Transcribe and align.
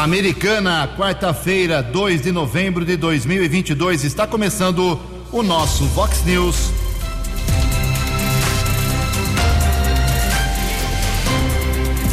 Americana, 0.00 0.88
quarta-feira, 0.96 1.82
2 1.82 2.22
de 2.22 2.32
novembro 2.32 2.86
de 2.86 2.96
2022, 2.96 4.02
está 4.02 4.26
começando 4.26 4.98
o 5.30 5.42
nosso 5.42 5.84
Vox 5.88 6.24
News. 6.24 6.70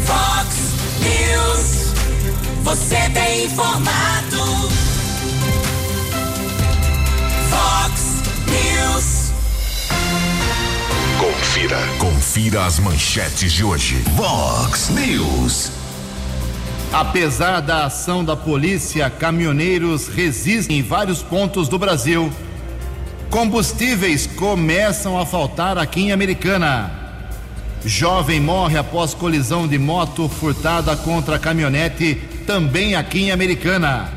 Vox 0.04 0.74
News, 1.00 1.94
você 2.62 3.10
tem 3.14 3.46
informado. 3.46 4.38
Vox 7.50 8.02
News. 8.52 9.32
Confira, 11.18 11.80
confira 12.00 12.66
as 12.66 12.80
manchetes 12.80 13.54
de 13.54 13.64
hoje. 13.64 13.96
Vox 14.18 14.90
News. 14.90 15.87
Apesar 16.92 17.62
da 17.62 17.86
ação 17.86 18.24
da 18.24 18.36
polícia, 18.36 19.10
caminhoneiros 19.10 20.08
resistem 20.08 20.80
em 20.80 20.82
vários 20.82 21.22
pontos 21.22 21.68
do 21.68 21.78
Brasil. 21.78 22.32
Combustíveis 23.30 24.26
começam 24.26 25.20
a 25.20 25.26
faltar 25.26 25.78
aqui 25.78 26.02
em 26.02 26.12
Americana. 26.14 26.90
Jovem 27.86 28.40
morre 28.40 28.78
após 28.78 29.14
colisão 29.14 29.68
de 29.68 29.78
moto 29.78 30.30
furtada 30.30 30.96
contra 30.96 31.38
caminhonete, 31.38 32.16
também 32.48 32.96
aqui 32.96 33.24
em 33.24 33.32
Americana. 33.32 34.10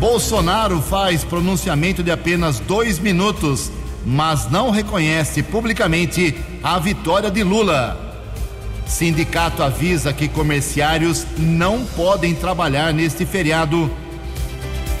Bolsonaro 0.00 0.80
faz 0.80 1.22
pronunciamento 1.22 2.02
de 2.02 2.10
apenas 2.10 2.58
dois 2.58 2.98
minutos, 2.98 3.70
mas 4.04 4.50
não 4.50 4.70
reconhece 4.70 5.42
publicamente 5.42 6.34
a 6.62 6.78
vitória 6.78 7.30
de 7.30 7.44
Lula. 7.44 8.11
Sindicato 8.86 9.62
avisa 9.62 10.12
que 10.12 10.28
comerciários 10.28 11.26
não 11.38 11.84
podem 11.84 12.34
trabalhar 12.34 12.92
neste 12.92 13.24
feriado. 13.24 13.90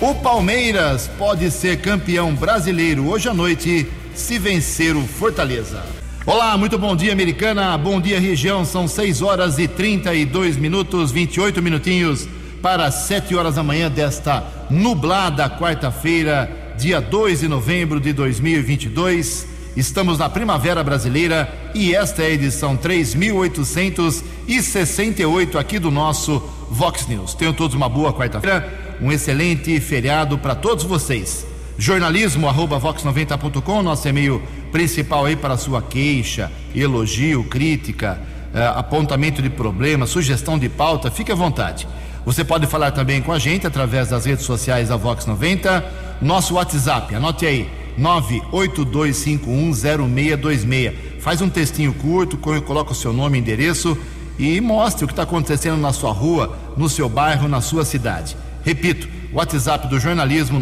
O 0.00 0.14
Palmeiras 0.16 1.10
pode 1.18 1.50
ser 1.50 1.80
campeão 1.80 2.34
brasileiro 2.34 3.08
hoje 3.08 3.28
à 3.28 3.34
noite 3.34 3.86
se 4.14 4.38
vencer 4.38 4.96
o 4.96 5.02
Fortaleza. 5.02 5.82
Olá, 6.24 6.56
muito 6.56 6.78
bom 6.78 6.94
dia, 6.94 7.12
americana. 7.12 7.76
Bom 7.76 8.00
dia, 8.00 8.20
região. 8.20 8.64
São 8.64 8.86
6 8.86 9.22
horas 9.22 9.58
e 9.58 9.66
32 9.66 10.56
minutos, 10.56 11.10
28 11.10 11.60
minutinhos 11.60 12.28
para 12.62 12.90
7 12.90 13.34
horas 13.34 13.56
da 13.56 13.62
manhã 13.62 13.90
desta 13.90 14.44
nublada 14.70 15.50
quarta-feira, 15.50 16.48
dia 16.78 17.00
2 17.00 17.40
de 17.40 17.48
novembro 17.48 18.00
de 18.00 18.12
2022. 18.12 19.51
Estamos 19.74 20.18
na 20.18 20.28
Primavera 20.28 20.84
Brasileira 20.84 21.50
e 21.74 21.94
esta 21.94 22.22
é 22.22 22.26
a 22.26 22.30
edição 22.30 22.76
3868 22.76 25.58
aqui 25.58 25.78
do 25.78 25.90
nosso 25.90 26.42
Vox 26.70 27.06
News. 27.06 27.32
Tenham 27.32 27.54
todos 27.54 27.74
uma 27.74 27.88
boa 27.88 28.12
quarta-feira, 28.12 28.98
um 29.00 29.10
excelente 29.10 29.80
feriado 29.80 30.36
para 30.36 30.54
todos 30.54 30.84
vocês. 30.84 31.46
Jornalismo 31.78 32.46
arroba 32.46 32.78
vox90.com, 32.78 33.82
nosso 33.82 34.06
e-mail 34.06 34.42
principal 34.70 35.24
aí 35.24 35.36
para 35.36 35.56
sua 35.56 35.80
queixa, 35.80 36.52
elogio, 36.74 37.42
crítica, 37.44 38.20
eh, 38.54 38.72
apontamento 38.76 39.40
de 39.40 39.48
problema, 39.48 40.04
sugestão 40.04 40.58
de 40.58 40.68
pauta, 40.68 41.10
fique 41.10 41.32
à 41.32 41.34
vontade. 41.34 41.88
Você 42.26 42.44
pode 42.44 42.66
falar 42.66 42.90
também 42.90 43.22
com 43.22 43.32
a 43.32 43.38
gente 43.38 43.66
através 43.66 44.10
das 44.10 44.26
redes 44.26 44.44
sociais 44.44 44.90
da 44.90 44.96
Vox 44.96 45.24
90, 45.24 45.82
nosso 46.20 46.56
WhatsApp, 46.56 47.14
anote 47.14 47.46
aí 47.46 47.80
982510626. 47.98 50.92
Faz 51.20 51.40
um 51.40 51.48
textinho 51.48 51.94
curto, 51.94 52.36
coloca 52.36 52.92
o 52.92 52.94
seu 52.94 53.12
nome 53.12 53.38
e 53.38 53.40
endereço 53.40 53.96
e 54.38 54.60
mostre 54.60 55.04
o 55.04 55.06
que 55.06 55.12
está 55.12 55.22
acontecendo 55.22 55.76
na 55.76 55.92
sua 55.92 56.12
rua, 56.12 56.58
no 56.76 56.88
seu 56.88 57.08
bairro, 57.08 57.48
na 57.48 57.60
sua 57.60 57.84
cidade. 57.84 58.36
Repito, 58.64 59.08
WhatsApp 59.32 59.88
do 59.88 59.98
jornalismo 59.98 60.60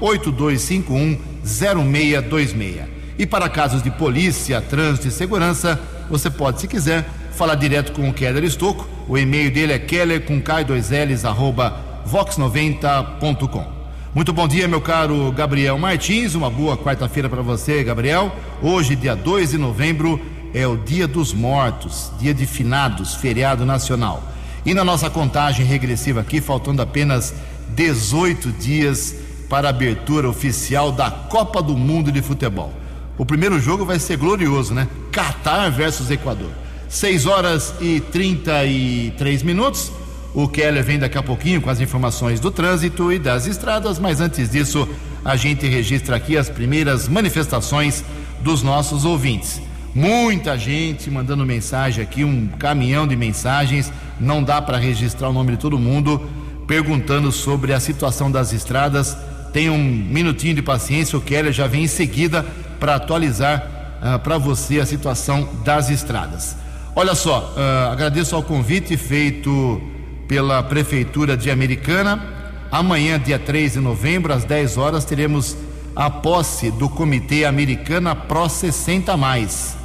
982510626. 0.00 2.88
E 3.18 3.26
para 3.26 3.48
casos 3.48 3.82
de 3.82 3.90
polícia, 3.90 4.60
trânsito 4.60 5.08
e 5.08 5.10
segurança, 5.10 5.80
você 6.08 6.30
pode, 6.30 6.60
se 6.60 6.68
quiser, 6.68 7.08
falar 7.32 7.54
direto 7.54 7.92
com 7.92 8.08
o 8.08 8.12
Keller 8.12 8.44
Estocco. 8.44 8.88
O 9.08 9.18
e-mail 9.18 9.50
dele 9.50 9.72
é 9.72 9.78
keller 9.78 10.24
com 10.24 10.40
k2ls 10.40 11.28
arroba 11.28 12.02
vox90.com. 12.06 13.79
Muito 14.12 14.32
bom 14.32 14.48
dia, 14.48 14.66
meu 14.66 14.80
caro 14.80 15.30
Gabriel 15.30 15.78
Martins. 15.78 16.34
Uma 16.34 16.50
boa 16.50 16.76
quarta-feira 16.76 17.28
para 17.28 17.42
você, 17.42 17.84
Gabriel. 17.84 18.34
Hoje, 18.60 18.96
dia 18.96 19.14
2 19.14 19.50
de 19.50 19.58
novembro, 19.58 20.20
é 20.52 20.66
o 20.66 20.76
Dia 20.76 21.06
dos 21.06 21.32
Mortos, 21.32 22.10
dia 22.18 22.34
de 22.34 22.44
finados, 22.44 23.14
feriado 23.14 23.64
nacional. 23.64 24.20
E 24.66 24.74
na 24.74 24.84
nossa 24.84 25.08
contagem 25.08 25.64
regressiva 25.64 26.22
aqui, 26.22 26.40
faltando 26.40 26.82
apenas 26.82 27.32
18 27.68 28.50
dias 28.50 29.14
para 29.48 29.68
a 29.68 29.70
abertura 29.70 30.28
oficial 30.28 30.90
da 30.90 31.08
Copa 31.08 31.62
do 31.62 31.76
Mundo 31.76 32.10
de 32.10 32.20
Futebol. 32.20 32.72
O 33.16 33.24
primeiro 33.24 33.60
jogo 33.60 33.84
vai 33.84 34.00
ser 34.00 34.16
glorioso, 34.16 34.74
né? 34.74 34.88
Catar 35.12 35.70
versus 35.70 36.10
Equador. 36.10 36.50
6 36.88 37.26
horas 37.26 37.74
e 37.80 38.00
33 38.00 39.44
minutos. 39.44 39.92
O 40.32 40.46
Keller 40.46 40.84
vem 40.84 40.98
daqui 40.98 41.18
a 41.18 41.22
pouquinho 41.22 41.60
com 41.60 41.70
as 41.70 41.80
informações 41.80 42.38
do 42.38 42.50
trânsito 42.50 43.12
e 43.12 43.18
das 43.18 43.46
estradas, 43.46 43.98
mas 43.98 44.20
antes 44.20 44.50
disso, 44.50 44.88
a 45.24 45.34
gente 45.34 45.66
registra 45.66 46.16
aqui 46.16 46.36
as 46.36 46.48
primeiras 46.48 47.08
manifestações 47.08 48.04
dos 48.40 48.62
nossos 48.62 49.04
ouvintes. 49.04 49.60
Muita 49.92 50.56
gente 50.56 51.10
mandando 51.10 51.44
mensagem 51.44 52.02
aqui, 52.02 52.22
um 52.22 52.46
caminhão 52.46 53.08
de 53.08 53.16
mensagens, 53.16 53.92
não 54.20 54.40
dá 54.42 54.62
para 54.62 54.78
registrar 54.78 55.28
o 55.28 55.32
nome 55.32 55.52
de 55.52 55.58
todo 55.58 55.76
mundo, 55.78 56.30
perguntando 56.64 57.32
sobre 57.32 57.72
a 57.72 57.80
situação 57.80 58.30
das 58.30 58.52
estradas. 58.52 59.16
Tem 59.52 59.68
um 59.68 59.82
minutinho 59.82 60.54
de 60.54 60.62
paciência, 60.62 61.18
o 61.18 61.20
Keller 61.20 61.52
já 61.52 61.66
vem 61.66 61.84
em 61.84 61.88
seguida 61.88 62.46
para 62.78 62.94
atualizar 62.94 63.98
uh, 64.00 64.14
ah, 64.14 64.18
para 64.20 64.38
você 64.38 64.78
a 64.78 64.86
situação 64.86 65.48
das 65.64 65.90
estradas. 65.90 66.56
Olha 66.94 67.16
só, 67.16 67.52
uh, 67.56 67.90
agradeço 67.90 68.36
ao 68.36 68.44
convite 68.44 68.96
feito 68.96 69.82
pela 70.30 70.62
Prefeitura 70.62 71.36
de 71.36 71.50
Americana. 71.50 72.22
Amanhã, 72.70 73.18
dia 73.18 73.36
3 73.36 73.72
de 73.72 73.80
novembro, 73.80 74.32
às 74.32 74.44
10 74.44 74.76
horas, 74.76 75.04
teremos 75.04 75.56
a 75.96 76.08
posse 76.08 76.70
do 76.70 76.88
Comitê 76.88 77.44
Americana 77.44 78.14
Pro 78.14 78.48
60 78.48 79.16
Mais. 79.16 79.76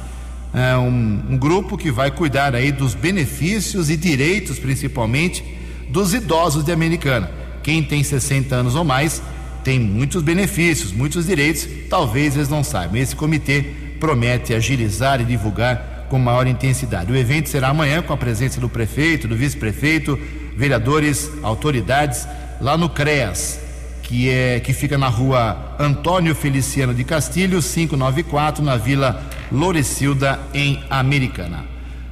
É 0.54 0.76
um, 0.76 1.24
um 1.30 1.36
grupo 1.36 1.76
que 1.76 1.90
vai 1.90 2.12
cuidar 2.12 2.54
aí 2.54 2.70
dos 2.70 2.94
benefícios 2.94 3.90
e 3.90 3.96
direitos, 3.96 4.56
principalmente, 4.56 5.42
dos 5.88 6.14
idosos 6.14 6.62
de 6.64 6.70
Americana. 6.70 7.28
Quem 7.60 7.82
tem 7.82 8.04
60 8.04 8.54
anos 8.54 8.76
ou 8.76 8.84
mais 8.84 9.20
tem 9.64 9.80
muitos 9.80 10.22
benefícios, 10.22 10.92
muitos 10.92 11.26
direitos, 11.26 11.66
talvez 11.90 12.36
eles 12.36 12.48
não 12.48 12.62
saibam. 12.62 12.98
Esse 12.98 13.16
comitê 13.16 13.64
promete 13.98 14.54
agilizar 14.54 15.20
e 15.20 15.24
divulgar 15.24 15.95
com 16.08 16.18
maior 16.18 16.46
intensidade. 16.46 17.10
O 17.10 17.16
evento 17.16 17.48
será 17.48 17.68
amanhã 17.68 18.02
com 18.02 18.12
a 18.12 18.16
presença 18.16 18.60
do 18.60 18.68
prefeito, 18.68 19.28
do 19.28 19.36
vice-prefeito, 19.36 20.18
vereadores, 20.56 21.30
autoridades, 21.42 22.26
lá 22.60 22.76
no 22.76 22.88
CREAS, 22.88 23.60
que, 24.02 24.30
é, 24.30 24.60
que 24.60 24.72
fica 24.72 24.96
na 24.96 25.08
rua 25.08 25.76
Antônio 25.78 26.34
Feliciano 26.34 26.94
de 26.94 27.04
Castilho, 27.04 27.60
594, 27.60 28.64
na 28.64 28.76
Vila 28.76 29.22
Lorecilda, 29.50 30.40
em 30.54 30.82
Americana. 30.88 31.64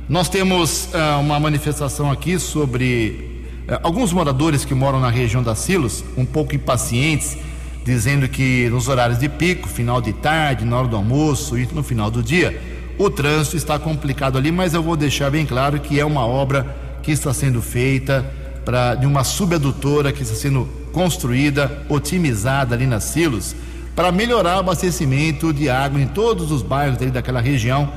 Nós 0.09 0.29
temos 0.29 0.91
uh, 0.93 1.21
uma 1.21 1.41
manifestação 1.41 2.11
aqui 2.11 2.39
sobre 2.39 3.47
uh, 3.67 3.79
alguns 3.83 4.13
moradores 4.13 4.65
que 4.65 4.75
moram 4.75 5.01
na 5.01 5.09
região 5.09 5.43
da 5.43 5.55
Silos, 5.55 6.05
um 6.17 6.27
pouco 6.27 6.55
impacientes, 6.55 7.39
dizendo 7.85 8.29
que 8.29 8.69
nos 8.69 8.89
horários 8.89 9.19
de 9.19 9.29
pico, 9.29 9.69
final 9.69 10.03
de 10.03 10.13
tarde, 10.13 10.65
na 10.65 10.79
hora 10.79 10.89
do 10.89 10.97
almoço 10.97 11.59
e 11.59 11.67
no 11.73 11.83
final 11.83 12.11
do 12.11 12.23
dia, 12.23 12.61
o 12.99 13.11
trânsito 13.11 13.57
está 13.57 13.79
complicado 13.79 14.39
ali, 14.39 14.53
mas 14.53 14.75
eu 14.75 14.83
vou 14.83 14.97
deixar 14.97 15.31
bem 15.31 15.45
claro 15.45 15.81
que 15.81 15.99
é 15.99 16.05
uma 16.05 16.25
obra 16.25 16.67
que 17.03 17.11
está 17.11 17.33
sendo 17.35 17.61
feita 17.61 18.25
para 18.65 18.95
de 18.95 19.07
uma 19.07 19.25
subadutora 19.25 20.13
que 20.13 20.23
está 20.23 20.35
sendo 20.35 20.69
construída, 20.93 21.85
otimizada 21.89 22.75
ali 22.75 22.87
nas 22.87 23.05
silos, 23.05 23.55
para 23.95 24.11
melhorar 24.11 24.57
o 24.57 24.61
abastecimento 24.61 25.53
de 25.53 25.69
água 25.69 26.01
em 26.01 26.07
todos 26.07 26.51
os 26.51 26.63
bairros 26.63 27.01
ali 27.01 27.11
daquela 27.11 27.41
região. 27.41 27.93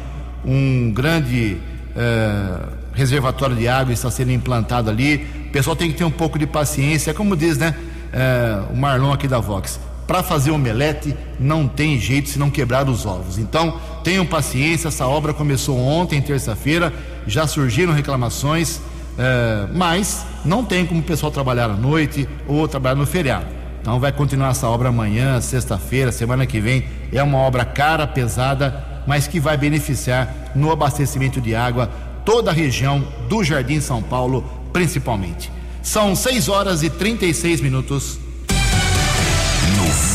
Um 0.46 0.92
grande 0.92 1.58
eh, 1.96 2.60
reservatório 2.94 3.56
de 3.56 3.68
água 3.68 3.94
está 3.94 4.12
sendo 4.12 4.32
implantado 4.32 4.90
ali. 4.90 5.26
O 5.48 5.52
pessoal 5.52 5.76
tem 5.76 5.92
que 5.92 5.98
ter 5.98 6.04
um 6.04 6.12
pouco 6.12 6.38
de 6.38 6.46
paciência, 6.46 7.14
como 7.14 7.36
diz, 7.36 7.58
né? 7.58 7.76
Eh, 8.12 8.62
o 8.72 8.76
Marlon 8.76 9.12
aqui 9.12 9.28
da 9.28 9.40
Vox 9.40 9.80
para 10.08 10.24
fazer 10.24 10.52
omelete 10.52 11.14
não 11.38 11.68
tem 11.68 12.00
jeito 12.00 12.30
se 12.30 12.40
não 12.40 12.50
quebrar 12.50 12.90
os 12.90 13.06
ovos. 13.06 13.38
Então, 13.38 13.80
tenham 14.04 14.26
paciência, 14.26 14.88
essa 14.88 15.06
obra 15.06 15.34
começou 15.34 15.78
ontem, 15.78 16.22
terça-feira, 16.22 16.94
já 17.28 17.46
surgiram 17.46 17.92
reclamações, 17.92 18.80
é, 19.18 19.68
mas 19.74 20.26
não 20.46 20.64
tem 20.64 20.86
como 20.86 21.02
o 21.02 21.04
pessoal 21.04 21.32
trabalhar 21.32 21.66
à 21.66 21.76
noite 21.76 22.28
ou 22.48 22.68
trabalhar 22.68 22.96
no 22.96 23.06
feriado. 23.06 23.48
Então, 23.82 24.00
vai 24.00 24.12
continuar 24.12 24.50
essa 24.50 24.68
obra 24.68 24.90
amanhã, 24.90 25.40
sexta-feira, 25.42 26.12
semana 26.12 26.46
que 26.46 26.60
vem. 26.60 26.86
É 27.12 27.22
uma 27.22 27.38
obra 27.40 27.66
cara, 27.66 28.08
pesada, 28.08 29.04
mas 29.06 29.28
que 29.28 29.40
vai 29.40 29.58
beneficiar 29.58 30.52
no 30.56 30.72
abastecimento 30.72 31.40
de 31.40 31.54
água 31.54 31.90
toda 32.26 32.52
a 32.52 32.54
região 32.54 33.06
do 33.30 33.44
Jardim 33.44 33.80
São 33.80 34.02
Paulo, 34.02 34.44
principalmente. 34.74 35.50
São 35.82 36.14
6 36.14 36.50
horas 36.50 36.84
e 36.84 36.90
36 36.90 37.62
minutos. 37.62 38.20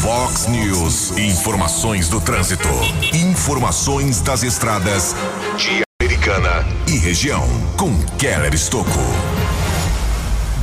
Fox 0.02 0.49
News, 0.49 1.16
informações 1.16 2.08
do 2.08 2.20
trânsito. 2.20 2.66
Informações 3.14 4.20
das 4.20 4.43
estradas 4.43 5.14
de 5.56 5.84
Americana 6.02 6.66
e 6.88 6.99
região. 6.99 7.46
Com 7.76 7.96
Keller 8.19 8.52
Estocco. 8.52 8.99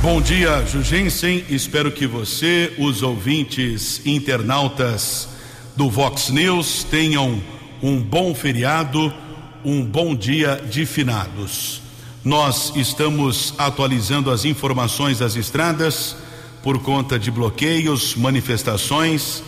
Bom 0.02 0.20
dia, 0.20 0.62
Jugensen. 0.66 1.42
Espero 1.48 1.90
que 1.90 2.06
você, 2.06 2.74
os 2.78 3.02
ouvintes 3.02 4.04
internautas 4.04 5.26
do 5.74 5.88
Vox 5.88 6.28
News, 6.28 6.84
tenham 6.84 7.42
um 7.82 7.98
bom 7.98 8.34
feriado, 8.34 9.10
um 9.64 9.82
bom 9.82 10.14
dia 10.14 10.62
de 10.70 10.84
finados. 10.84 11.80
Nós 12.22 12.74
estamos 12.76 13.54
atualizando 13.56 14.30
as 14.30 14.44
informações 14.44 15.18
das 15.18 15.34
estradas 15.34 16.14
por 16.62 16.78
conta 16.80 17.18
de 17.18 17.30
bloqueios, 17.30 18.14
manifestações 18.14 19.42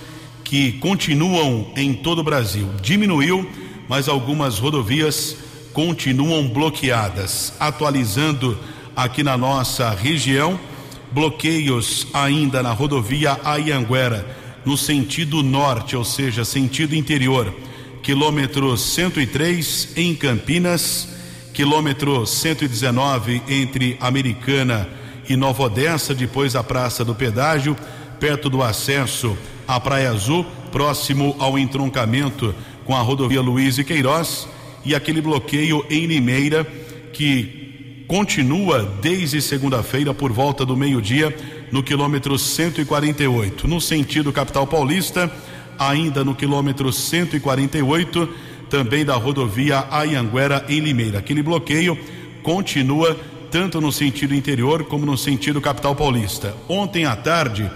que 0.44 0.72
continuam 0.72 1.72
em 1.76 1.94
todo 1.94 2.20
o 2.20 2.24
Brasil. 2.24 2.68
Diminuiu, 2.82 3.48
mas 3.88 4.08
algumas 4.08 4.58
rodovias 4.58 5.36
continuam 5.72 6.48
bloqueadas. 6.48 7.54
Atualizando 7.58 8.58
aqui 8.96 9.22
na 9.22 9.36
nossa 9.36 9.90
região, 9.90 10.58
bloqueios 11.10 12.06
ainda 12.12 12.62
na 12.62 12.72
rodovia 12.72 13.38
Ayanguera, 13.44 14.38
no 14.64 14.76
sentido 14.76 15.42
norte, 15.42 15.96
ou 15.96 16.04
seja, 16.04 16.44
sentido 16.44 16.94
interior, 16.94 17.52
quilômetro 18.02 18.76
103 18.76 19.92
em 19.96 20.14
Campinas, 20.14 21.08
quilômetro 21.52 22.26
119 22.26 23.42
entre 23.48 23.96
Americana 24.00 24.88
e 24.98 25.01
Nova 25.30 25.64
Odessa, 25.64 26.14
depois 26.14 26.52
da 26.52 26.62
Praça 26.62 27.04
do 27.04 27.14
Pedágio, 27.14 27.76
perto 28.20 28.48
do 28.48 28.62
acesso 28.62 29.36
à 29.66 29.80
Praia 29.80 30.10
Azul, 30.10 30.46
próximo 30.70 31.34
ao 31.38 31.58
entroncamento 31.58 32.54
com 32.84 32.94
a 32.94 33.00
rodovia 33.00 33.40
Luiz 33.40 33.78
e 33.78 33.84
Queiroz, 33.84 34.48
e 34.84 34.94
aquele 34.94 35.20
bloqueio 35.20 35.84
em 35.88 36.06
Limeira 36.06 36.64
que 37.12 38.04
continua 38.08 38.82
desde 39.00 39.40
segunda-feira 39.40 40.12
por 40.12 40.32
volta 40.32 40.66
do 40.66 40.76
meio-dia 40.76 41.34
no 41.70 41.82
quilômetro 41.82 42.38
148, 42.38 43.66
no 43.66 43.80
sentido 43.80 44.32
capital 44.32 44.66
paulista, 44.66 45.32
ainda 45.78 46.22
no 46.22 46.34
quilômetro 46.34 46.92
148, 46.92 48.28
também 48.68 49.04
da 49.04 49.14
rodovia 49.14 49.86
Ayanguera 49.90 50.64
em 50.68 50.80
Limeira. 50.80 51.18
Aquele 51.18 51.42
bloqueio 51.42 51.98
continua 52.42 53.18
tanto 53.52 53.82
no 53.82 53.92
sentido 53.92 54.34
interior 54.34 54.84
como 54.84 55.04
no 55.04 55.16
sentido 55.16 55.60
capital 55.60 55.94
paulista. 55.94 56.56
Ontem 56.66 57.04
à 57.04 57.14
tarde, 57.14 57.70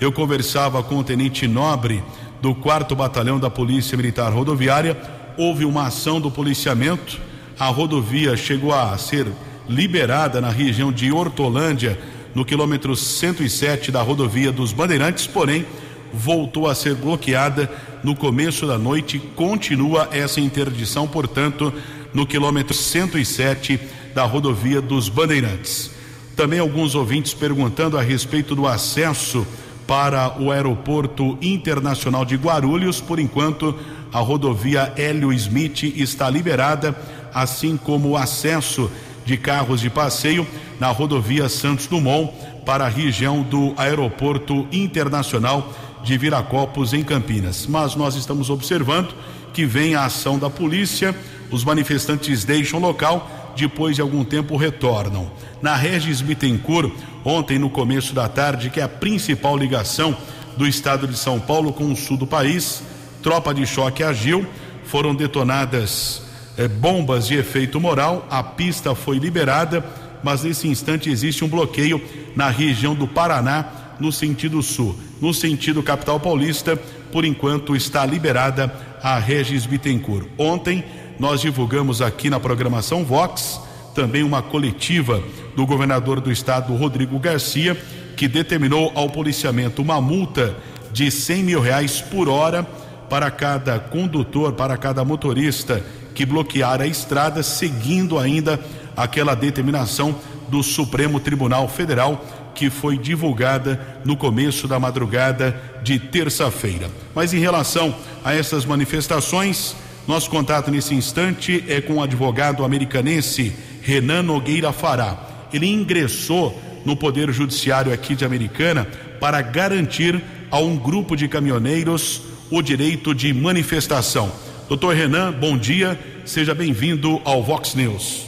eu 0.00 0.10
conversava 0.10 0.82
com 0.82 0.96
o 0.96 1.04
tenente 1.04 1.46
nobre 1.46 2.02
do 2.42 2.52
4 2.52 2.96
Batalhão 2.96 3.38
da 3.38 3.48
Polícia 3.48 3.96
Militar 3.96 4.32
Rodoviária. 4.32 5.00
Houve 5.38 5.64
uma 5.64 5.86
ação 5.86 6.20
do 6.20 6.32
policiamento, 6.32 7.20
a 7.56 7.68
rodovia 7.68 8.36
chegou 8.36 8.74
a 8.74 8.98
ser 8.98 9.28
liberada 9.68 10.40
na 10.40 10.50
região 10.50 10.90
de 10.90 11.12
Hortolândia, 11.12 11.96
no 12.34 12.44
quilômetro 12.44 12.96
107 12.96 13.92
da 13.92 14.02
rodovia 14.02 14.50
dos 14.50 14.72
Bandeirantes, 14.72 15.28
porém 15.28 15.64
voltou 16.12 16.66
a 16.66 16.74
ser 16.74 16.96
bloqueada 16.96 17.70
no 18.02 18.16
começo 18.16 18.66
da 18.66 18.76
noite. 18.76 19.20
Continua 19.36 20.08
essa 20.10 20.40
interdição, 20.40 21.06
portanto, 21.06 21.72
no 22.12 22.26
quilômetro 22.26 22.74
107 22.74 23.78
da 24.14 24.24
rodovia 24.24 24.80
dos 24.80 25.08
Bandeirantes. 25.08 25.90
Também 26.36 26.58
alguns 26.58 26.94
ouvintes 26.94 27.34
perguntando 27.34 27.98
a 27.98 28.02
respeito 28.02 28.54
do 28.54 28.66
acesso 28.66 29.46
para 29.86 30.40
o 30.40 30.50
aeroporto 30.50 31.36
internacional 31.42 32.24
de 32.24 32.36
Guarulhos. 32.36 33.00
Por 33.00 33.18
enquanto, 33.18 33.76
a 34.12 34.20
rodovia 34.20 34.92
Hélio 34.96 35.32
Smith 35.32 35.82
está 35.82 36.30
liberada, 36.30 36.96
assim 37.34 37.76
como 37.76 38.10
o 38.10 38.16
acesso 38.16 38.90
de 39.24 39.36
carros 39.36 39.80
de 39.80 39.90
passeio 39.90 40.46
na 40.78 40.88
rodovia 40.88 41.48
Santos 41.48 41.86
Dumont 41.86 42.32
para 42.64 42.86
a 42.86 42.88
região 42.88 43.42
do 43.42 43.74
aeroporto 43.76 44.66
internacional 44.72 45.72
de 46.02 46.16
Viracopos, 46.16 46.92
em 46.92 47.02
Campinas. 47.02 47.66
Mas 47.66 47.94
nós 47.94 48.14
estamos 48.14 48.48
observando 48.48 49.14
que 49.52 49.66
vem 49.66 49.94
a 49.94 50.04
ação 50.04 50.38
da 50.38 50.48
polícia, 50.48 51.14
os 51.50 51.64
manifestantes 51.64 52.44
deixam 52.44 52.78
o 52.78 52.82
local, 52.82 53.28
depois 53.56 53.96
de 53.96 54.02
algum 54.02 54.24
tempo 54.24 54.56
retornam. 54.56 55.30
Na 55.60 55.74
Regis 55.76 56.20
Bittencourt, 56.20 56.92
ontem 57.24 57.58
no 57.58 57.70
começo 57.70 58.14
da 58.14 58.28
tarde, 58.28 58.70
que 58.70 58.80
é 58.80 58.82
a 58.82 58.88
principal 58.88 59.56
ligação 59.56 60.16
do 60.56 60.66
estado 60.66 61.06
de 61.06 61.16
São 61.16 61.38
Paulo 61.38 61.72
com 61.72 61.90
o 61.92 61.96
sul 61.96 62.16
do 62.16 62.26
país, 62.26 62.82
tropa 63.22 63.52
de 63.52 63.66
choque 63.66 64.02
agiu, 64.02 64.46
foram 64.84 65.14
detonadas 65.14 66.22
eh, 66.56 66.68
bombas 66.68 67.26
de 67.26 67.36
efeito 67.36 67.80
moral, 67.80 68.26
a 68.30 68.42
pista 68.42 68.94
foi 68.94 69.18
liberada, 69.18 69.84
mas 70.22 70.42
nesse 70.42 70.68
instante 70.68 71.08
existe 71.08 71.44
um 71.44 71.48
bloqueio 71.48 72.02
na 72.34 72.50
região 72.50 72.94
do 72.94 73.06
Paraná, 73.06 73.96
no 73.98 74.10
sentido 74.10 74.62
sul. 74.62 74.96
No 75.20 75.32
sentido 75.34 75.82
capital 75.82 76.18
paulista, 76.18 76.76
por 77.12 77.24
enquanto 77.24 77.76
está 77.76 78.04
liberada 78.06 78.72
a 79.02 79.18
Regis 79.18 79.66
Bittencourt. 79.66 80.26
Ontem 80.38 80.84
nós 81.20 81.42
divulgamos 81.42 82.00
aqui 82.00 82.30
na 82.30 82.40
programação 82.40 83.04
Vox 83.04 83.60
também 83.94 84.22
uma 84.22 84.40
coletiva 84.40 85.22
do 85.54 85.66
governador 85.66 86.18
do 86.18 86.32
estado, 86.32 86.74
Rodrigo 86.74 87.18
Garcia, 87.18 87.76
que 88.16 88.26
determinou 88.26 88.90
ao 88.94 89.10
policiamento 89.10 89.82
uma 89.82 90.00
multa 90.00 90.56
de 90.90 91.10
100 91.10 91.42
mil 91.42 91.60
reais 91.60 92.00
por 92.00 92.26
hora 92.26 92.66
para 93.10 93.30
cada 93.30 93.78
condutor, 93.78 94.54
para 94.54 94.78
cada 94.78 95.04
motorista 95.04 95.84
que 96.14 96.24
bloquear 96.24 96.80
a 96.80 96.86
estrada, 96.86 97.42
seguindo 97.42 98.18
ainda 98.18 98.58
aquela 98.96 99.34
determinação 99.34 100.16
do 100.48 100.62
Supremo 100.62 101.20
Tribunal 101.20 101.68
Federal 101.68 102.24
que 102.54 102.70
foi 102.70 102.96
divulgada 102.96 104.00
no 104.06 104.16
começo 104.16 104.66
da 104.66 104.80
madrugada 104.80 105.60
de 105.82 105.98
terça-feira. 105.98 106.90
Mas 107.14 107.34
em 107.34 107.40
relação 107.40 107.94
a 108.24 108.34
essas 108.34 108.64
manifestações, 108.64 109.76
nosso 110.10 110.28
contato 110.28 110.72
nesse 110.72 110.92
instante 110.92 111.64
é 111.68 111.80
com 111.80 111.94
o 111.94 112.02
advogado 112.02 112.64
americanense 112.64 113.52
Renan 113.80 114.24
Nogueira 114.24 114.72
Fará. 114.72 115.46
Ele 115.52 115.68
ingressou 115.68 116.60
no 116.84 116.96
Poder 116.96 117.30
Judiciário 117.30 117.92
aqui 117.92 118.16
de 118.16 118.24
Americana 118.24 118.88
para 119.20 119.40
garantir 119.40 120.20
a 120.50 120.58
um 120.58 120.76
grupo 120.76 121.14
de 121.14 121.28
caminhoneiros 121.28 122.22
o 122.50 122.60
direito 122.60 123.14
de 123.14 123.32
manifestação. 123.32 124.32
Doutor 124.68 124.96
Renan, 124.96 125.30
bom 125.30 125.56
dia, 125.56 125.96
seja 126.24 126.56
bem-vindo 126.56 127.20
ao 127.24 127.40
Vox 127.40 127.76
News. 127.76 128.26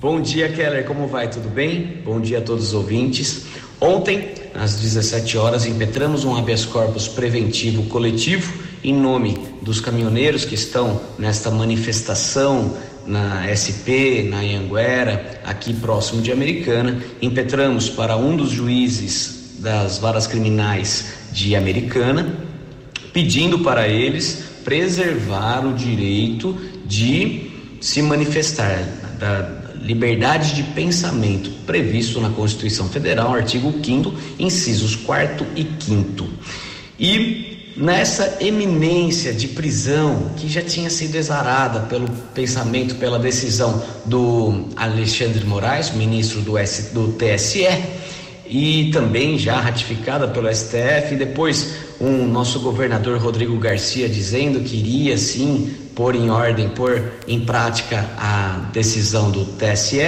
Bom 0.00 0.18
dia, 0.18 0.48
Keller, 0.48 0.86
como 0.86 1.06
vai? 1.06 1.28
Tudo 1.28 1.50
bem? 1.50 1.98
Bom 2.02 2.22
dia 2.22 2.38
a 2.38 2.40
todos 2.40 2.68
os 2.68 2.72
ouvintes. 2.72 3.44
Ontem, 3.78 4.30
às 4.54 4.80
17 4.80 5.36
horas, 5.36 5.66
impetramos 5.66 6.24
um 6.24 6.34
habeas 6.34 6.64
corpus 6.64 7.06
preventivo 7.06 7.82
coletivo 7.82 8.71
em 8.84 8.94
nome 8.94 9.38
dos 9.62 9.80
caminhoneiros 9.80 10.44
que 10.44 10.54
estão 10.54 11.00
nesta 11.18 11.50
manifestação 11.50 12.76
na 13.06 13.46
SP, 13.50 14.26
na 14.28 14.38
Anhanguera, 14.38 15.40
aqui 15.44 15.72
próximo 15.74 16.22
de 16.22 16.32
Americana. 16.32 17.02
Impetramos 17.20 17.88
para 17.88 18.16
um 18.16 18.36
dos 18.36 18.50
juízes 18.50 19.56
das 19.58 19.98
varas 19.98 20.26
criminais 20.26 21.14
de 21.32 21.54
Americana, 21.54 22.34
pedindo 23.12 23.60
para 23.60 23.88
eles 23.88 24.44
preservar 24.64 25.66
o 25.66 25.74
direito 25.74 26.56
de 26.86 27.50
se 27.80 28.02
manifestar, 28.02 28.84
da, 29.18 29.62
liberdade 29.82 30.54
de 30.54 30.62
pensamento 30.62 31.50
previsto 31.66 32.20
na 32.20 32.30
Constituição 32.30 32.88
Federal, 32.88 33.34
artigo 33.34 33.72
5 33.84 34.14
incisos 34.38 34.94
4 34.94 35.44
e 35.56 35.66
5 35.84 36.28
E 36.98 37.51
nessa 37.76 38.38
eminência 38.40 39.32
de 39.32 39.48
prisão 39.48 40.30
que 40.36 40.48
já 40.48 40.62
tinha 40.62 40.90
sido 40.90 41.14
exarada 41.16 41.80
pelo 41.80 42.08
pensamento, 42.34 42.96
pela 42.96 43.18
decisão 43.18 43.82
do 44.04 44.66
Alexandre 44.76 45.44
Moraes, 45.44 45.90
ministro 45.90 46.40
do, 46.40 46.58
S, 46.58 46.94
do 46.94 47.12
TSE, 47.12 47.66
e 48.46 48.90
também 48.92 49.38
já 49.38 49.58
ratificada 49.58 50.28
pelo 50.28 50.54
STF, 50.54 51.14
e 51.14 51.16
depois 51.16 51.74
um 52.00 52.26
nosso 52.26 52.60
governador 52.60 53.18
Rodrigo 53.18 53.56
Garcia 53.58 54.08
dizendo 54.08 54.60
que 54.60 54.76
iria 54.76 55.16
sim 55.16 55.74
pôr 55.94 56.14
em 56.14 56.30
ordem, 56.30 56.68
pôr 56.68 57.12
em 57.26 57.40
prática 57.40 58.10
a 58.18 58.68
decisão 58.72 59.30
do 59.30 59.44
TSE, 59.44 60.00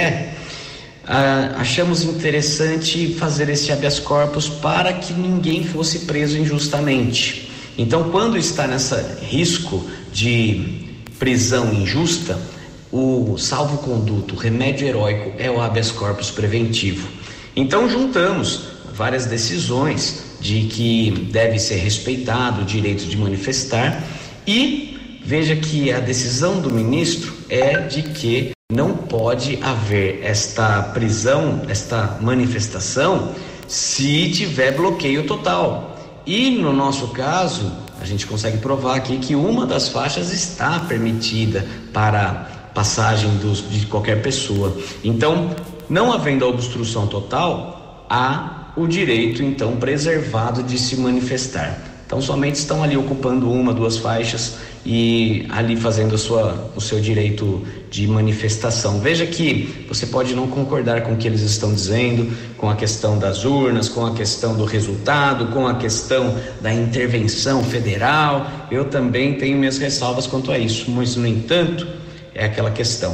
ah, 1.07 1.55
achamos 1.57 2.03
interessante 2.03 3.13
fazer 3.13 3.49
esse 3.49 3.71
habeas 3.71 3.99
corpus 3.99 4.49
para 4.49 4.93
que 4.93 5.13
ninguém 5.13 5.63
fosse 5.63 5.99
preso 5.99 6.37
injustamente. 6.37 7.44
Então, 7.77 8.09
quando 8.11 8.37
está 8.37 8.67
nessa 8.67 9.19
risco 9.21 9.85
de 10.11 10.85
prisão 11.19 11.73
injusta, 11.73 12.39
o 12.91 13.37
salvo-conduto, 13.37 14.35
o 14.35 14.37
remédio 14.37 14.87
heróico 14.87 15.33
é 15.37 15.51
o 15.51 15.59
habeas 15.59 15.91
corpus 15.91 16.31
preventivo. 16.31 17.07
Então 17.55 17.89
juntamos 17.89 18.67
várias 18.93 19.25
decisões 19.25 20.37
de 20.39 20.63
que 20.63 21.11
deve 21.31 21.59
ser 21.59 21.75
respeitado 21.75 22.61
o 22.61 22.65
direito 22.65 23.05
de 23.05 23.17
manifestar 23.17 24.03
e 24.45 25.19
veja 25.25 25.55
que 25.55 25.91
a 25.91 25.99
decisão 25.99 26.61
do 26.61 26.71
ministro 26.71 27.33
é 27.49 27.79
de 27.79 28.03
que 28.03 28.51
não 28.71 28.95
pode 28.95 29.59
haver 29.61 30.21
esta 30.23 30.81
prisão, 30.81 31.61
esta 31.67 32.17
manifestação, 32.21 33.33
se 33.67 34.29
tiver 34.31 34.71
bloqueio 34.71 35.25
total. 35.25 35.94
E 36.25 36.49
no 36.51 36.73
nosso 36.73 37.09
caso, 37.09 37.71
a 38.01 38.05
gente 38.05 38.25
consegue 38.25 38.57
provar 38.57 38.95
aqui 38.95 39.17
que 39.17 39.35
uma 39.35 39.65
das 39.65 39.89
faixas 39.89 40.31
está 40.31 40.79
permitida 40.79 41.65
para 41.93 42.69
passagem 42.73 43.29
dos, 43.37 43.69
de 43.69 43.85
qualquer 43.85 44.21
pessoa. 44.21 44.75
Então, 45.03 45.55
não 45.89 46.11
havendo 46.11 46.43
a 46.43 46.47
obstrução 46.47 47.07
total, 47.07 48.05
há 48.09 48.73
o 48.75 48.87
direito 48.87 49.41
então 49.41 49.77
preservado 49.77 50.61
de 50.61 50.77
se 50.77 50.97
manifestar. 50.97 51.94
Então, 52.15 52.23
somente 52.23 52.55
estão 52.55 52.81
ali 52.81 52.95
ocupando 52.95 53.51
uma, 53.51 53.73
duas 53.73 53.97
faixas 53.97 54.55
e 54.85 55.45
ali 55.49 55.75
fazendo 55.75 56.17
sua, 56.17 56.71
o 56.73 56.79
seu 56.79 56.97
direito 57.01 57.61
de 57.91 58.07
manifestação. 58.07 59.01
Veja 59.01 59.25
que 59.25 59.85
você 59.89 60.05
pode 60.05 60.33
não 60.33 60.47
concordar 60.47 61.01
com 61.01 61.11
o 61.11 61.17
que 61.17 61.27
eles 61.27 61.41
estão 61.41 61.73
dizendo, 61.73 62.31
com 62.57 62.69
a 62.69 62.75
questão 62.77 63.19
das 63.19 63.43
urnas, 63.43 63.89
com 63.89 64.05
a 64.05 64.13
questão 64.13 64.55
do 64.55 64.63
resultado, 64.63 65.47
com 65.47 65.67
a 65.67 65.75
questão 65.75 66.33
da 66.61 66.73
intervenção 66.73 67.61
federal. 67.61 68.49
Eu 68.71 68.85
também 68.85 69.33
tenho 69.33 69.57
minhas 69.57 69.77
ressalvas 69.77 70.25
quanto 70.25 70.53
a 70.53 70.57
isso, 70.57 70.89
mas, 70.91 71.17
no 71.17 71.27
entanto, 71.27 71.85
é 72.33 72.45
aquela 72.45 72.71
questão. 72.71 73.13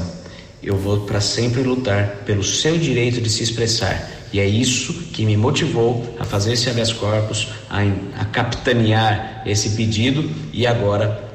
Eu 0.61 0.77
vou 0.77 1.07
para 1.07 1.19
sempre 1.19 1.63
lutar 1.63 2.17
pelo 2.23 2.43
seu 2.43 2.77
direito 2.77 3.19
de 3.19 3.31
se 3.31 3.41
expressar. 3.41 4.20
E 4.33 4.39
é 4.39 4.47
isso 4.47 4.93
que 5.11 5.25
me 5.25 5.35
motivou 5.35 6.15
a 6.19 6.23
fazer 6.23 6.53
esse 6.53 6.69
habeas 6.69 6.93
corpus, 6.93 7.49
a, 7.69 7.81
a 8.19 8.25
capitanear 8.25 9.43
esse 9.45 9.71
pedido. 9.71 10.29
E 10.53 10.65
agora 10.65 11.29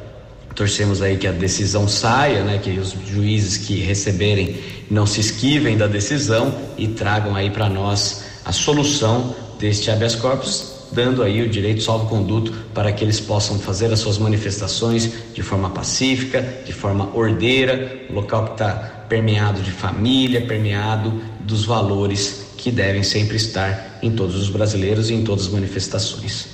torcemos 0.54 1.02
aí 1.02 1.18
que 1.18 1.26
a 1.26 1.32
decisão 1.32 1.86
saia, 1.86 2.42
né, 2.42 2.58
que 2.58 2.70
os 2.78 2.96
juízes 3.06 3.58
que 3.58 3.80
receberem 3.80 4.56
não 4.90 5.06
se 5.06 5.20
esquivem 5.20 5.76
da 5.76 5.86
decisão 5.86 6.54
e 6.78 6.88
tragam 6.88 7.36
aí 7.36 7.50
para 7.50 7.68
nós 7.68 8.24
a 8.44 8.52
solução 8.52 9.34
deste 9.58 9.90
habeas 9.90 10.14
corpus, 10.14 10.86
dando 10.92 11.22
aí 11.22 11.42
o 11.42 11.48
direito 11.48 11.82
salvo-conduto 11.82 12.52
para 12.72 12.90
que 12.92 13.04
eles 13.04 13.20
possam 13.20 13.58
fazer 13.58 13.92
as 13.92 13.98
suas 13.98 14.16
manifestações 14.16 15.12
de 15.34 15.42
forma 15.42 15.68
pacífica, 15.68 16.42
de 16.64 16.72
forma 16.72 17.14
ordeira, 17.14 18.06
um 18.08 18.14
local 18.14 18.46
que 18.46 18.52
está 18.52 18.74
permeado 19.08 19.60
de 19.60 19.70
família, 19.70 20.46
permeado 20.46 21.20
dos 21.40 21.64
valores 21.64 22.45
que 22.56 22.70
devem 22.70 23.02
sempre 23.02 23.36
estar 23.36 23.98
em 24.02 24.10
todos 24.10 24.36
os 24.36 24.48
brasileiros 24.48 25.10
e 25.10 25.14
em 25.14 25.22
todas 25.22 25.46
as 25.46 25.52
manifestações. 25.52 26.46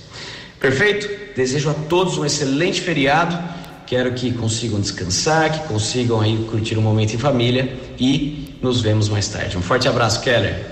Perfeito? 0.61 1.09
Desejo 1.35 1.71
a 1.71 1.75
todos 1.75 2.18
um 2.18 2.25
excelente 2.25 2.80
feriado. 2.80 3.38
Quero 3.87 4.12
que 4.12 4.32
consigam 4.32 4.80
descansar, 4.80 5.52
que 5.52 5.68
consigam 5.68 6.21
aí 6.21 6.37
curtir 6.50 6.78
um 6.78 6.82
momento 6.82 7.14
em 7.14 7.18
família 7.18 7.76
e 7.99 8.56
nos 8.62 8.80
vemos 8.80 9.09
mais 9.09 9.28
tarde. 9.28 9.59
Um 9.59 9.62
forte 9.62 9.88
abraço, 9.88 10.21
Keller. 10.21 10.64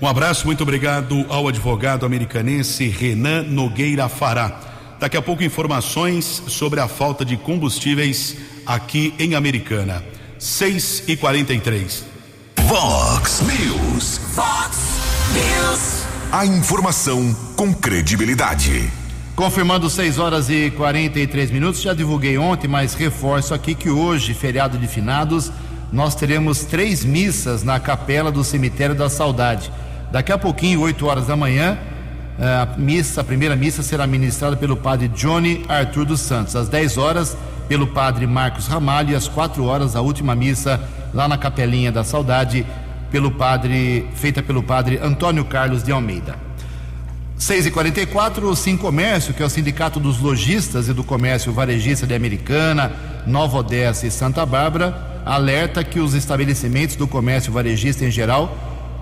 Um 0.00 0.06
abraço, 0.06 0.46
muito 0.46 0.62
obrigado 0.62 1.26
ao 1.28 1.48
advogado 1.48 2.06
americanense 2.06 2.88
Renan 2.88 3.42
Nogueira 3.42 4.08
Fará. 4.08 4.60
Daqui 5.00 5.16
a 5.16 5.22
pouco 5.22 5.42
informações 5.42 6.42
sobre 6.46 6.80
a 6.80 6.88
falta 6.88 7.24
de 7.24 7.36
combustíveis 7.36 8.36
aqui 8.64 9.12
em 9.18 9.34
Americana. 9.34 10.02
6 10.38 11.04
e 11.08 11.16
43 11.16 12.13
Vox 12.66 13.42
News. 13.42 14.18
Fox 14.32 14.78
News. 15.34 16.06
A 16.32 16.46
informação 16.46 17.36
com 17.54 17.74
credibilidade. 17.74 18.90
Confirmando 19.36 19.90
6 19.90 20.18
horas 20.18 20.48
e 20.48 20.70
43 20.70 21.50
minutos, 21.50 21.82
já 21.82 21.92
divulguei 21.92 22.38
ontem, 22.38 22.66
mas 22.66 22.94
reforço 22.94 23.52
aqui 23.52 23.74
que 23.74 23.90
hoje, 23.90 24.32
feriado 24.32 24.78
de 24.78 24.88
finados, 24.88 25.52
nós 25.92 26.14
teremos 26.14 26.60
três 26.64 27.04
missas 27.04 27.62
na 27.62 27.78
capela 27.78 28.32
do 28.32 28.42
Cemitério 28.42 28.94
da 28.94 29.10
Saudade. 29.10 29.70
Daqui 30.10 30.32
a 30.32 30.38
pouquinho, 30.38 30.80
8 30.80 31.06
horas 31.06 31.26
da 31.26 31.36
manhã, 31.36 31.78
a 32.38 32.78
missa, 32.78 33.20
a 33.20 33.24
primeira 33.24 33.54
missa 33.54 33.82
será 33.82 34.06
ministrada 34.06 34.56
pelo 34.56 34.74
padre 34.76 35.08
Johnny 35.08 35.66
Arthur 35.68 36.06
dos 36.06 36.20
Santos. 36.20 36.56
Às 36.56 36.68
10 36.70 36.96
horas, 36.96 37.36
pelo 37.68 37.88
padre 37.88 38.26
Marcos 38.26 38.66
Ramalho, 38.66 39.10
e 39.10 39.14
às 39.14 39.28
4 39.28 39.62
horas, 39.64 39.94
a 39.94 40.00
última 40.00 40.34
missa 40.34 40.80
lá 41.14 41.28
na 41.28 41.38
Capelinha 41.38 41.92
da 41.92 42.02
Saudade, 42.02 42.66
pelo 43.10 43.30
padre, 43.30 44.06
feita 44.16 44.42
pelo 44.42 44.62
padre 44.62 44.98
Antônio 45.00 45.44
Carlos 45.44 45.82
de 45.84 45.92
Almeida. 45.92 46.34
6 47.38 47.66
e 47.66 47.70
44 47.70 48.48
o 48.48 48.56
Sim 48.56 48.76
Comércio, 48.76 49.32
que 49.32 49.42
é 49.42 49.46
o 49.46 49.50
Sindicato 49.50 50.00
dos 50.00 50.20
Lojistas 50.20 50.88
e 50.88 50.92
do 50.92 51.04
Comércio 51.04 51.52
Varejista 51.52 52.06
de 52.06 52.14
Americana, 52.14 52.92
Nova 53.26 53.58
Odessa 53.58 54.06
e 54.06 54.10
Santa 54.10 54.44
Bárbara, 54.44 55.22
alerta 55.24 55.82
que 55.82 56.00
os 56.00 56.14
estabelecimentos 56.14 56.96
do 56.96 57.08
comércio 57.08 57.52
varejista 57.52 58.04
em 58.04 58.10
geral 58.10 58.56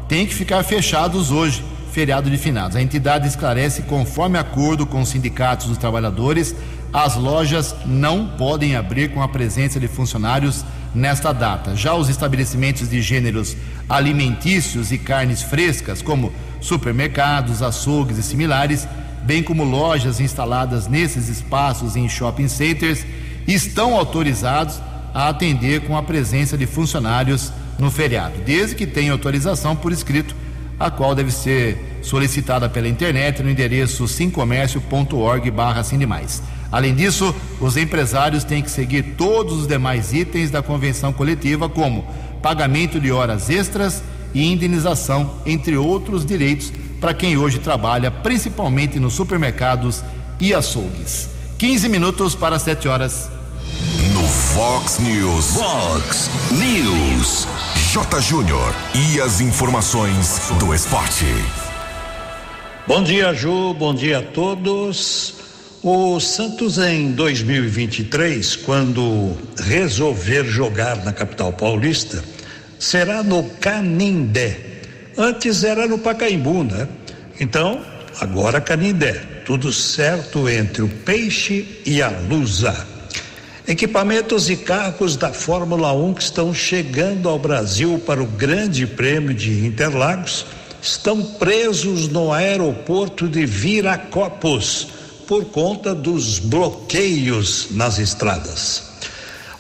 têm 0.09 0.27
que 0.27 0.35
ficar 0.35 0.63
fechados 0.63 1.31
hoje, 1.31 1.65
feriado 1.93 2.31
de 2.31 2.37
finados. 2.37 2.77
A 2.77 2.83
entidade 2.83 3.27
esclarece, 3.27 3.83
conforme 3.83 4.39
acordo 4.39 4.87
com 4.87 5.01
os 5.01 5.09
sindicatos 5.09 5.67
dos 5.67 5.79
trabalhadores, 5.79 6.55
as 6.93 7.17
lojas 7.17 7.75
não 7.87 8.29
podem 8.29 8.77
abrir 8.77 9.11
com 9.11 9.23
a 9.23 9.29
presença 9.29 9.81
de 9.81 9.89
funcionários 9.89 10.65
nesta 10.95 11.33
data. 11.33 11.75
Já 11.75 11.95
os 11.95 12.09
estabelecimentos 12.09 12.89
de 12.89 13.03
gêneros 13.03 13.57
alimentícios 13.89 14.93
e 14.93 14.99
carnes 14.99 15.43
frescas, 15.43 16.01
como 16.03 16.33
supermercados, 16.61 17.63
açougues 17.63 18.19
e 18.19 18.23
similares, 18.23 18.87
bem 19.25 19.43
como 19.43 19.65
lojas 19.65 20.21
instaladas 20.21 20.87
nesses 20.89 21.29
espaços 21.29 21.97
em 21.97 22.09
shopping 22.09 22.49
centers, 22.49 23.05
estão 23.47 23.97
autorizados 23.97 24.81
a 25.15 25.29
atender 25.29 25.83
com 25.83 25.95
a 25.97 26.03
presença 26.03 26.57
de 26.57 26.67
funcionários 26.67 27.53
no 27.79 27.91
feriado, 27.91 28.35
desde 28.45 28.77
que 28.77 28.87
tenha 28.87 29.13
autorização 29.13 29.77
por 29.77 29.93
escrito, 29.93 30.35
a 30.79 30.91
qual 30.91 31.15
deve 31.15 31.31
ser 31.31 31.99
solicitada 32.03 32.67
pela 32.69 32.89
internet 32.89 33.43
no 33.43 33.51
endereço 33.51 34.07
simcomércio.org/sindemais. 34.09 36.43
Além 36.73 36.95
disso, 36.95 37.35
os 37.61 37.77
empresários 37.77 38.45
têm 38.45 38.63
que 38.63 38.71
seguir 38.71 39.15
todos 39.19 39.59
os 39.59 39.67
demais 39.67 40.15
itens 40.15 40.51
da 40.51 40.63
convenção 40.63 41.13
coletiva, 41.13 41.69
como 41.69 42.07
pagamento 42.43 42.99
de 42.99 43.13
horas 43.13 43.51
extras 43.51 44.03
e 44.33 44.51
indenização, 44.51 45.35
entre 45.45 45.77
outros 45.77 46.25
direitos, 46.25 46.73
para 46.99 47.13
quem 47.13 47.37
hoje 47.37 47.59
trabalha 47.59 48.11
principalmente 48.11 48.99
nos 48.99 49.13
supermercados 49.13 50.03
e 50.41 50.55
açougues. 50.55 51.29
15 51.59 51.89
minutos 51.91 52.35
para 52.35 52.59
7 52.59 52.89
horas. 52.89 53.31
No 54.15 54.27
Fox 54.27 54.99
News. 54.99 55.55
Fox 55.55 56.31
News. 56.53 57.47
J. 57.93 58.21
Júnior. 58.21 58.75
E 58.95 59.21
as 59.21 59.41
informações 59.41 60.51
do 60.59 60.75
esporte. 60.75 61.27
Bom 62.87 63.03
dia, 63.03 63.35
Ju. 63.35 63.75
Bom 63.75 63.95
dia 63.95 64.21
a 64.21 64.23
todos. 64.23 65.42
O 65.85 66.21
Santos 66.21 66.79
em 66.79 67.11
2023, 67.11 68.55
quando 68.55 69.37
resolver 69.59 70.45
jogar 70.45 71.05
na 71.05 71.13
capital 71.13 71.53
paulista, 71.53 72.23
será 72.79 73.21
no 73.25 73.43
Canindé. 73.59 74.61
Antes 75.19 75.65
era 75.65 75.89
no 75.89 75.99
Pacaembu, 75.99 76.63
né? 76.63 76.87
Então, 77.41 77.85
agora 78.21 78.61
Canindé. 78.61 79.25
Tudo 79.45 79.73
certo 79.73 80.49
entre 80.49 80.83
o 80.83 80.89
Peixe 80.89 81.67
e 81.85 82.01
a 82.01 82.11
Lusa. 82.11 82.87
Equipamentos 83.67 84.49
e 84.49 84.57
carros 84.59 85.17
da 85.17 85.33
Fórmula 85.33 85.93
1 85.93 86.15
que 86.15 86.23
estão 86.23 86.55
chegando 86.55 87.29
ao 87.29 87.41
Brasil 87.41 88.01
para 88.07 88.23
o 88.23 88.27
Grande 88.27 88.87
Prêmio 88.87 89.35
de 89.35 89.67
Interlagos 89.67 90.47
estão 90.81 91.21
presos 91.21 92.07
no 92.07 92.33
aeroporto 92.33 93.29
de 93.29 93.45
Viracopos 93.45 95.02
por 95.33 95.47
conta 95.47 95.95
dos 95.95 96.39
bloqueios 96.39 97.69
nas 97.71 97.99
estradas. 97.99 98.83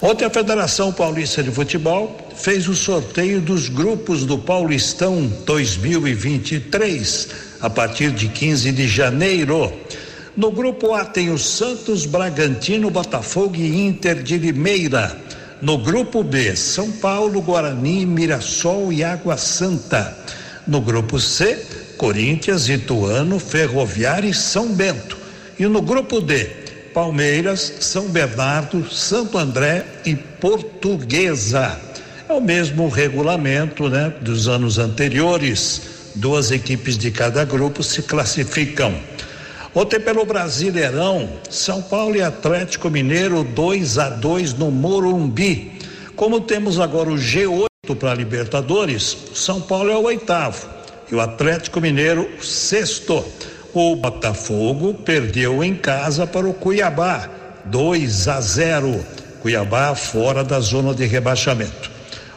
Ontem 0.02 0.26
a 0.26 0.28
Federação 0.28 0.92
Paulista 0.92 1.42
de 1.42 1.50
Futebol 1.50 2.14
fez 2.36 2.68
o 2.68 2.74
sorteio 2.74 3.40
dos 3.40 3.70
grupos 3.70 4.26
do 4.26 4.36
Paulistão 4.36 5.32
2023 5.46 7.28
a 7.58 7.70
partir 7.70 8.10
de 8.10 8.28
15 8.28 8.70
de 8.70 8.86
janeiro. 8.86 9.72
No 10.36 10.50
grupo 10.50 10.92
A 10.92 11.06
tem 11.06 11.30
o 11.30 11.38
Santos, 11.38 12.04
Bragantino, 12.04 12.90
Botafogo 12.90 13.56
e 13.56 13.86
Inter 13.86 14.22
de 14.22 14.36
Limeira. 14.36 15.18
No 15.62 15.78
grupo 15.78 16.22
B, 16.22 16.54
São 16.54 16.92
Paulo, 16.92 17.40
Guarani, 17.40 18.04
Mirassol 18.04 18.92
e 18.92 19.02
Água 19.02 19.38
Santa. 19.38 20.18
No 20.66 20.82
grupo 20.82 21.18
C, 21.18 21.64
Corinthians, 21.96 22.68
Ituano, 22.68 23.38
Ferroviário 23.38 24.28
e 24.28 24.34
São 24.34 24.68
Bento. 24.68 25.21
E 25.62 25.66
no 25.68 25.80
grupo 25.80 26.20
D, 26.20 26.44
Palmeiras, 26.92 27.74
São 27.78 28.08
Bernardo, 28.08 28.90
Santo 28.90 29.38
André 29.38 29.86
e 30.04 30.16
Portuguesa. 30.16 31.80
É 32.28 32.32
o 32.32 32.40
mesmo 32.40 32.88
regulamento, 32.88 33.88
né, 33.88 34.12
dos 34.20 34.48
anos 34.48 34.80
anteriores. 34.80 35.82
duas 36.16 36.50
equipes 36.50 36.98
de 36.98 37.12
cada 37.12 37.44
grupo 37.44 37.80
se 37.80 38.02
classificam. 38.02 38.92
Ontem 39.72 40.00
pelo 40.00 40.26
Brasileirão, 40.26 41.30
São 41.48 41.80
Paulo 41.80 42.16
e 42.16 42.22
Atlético 42.22 42.90
Mineiro 42.90 43.44
2 43.44 43.98
a 43.98 44.08
2 44.08 44.54
no 44.54 44.68
Morumbi. 44.68 45.78
Como 46.16 46.40
temos 46.40 46.80
agora 46.80 47.08
o 47.08 47.14
G8 47.14 47.94
para 48.00 48.14
Libertadores, 48.14 49.16
São 49.32 49.60
Paulo 49.60 49.92
é 49.92 49.96
o 49.96 50.06
oitavo 50.06 50.66
e 51.08 51.14
o 51.14 51.20
Atlético 51.20 51.80
Mineiro 51.80 52.28
sexto. 52.42 53.24
O 53.74 53.96
Botafogo 53.96 54.92
perdeu 54.92 55.64
em 55.64 55.74
casa 55.74 56.26
para 56.26 56.46
o 56.46 56.52
Cuiabá, 56.52 57.26
2 57.64 58.28
a 58.28 58.38
0. 58.38 59.06
Cuiabá 59.40 59.94
fora 59.94 60.44
da 60.44 60.60
zona 60.60 60.94
de 60.94 61.06
rebaixamento. 61.06 61.90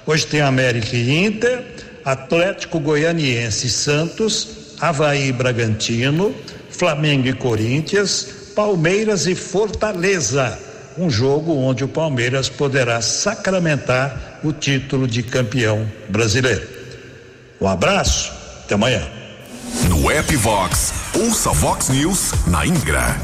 Hoje 0.05 0.25
tem 0.25 0.39
América 0.39 0.95
e 0.95 1.25
Inter, 1.25 1.61
Atlético 2.05 2.79
Goianiense 2.79 3.67
e 3.67 3.69
Santos, 3.69 4.75
Havaí 4.79 5.27
e 5.27 5.31
Bragantino, 5.33 6.33
Flamengo 6.69 7.27
e 7.27 7.33
Corinthians, 7.33 8.29
Palmeiras 8.55 9.27
e 9.27 9.35
Fortaleza. 9.35 10.57
Um 10.97 11.09
jogo 11.09 11.53
onde 11.53 11.83
o 11.83 11.89
Palmeiras 11.89 12.47
poderá 12.47 13.01
sacramentar 13.01 14.39
o 14.41 14.53
título 14.53 15.05
de 15.05 15.21
campeão 15.21 15.85
brasileiro. 16.07 16.65
Um 17.59 17.67
abraço, 17.67 18.31
até 18.63 18.75
amanhã. 18.75 19.05
No 19.89 20.09
app 20.09 20.33
ouça 21.17 21.51
Vox 21.51 21.89
News 21.89 22.33
na 22.47 22.65
íntegra. 22.65 23.17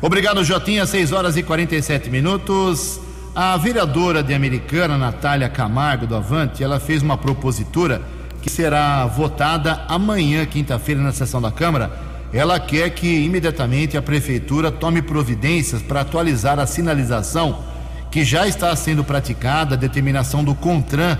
Obrigado, 0.00 0.42
Jotinha. 0.42 0.86
6 0.86 1.12
horas 1.12 1.36
e 1.36 1.42
47 1.42 2.08
minutos. 2.08 2.98
A 3.34 3.56
vereadora 3.58 4.22
de 4.22 4.32
Americana, 4.32 4.96
Natália 4.96 5.48
Camargo 5.48 6.06
do 6.06 6.16
Avante, 6.16 6.64
ela 6.64 6.80
fez 6.80 7.02
uma 7.02 7.18
propositura 7.18 8.00
que 8.40 8.48
será 8.48 9.04
votada 9.06 9.84
amanhã, 9.86 10.46
quinta-feira, 10.46 11.02
na 11.02 11.12
sessão 11.12 11.42
da 11.42 11.50
Câmara. 11.50 11.90
Ela 12.32 12.58
quer 12.58 12.90
que 12.90 13.24
imediatamente 13.24 13.96
a 13.96 14.02
prefeitura 14.02 14.70
tome 14.70 15.02
providências 15.02 15.82
para 15.82 16.00
atualizar 16.00 16.58
a 16.58 16.66
sinalização 16.66 17.62
que 18.10 18.24
já 18.24 18.48
está 18.48 18.74
sendo 18.74 19.04
praticada, 19.04 19.74
a 19.74 19.78
determinação 19.78 20.42
do 20.42 20.54
CONTRAN, 20.54 21.18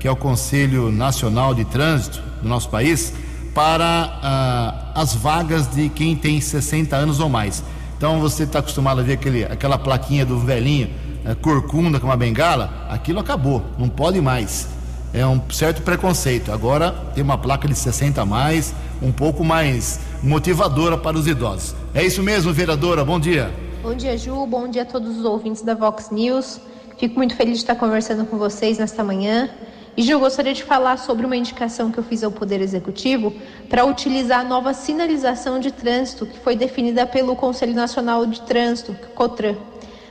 que 0.00 0.08
é 0.08 0.10
o 0.10 0.16
Conselho 0.16 0.90
Nacional 0.90 1.54
de 1.54 1.64
Trânsito 1.64 2.20
do 2.42 2.48
nosso 2.48 2.68
país, 2.68 3.12
para 3.54 4.18
ah, 4.22 4.92
as 4.94 5.14
vagas 5.14 5.66
de 5.66 5.88
quem 5.88 6.16
tem 6.16 6.40
60 6.40 6.96
anos 6.96 7.20
ou 7.20 7.28
mais. 7.28 7.62
Então 7.96 8.20
você 8.20 8.44
está 8.44 8.58
acostumado 8.58 9.00
a 9.00 9.04
ver 9.04 9.14
aquele, 9.14 9.44
aquela 9.44 9.78
plaquinha 9.78 10.26
do 10.26 10.38
velhinho, 10.38 10.90
eh, 11.24 11.34
corcunda 11.36 12.00
com 12.00 12.06
uma 12.06 12.16
bengala, 12.16 12.86
aquilo 12.90 13.20
acabou, 13.20 13.62
não 13.78 13.88
pode 13.88 14.20
mais. 14.20 14.68
É 15.14 15.24
um 15.26 15.40
certo 15.50 15.82
preconceito. 15.82 16.50
Agora 16.50 16.90
tem 17.14 17.22
uma 17.22 17.38
placa 17.38 17.68
de 17.68 17.74
60 17.74 18.22
a 18.22 18.26
mais, 18.26 18.74
um 19.00 19.12
pouco 19.12 19.44
mais 19.44 20.00
motivadora 20.22 20.96
para 20.96 21.16
os 21.16 21.26
idosos. 21.26 21.74
É 21.94 22.02
isso 22.04 22.22
mesmo, 22.22 22.52
vereadora, 22.52 23.04
bom 23.04 23.20
dia. 23.20 23.52
Bom 23.82 23.94
dia, 23.94 24.16
Ju, 24.16 24.46
bom 24.46 24.68
dia 24.68 24.82
a 24.82 24.86
todos 24.86 25.18
os 25.18 25.24
ouvintes 25.24 25.62
da 25.62 25.74
Vox 25.74 26.10
News. 26.10 26.60
Fico 26.98 27.16
muito 27.16 27.36
feliz 27.36 27.54
de 27.54 27.60
estar 27.60 27.74
conversando 27.74 28.24
com 28.24 28.38
vocês 28.38 28.78
nesta 28.78 29.04
manhã. 29.04 29.50
E 29.94 30.02
Ju, 30.02 30.18
gostaria 30.18 30.54
de 30.54 30.64
falar 30.64 30.96
sobre 30.96 31.26
uma 31.26 31.36
indicação 31.36 31.92
que 31.92 31.98
eu 31.98 32.04
fiz 32.04 32.24
ao 32.24 32.30
Poder 32.30 32.62
Executivo 32.62 33.30
para 33.68 33.84
utilizar 33.84 34.40
a 34.40 34.44
nova 34.44 34.72
sinalização 34.72 35.60
de 35.60 35.70
trânsito 35.70 36.24
que 36.24 36.38
foi 36.38 36.56
definida 36.56 37.06
pelo 37.06 37.36
Conselho 37.36 37.74
Nacional 37.74 38.24
de 38.24 38.40
Trânsito, 38.40 38.96
COTRAN. 39.14 39.54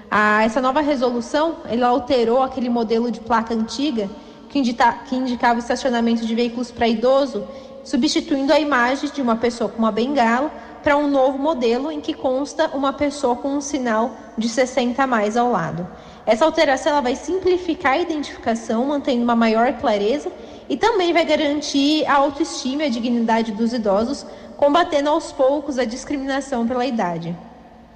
Ah, 0.10 0.44
essa 0.44 0.62
nova 0.62 0.82
resolução, 0.82 1.58
ela 1.68 1.88
alterou 1.88 2.44
aquele 2.44 2.70
modelo 2.70 3.10
de 3.10 3.20
placa 3.22 3.56
antiga 3.56 4.08
que, 4.50 4.60
indica, 4.60 4.94
que 5.10 5.16
indicava 5.16 5.56
o 5.56 5.60
estacionamento 5.60 6.28
de 6.28 6.36
veículos 6.36 6.70
para 6.70 6.88
idoso, 6.88 7.48
substituindo 7.84 8.54
a 8.54 8.60
imagem 8.60 9.10
de 9.10 9.20
uma 9.20 9.36
pessoa 9.36 9.68
com 9.68 9.80
uma 9.80 9.92
bengala 9.92 10.52
para 10.84 10.96
um 10.96 11.08
novo 11.08 11.40
modelo 11.40 11.92
em 11.92 12.00
que 12.00 12.14
consta 12.14 12.68
uma 12.68 12.94
pessoa 12.94 13.36
com 13.36 13.56
um 13.56 13.62
sinal 13.62 14.16
de 14.38 14.48
60 14.48 15.02
a 15.02 15.08
mais 15.08 15.36
ao 15.36 15.52
lado. 15.52 15.88
Essa 16.26 16.46
alteração 16.46 16.94
ela 16.94 17.02
vai 17.02 17.16
simplificar 17.16 17.94
a 17.94 18.00
identificação, 18.00 18.86
mantendo 18.86 19.24
uma 19.24 19.36
maior 19.36 19.74
clareza 19.74 20.32
e 20.70 20.78
também 20.78 21.12
vai 21.14 21.26
garantir 21.26 22.06
a 22.06 22.16
autoestima 22.16 22.84
e 22.84 22.86
a 22.86 22.90
dignidade 22.90 23.52
dos 23.52 23.74
idosos, 23.74 24.26
combatendo 24.56 25.10
aos 25.10 25.32
poucos 25.32 25.80
a 25.80 25.84
discriminação 25.84 26.68
pela 26.68 26.86
idade. 26.86 27.36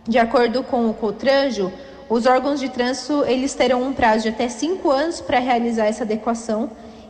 De 0.07 0.17
acordo 0.17 0.63
com 0.63 0.89
o 0.89 0.93
Cotranjo, 0.93 1.71
os 2.09 2.25
órgãos 2.25 2.59
de 2.59 2.69
trânsito 2.69 3.23
eles 3.25 3.53
terão 3.53 3.81
um 3.81 3.93
prazo 3.93 4.23
de 4.23 4.29
até 4.29 4.47
cinco 4.49 4.91
anos 4.91 5.21
para 5.21 5.39
realizar 5.39 5.85
essa 5.85 6.03
adequação 6.03 6.69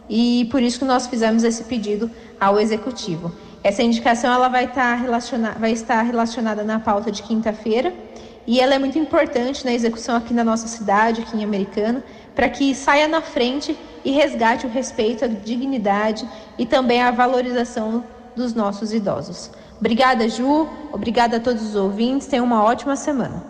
e 0.10 0.48
por 0.52 0.62
isso 0.62 0.80
que 0.80 0.86
nós 0.86 1.08
fizemos 1.08 1.44
esse 1.44 1.64
pedido 1.64 2.10
ao 2.40 2.60
executivo. 2.60 3.32
Essa 3.64 3.82
indicação 3.82 4.32
ela 4.32 4.48
vai 4.48 4.70
relacionada, 5.02 5.60
vai 5.60 5.72
estar 5.72 6.02
relacionada 6.04 6.64
na 6.64 6.80
pauta 6.80 7.12
de 7.12 7.24
quinta-feira 7.24 7.92
e 8.48 8.60
ela 8.60 8.76
é 8.76 8.80
muito 8.80 8.98
importante 8.98 9.66
na 9.66 9.74
execução 9.74 10.16
aqui 10.16 10.34
na 10.34 10.44
nossa 10.44 10.68
cidade, 10.68 11.22
aqui 11.22 11.38
em 11.38 11.44
Americana, 11.44 12.04
para 12.36 12.50
que 12.50 12.76
saia 12.76 13.08
na 13.08 13.22
frente 13.22 13.76
e 14.04 14.12
resgate 14.12 14.66
o 14.66 14.70
respeito, 14.70 15.26
a 15.26 15.28
dignidade 15.28 16.28
e 16.58 16.66
também 16.66 17.02
a 17.02 17.12
valorização 17.12 18.04
dos 18.36 18.54
nossos 18.54 18.94
idosos. 18.94 19.50
Obrigada, 19.80 20.30
Ju. 20.30 20.68
Obrigada 20.92 21.38
a 21.38 21.40
todos 21.40 21.64
os 21.64 21.76
ouvintes. 21.76 22.28
Tenham 22.28 22.46
uma 22.46 22.64
ótima 22.64 22.96
semana. 22.96 23.44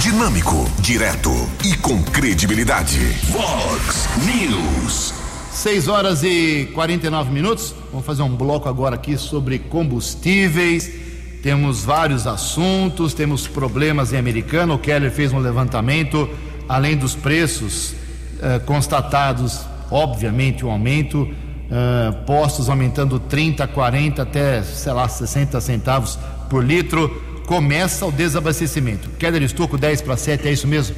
Dinâmico, 0.00 0.56
direto 0.80 1.30
e 1.64 1.76
com 1.78 2.02
credibilidade. 2.02 2.98
Vox 3.30 4.08
News. 4.26 5.14
6 5.52 5.88
horas 5.88 6.22
e 6.22 6.70
49 6.74 7.30
minutos. 7.30 7.74
Vamos 7.90 8.06
fazer 8.06 8.22
um 8.22 8.34
bloco 8.34 8.68
agora 8.68 8.96
aqui 8.96 9.16
sobre 9.16 9.58
combustíveis. 9.58 11.11
Temos 11.42 11.82
vários 11.84 12.26
assuntos, 12.26 13.12
temos 13.14 13.48
problemas 13.48 14.12
em 14.12 14.16
Americana. 14.16 14.74
O 14.74 14.78
Keller 14.78 15.10
fez 15.10 15.32
um 15.32 15.38
levantamento, 15.40 16.28
além 16.68 16.96
dos 16.96 17.16
preços 17.16 17.94
eh, 18.40 18.60
constatados, 18.60 19.60
obviamente, 19.90 20.64
um 20.64 20.70
aumento. 20.70 21.28
eh, 21.70 22.12
postos 22.26 22.68
aumentando 22.68 23.18
30, 23.18 23.66
40, 23.66 24.22
até, 24.22 24.62
sei 24.62 24.92
lá, 24.92 25.08
60 25.08 25.60
centavos 25.60 26.18
por 26.50 26.62
litro. 26.62 27.08
Começa 27.46 28.06
o 28.06 28.12
desabastecimento. 28.12 29.08
Keller 29.18 29.42
Estocco 29.42 29.76
10 29.78 30.02
para 30.02 30.16
7, 30.16 30.46
é 30.48 30.52
isso 30.52 30.68
mesmo? 30.68 30.94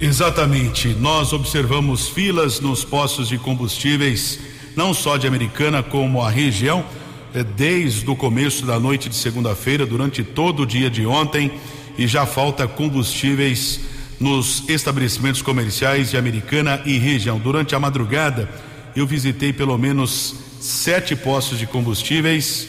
Exatamente. 0.00 0.88
Nós 0.98 1.32
observamos 1.32 2.08
filas 2.08 2.60
nos 2.60 2.82
postos 2.82 3.28
de 3.28 3.36
combustíveis, 3.38 4.40
não 4.74 4.94
só 4.94 5.16
de 5.18 5.26
Americana, 5.26 5.82
como 5.82 6.22
a 6.22 6.30
região, 6.30 6.82
desde 7.56 8.08
o 8.10 8.16
começo 8.16 8.66
da 8.66 8.78
noite 8.78 9.08
de 9.08 9.14
segunda-feira, 9.14 9.86
durante 9.86 10.22
todo 10.22 10.62
o 10.62 10.66
dia 10.66 10.90
de 10.90 11.06
ontem, 11.06 11.52
e 11.96 12.06
já 12.06 12.26
falta 12.26 12.66
combustíveis 12.66 13.80
nos 14.18 14.68
estabelecimentos 14.68 15.40
comerciais 15.40 16.10
de 16.10 16.16
Americana 16.16 16.82
e 16.84 16.98
região. 16.98 17.38
Durante 17.38 17.74
a 17.74 17.80
madrugada, 17.80 18.48
eu 18.94 19.06
visitei 19.06 19.52
pelo 19.52 19.76
menos 19.78 20.34
sete 20.60 21.16
postos 21.16 21.58
de 21.58 21.66
combustíveis. 21.66 22.68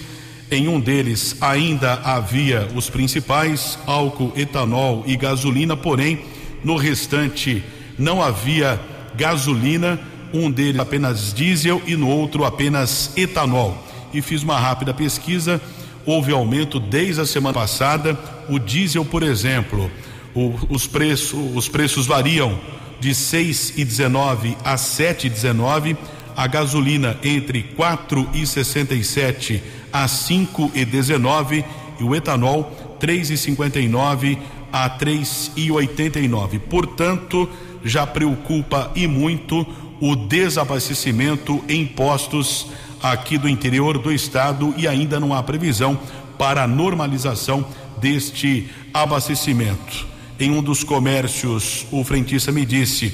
Em 0.50 0.67
um 0.67 0.80
deles 0.80 1.36
ainda 1.41 1.93
havia 2.04 2.67
os 2.76 2.89
principais, 2.89 3.78
álcool, 3.86 4.34
etanol 4.36 5.04
e 5.06 5.15
gasolina, 5.15 5.76
porém 5.76 6.21
no 6.63 6.76
restante 6.76 7.63
não 7.97 8.21
havia 8.21 8.80
gasolina, 9.15 10.00
um 10.34 10.50
deles 10.50 10.80
apenas 10.80 11.34
diesel 11.34 11.82
e 11.86 11.95
no 11.95 12.08
outro 12.08 12.45
apenas 12.45 13.12
etanol. 13.17 13.90
E 14.13 14.21
fiz 14.21 14.43
uma 14.43 14.60
rápida 14.60 14.93
pesquisa, 14.93 15.62
houve 16.06 16.32
aumento 16.32 16.80
desde 16.80 17.21
a 17.21 17.26
semana 17.26 17.54
passada. 17.54 18.17
O 18.50 18.60
diesel, 18.60 19.06
por 19.06 19.24
exemplo, 19.24 19.89
o, 20.34 20.54
os, 20.69 20.88
preços, 20.88 21.39
os 21.56 21.67
preços 21.67 22.06
variam 22.06 22.60
de 23.00 23.12
6,19 23.12 24.56
a 24.63 24.76
7,19. 24.76 25.97
A 26.36 26.47
gasolina 26.47 27.17
entre 27.24 27.63
4,67 27.78 29.62
a 29.91 30.06
5,19 30.06 31.63
e 32.00 32.04
o 32.04 32.15
etanol 32.15 32.97
3,59 33.00 34.38
a 34.71 34.89
3,89. 34.89 36.60
Portanto, 36.60 37.50
já 37.84 38.08
preocupa 38.08 38.91
e 38.95 39.08
muito 39.08 39.65
o 40.00 40.15
desabastecimento 40.15 41.63
em 41.67 41.86
postos 41.86 42.67
aqui 43.02 43.38
do 43.38 43.50
interior 43.50 43.98
do 43.98 44.12
estado 44.12 44.74
e 44.78 44.88
ainda 44.88 45.20
não 45.20 45.34
há 45.34 45.42
previsão 45.42 46.00
para 46.38 46.64
a 46.64 46.68
normalização 46.68 47.66
deste 48.00 48.70
abastecimento. 48.94 50.08
Em 50.40 50.50
um 50.52 50.62
dos 50.62 50.84
comércios, 50.84 51.86
o 51.92 52.04
frentista 52.04 52.52
me 52.52 52.66
disse 52.66 53.10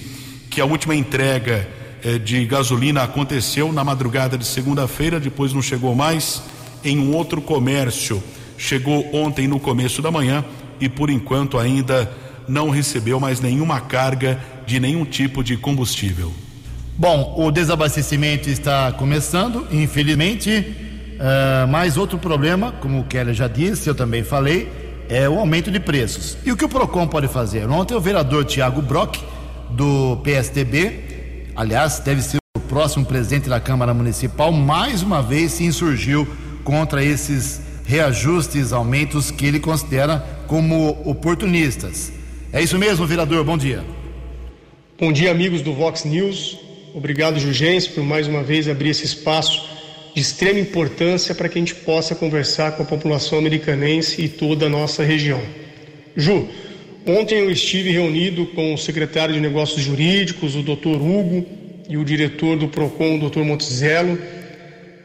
que 0.50 0.62
a 0.62 0.66
última 0.66 0.96
entrega 0.96 1.68
eh, 2.04 2.18
de 2.18 2.46
gasolina 2.46 3.04
aconteceu 3.04 3.72
na 3.74 3.84
madrugada 3.84 4.38
de 4.38 4.46
segunda-feira, 4.46 5.20
depois 5.20 5.54
não 5.54 5.62
chegou 5.62 5.94
mais. 5.94 6.42
Em 6.84 6.98
um 6.98 7.14
outro 7.14 7.42
comércio, 7.42 8.24
chegou 8.58 9.14
ontem 9.14 9.48
no 9.48 9.60
começo 9.60 10.02
da 10.02 10.10
manhã 10.10 10.44
e 10.80 10.88
por 10.88 11.10
enquanto 11.10 11.58
ainda 11.58 12.10
não 12.48 12.70
recebeu 12.70 13.20
mais 13.20 13.42
nenhuma 13.42 13.82
carga 13.82 14.40
de 14.66 14.80
nenhum 14.80 15.04
tipo 15.04 15.44
de 15.44 15.58
combustível. 15.58 16.34
Bom, 17.00 17.36
o 17.38 17.52
desabastecimento 17.52 18.50
está 18.50 18.92
começando, 18.92 19.68
infelizmente, 19.70 20.50
uh, 20.58 21.68
mas 21.70 21.96
outro 21.96 22.18
problema, 22.18 22.72
como 22.72 23.02
o 23.02 23.04
Keller 23.04 23.36
já 23.36 23.48
disse, 23.48 23.88
eu 23.88 23.94
também 23.94 24.24
falei, 24.24 24.68
é 25.08 25.30
o 25.30 25.38
aumento 25.38 25.70
de 25.70 25.80
preços. 25.80 26.40
E 26.44 26.52
o 26.52 26.58
que 26.58 26.66
o 26.66 26.70
PROCON 26.70 27.08
pode 27.08 27.28
fazer? 27.28 27.70
Ontem 27.70 27.94
o 27.94 28.02
vereador 28.02 28.46
Tiago 28.46 28.82
Brock, 28.82 29.20
do 29.70 30.18
PSDB, 30.24 31.52
aliás, 31.56 32.00
deve 32.00 32.20
ser 32.24 32.38
o 32.58 32.62
próximo 32.62 33.06
presidente 33.06 33.48
da 33.48 33.60
Câmara 33.60 33.94
Municipal, 33.94 34.52
mais 34.52 35.04
uma 35.04 35.22
vez 35.22 35.52
se 35.52 35.66
insurgiu 35.66 36.28
contra 36.64 37.04
esses 37.04 37.62
reajustes, 37.86 38.74
aumentos 38.74 39.30
que 39.30 39.46
ele 39.46 39.60
considera 39.60 40.26
como 40.48 41.00
oportunistas. 41.06 42.12
É 42.52 42.60
isso 42.60 42.80
mesmo, 42.80 43.06
vereador? 43.06 43.44
Bom 43.44 43.56
dia. 43.56 43.86
Bom 45.00 45.12
dia, 45.12 45.30
amigos 45.30 45.62
do 45.62 45.76
Vox 45.76 46.04
News. 46.04 46.66
Obrigado, 46.98 47.40
Jurgens, 47.40 47.86
por 47.88 48.04
mais 48.04 48.28
uma 48.28 48.42
vez 48.42 48.68
abrir 48.68 48.90
esse 48.90 49.06
espaço 49.06 49.70
de 50.16 50.20
extrema 50.20 50.60
importância 50.60 51.36
para 51.36 51.48
que 51.48 51.60
a 51.60 51.62
gente 51.62 51.76
possa 51.76 52.16
conversar 52.16 52.72
com 52.72 52.82
a 52.82 52.86
população 52.88 53.38
americanense 53.38 54.20
e 54.20 54.28
toda 54.28 54.66
a 54.66 54.70
nossa 54.70 55.04
região. 55.04 55.40
Ju, 56.16 56.48
ontem 57.06 57.38
eu 57.38 57.52
estive 57.52 57.92
reunido 57.92 58.48
com 58.48 58.74
o 58.74 58.78
secretário 58.80 59.36
de 59.36 59.40
Negócios 59.40 59.80
Jurídicos, 59.80 60.56
o 60.56 60.64
Dr. 60.64 60.96
Hugo, 60.96 61.46
e 61.88 61.98
o 61.98 62.04
diretor 62.04 62.58
do 62.58 62.68
PROCON, 62.68 63.20
o 63.20 63.30
Dr. 63.30 63.42
Montezelo, 63.42 64.18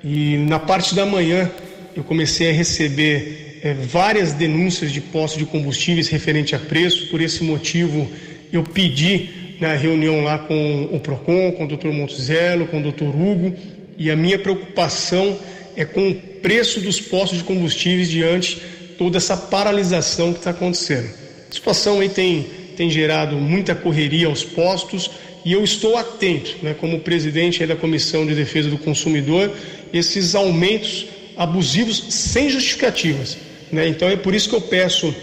e 0.02 0.38
na 0.48 0.59
parte 0.59 0.94
da 0.94 1.05
manhã 1.05 1.50
eu 1.94 2.02
comecei 2.02 2.48
a 2.48 2.52
receber 2.55 3.61
é, 3.62 3.74
várias 3.74 4.33
denúncias 4.33 4.90
de 4.90 5.02
postos 5.02 5.38
de 5.38 5.44
combustíveis 5.44 6.09
referente 6.09 6.57
a 6.57 6.59
preço, 6.59 7.09
por 7.09 7.20
esse 7.20 7.44
motivo 7.44 8.11
eu 8.50 8.62
pedi 8.62 9.41
na 9.62 9.75
reunião 9.75 10.25
lá 10.25 10.38
com 10.38 10.88
o 10.90 10.98
PROCON, 10.98 11.53
com 11.53 11.64
o 11.64 11.68
Dr. 11.68 11.92
Montezelo, 11.92 12.66
com 12.66 12.81
o 12.81 12.90
Dr. 12.90 13.05
Hugo, 13.05 13.55
e 13.96 14.11
a 14.11 14.16
minha 14.16 14.37
preocupação 14.37 15.38
é 15.77 15.85
com 15.85 16.11
o 16.11 16.14
preço 16.14 16.81
dos 16.81 17.01
postos 17.01 17.38
de 17.38 17.44
combustíveis 17.44 18.11
diante 18.11 18.61
toda 18.98 19.18
essa 19.18 19.37
paralisação 19.37 20.33
que 20.33 20.40
está 20.40 20.51
acontecendo. 20.51 21.09
A 21.48 21.55
situação 21.55 22.01
aí 22.01 22.09
tem, 22.09 22.44
tem 22.77 22.90
gerado 22.90 23.37
muita 23.37 23.72
correria 23.72 24.27
aos 24.27 24.42
postos 24.42 25.09
e 25.44 25.53
eu 25.53 25.62
estou 25.62 25.96
atento, 25.96 26.57
né, 26.61 26.75
como 26.75 26.98
presidente 26.98 27.64
da 27.64 27.77
Comissão 27.77 28.27
de 28.27 28.35
Defesa 28.35 28.68
do 28.68 28.79
Consumidor, 28.79 29.48
esses 29.92 30.35
aumentos 30.35 31.07
abusivos 31.37 32.05
sem 32.09 32.51
justificativas. 32.51 33.38
Né? 33.70 33.87
Então 33.87 34.09
é 34.09 34.16
por 34.16 34.35
isso 34.35 34.48
que 34.48 34.57
eu 34.57 34.61
peço 34.61 35.14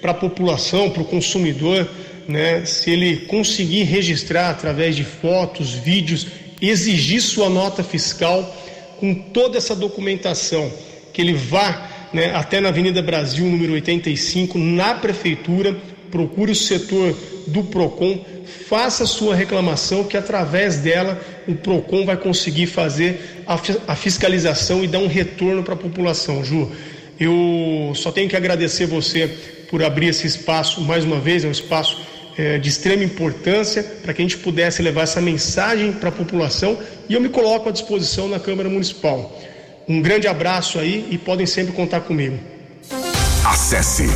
para 0.00 0.12
a 0.12 0.14
população, 0.14 0.88
para 0.88 1.02
o 1.02 1.04
consumidor, 1.04 1.88
né, 2.28 2.66
se 2.66 2.90
ele 2.90 3.16
conseguir 3.26 3.84
registrar 3.84 4.50
através 4.50 4.94
de 4.94 5.02
fotos, 5.02 5.72
vídeos, 5.72 6.26
exigir 6.60 7.22
sua 7.22 7.48
nota 7.48 7.82
fiscal 7.82 8.54
com 9.00 9.14
toda 9.14 9.56
essa 9.56 9.74
documentação, 9.74 10.70
que 11.12 11.22
ele 11.22 11.32
vá 11.32 11.88
né, 12.12 12.34
até 12.34 12.60
na 12.60 12.68
Avenida 12.68 13.00
Brasil, 13.00 13.46
número 13.46 13.72
85, 13.72 14.58
na 14.58 14.94
prefeitura, 14.94 15.74
procure 16.10 16.52
o 16.52 16.56
setor 16.56 17.16
do 17.46 17.64
PROCON, 17.64 18.22
faça 18.68 19.06
sua 19.06 19.34
reclamação, 19.34 20.04
que 20.04 20.16
através 20.16 20.76
dela 20.76 21.18
o 21.46 21.54
PROCON 21.54 22.04
vai 22.04 22.16
conseguir 22.16 22.66
fazer 22.66 23.42
a, 23.46 23.58
a 23.86 23.96
fiscalização 23.96 24.84
e 24.84 24.86
dar 24.86 24.98
um 24.98 25.06
retorno 25.06 25.62
para 25.62 25.74
a 25.74 25.78
população. 25.78 26.44
Ju, 26.44 26.70
eu 27.18 27.92
só 27.94 28.12
tenho 28.12 28.28
que 28.28 28.36
agradecer 28.36 28.86
você 28.86 29.28
por 29.70 29.82
abrir 29.82 30.08
esse 30.08 30.26
espaço 30.26 30.80
mais 30.82 31.04
uma 31.04 31.18
vez, 31.18 31.44
é 31.44 31.48
um 31.48 31.52
espaço 31.52 31.98
de 32.60 32.68
extrema 32.68 33.02
importância 33.02 33.82
para 33.82 34.14
que 34.14 34.22
a 34.22 34.24
gente 34.24 34.38
pudesse 34.38 34.80
levar 34.80 35.02
essa 35.02 35.20
mensagem 35.20 35.90
para 35.92 36.08
a 36.08 36.12
população 36.12 36.78
e 37.08 37.14
eu 37.14 37.20
me 37.20 37.28
coloco 37.28 37.68
à 37.68 37.72
disposição 37.72 38.28
na 38.28 38.38
Câmara 38.38 38.68
Municipal. 38.68 39.36
Um 39.88 40.00
grande 40.00 40.28
abraço 40.28 40.78
aí 40.78 41.08
e 41.10 41.18
podem 41.18 41.46
sempre 41.46 41.72
contar 41.72 42.02
comigo. 42.02 42.38
Acesse 43.44 44.06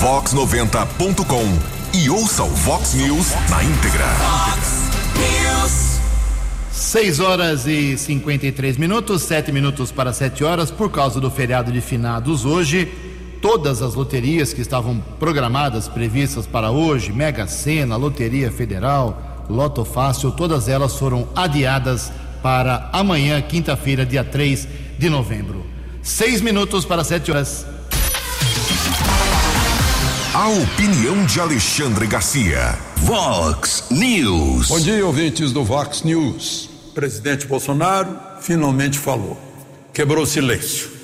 vox90.com 0.00 1.98
e 1.98 2.10
ouça 2.10 2.42
o 2.42 2.48
Vox 2.48 2.94
News 2.94 3.28
na 3.48 3.62
íntegra. 3.62 4.06
Vox 4.06 4.88
News. 5.16 5.98
6 6.72 7.20
horas 7.20 7.66
e 7.66 7.96
53 7.96 8.76
minutos, 8.76 9.22
7 9.22 9.52
minutos 9.52 9.92
para 9.92 10.12
7 10.12 10.42
horas, 10.42 10.70
por 10.70 10.90
causa 10.90 11.20
do 11.20 11.30
feriado 11.30 11.70
de 11.70 11.80
finados 11.80 12.44
hoje 12.44 13.07
todas 13.40 13.82
as 13.82 13.94
loterias 13.94 14.52
que 14.52 14.60
estavam 14.60 15.02
programadas, 15.18 15.88
previstas 15.88 16.46
para 16.46 16.70
hoje, 16.70 17.12
Mega 17.12 17.46
Sena, 17.46 17.96
Loteria 17.96 18.50
Federal, 18.50 19.46
Loto 19.48 19.84
Fácil, 19.84 20.30
todas 20.32 20.68
elas 20.68 20.96
foram 20.96 21.28
adiadas 21.34 22.12
para 22.42 22.88
amanhã, 22.92 23.40
quinta-feira, 23.40 24.04
dia 24.04 24.24
3 24.24 24.68
de 24.98 25.08
novembro. 25.08 25.64
Seis 26.02 26.40
minutos 26.40 26.84
para 26.84 27.04
sete 27.04 27.30
horas. 27.30 27.66
A 30.32 30.48
opinião 30.48 31.24
de 31.26 31.40
Alexandre 31.40 32.06
Garcia. 32.06 32.78
Vox 32.98 33.84
News. 33.90 34.68
Bom 34.68 34.80
dia, 34.80 35.04
ouvintes 35.04 35.52
do 35.52 35.64
Vox 35.64 36.02
News. 36.02 36.70
presidente 36.94 37.46
Bolsonaro 37.46 38.16
finalmente 38.40 38.98
falou. 38.98 39.36
Quebrou 39.92 40.24
o 40.24 40.26
silêncio 40.26 40.97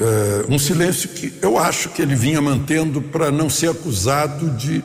Uh, 0.00 0.54
um 0.54 0.58
silêncio 0.58 1.08
que 1.08 1.34
eu 1.42 1.58
acho 1.58 1.88
que 1.88 2.00
ele 2.00 2.14
vinha 2.14 2.40
mantendo 2.40 3.02
para 3.02 3.32
não 3.32 3.50
ser 3.50 3.70
acusado 3.70 4.50
de 4.50 4.82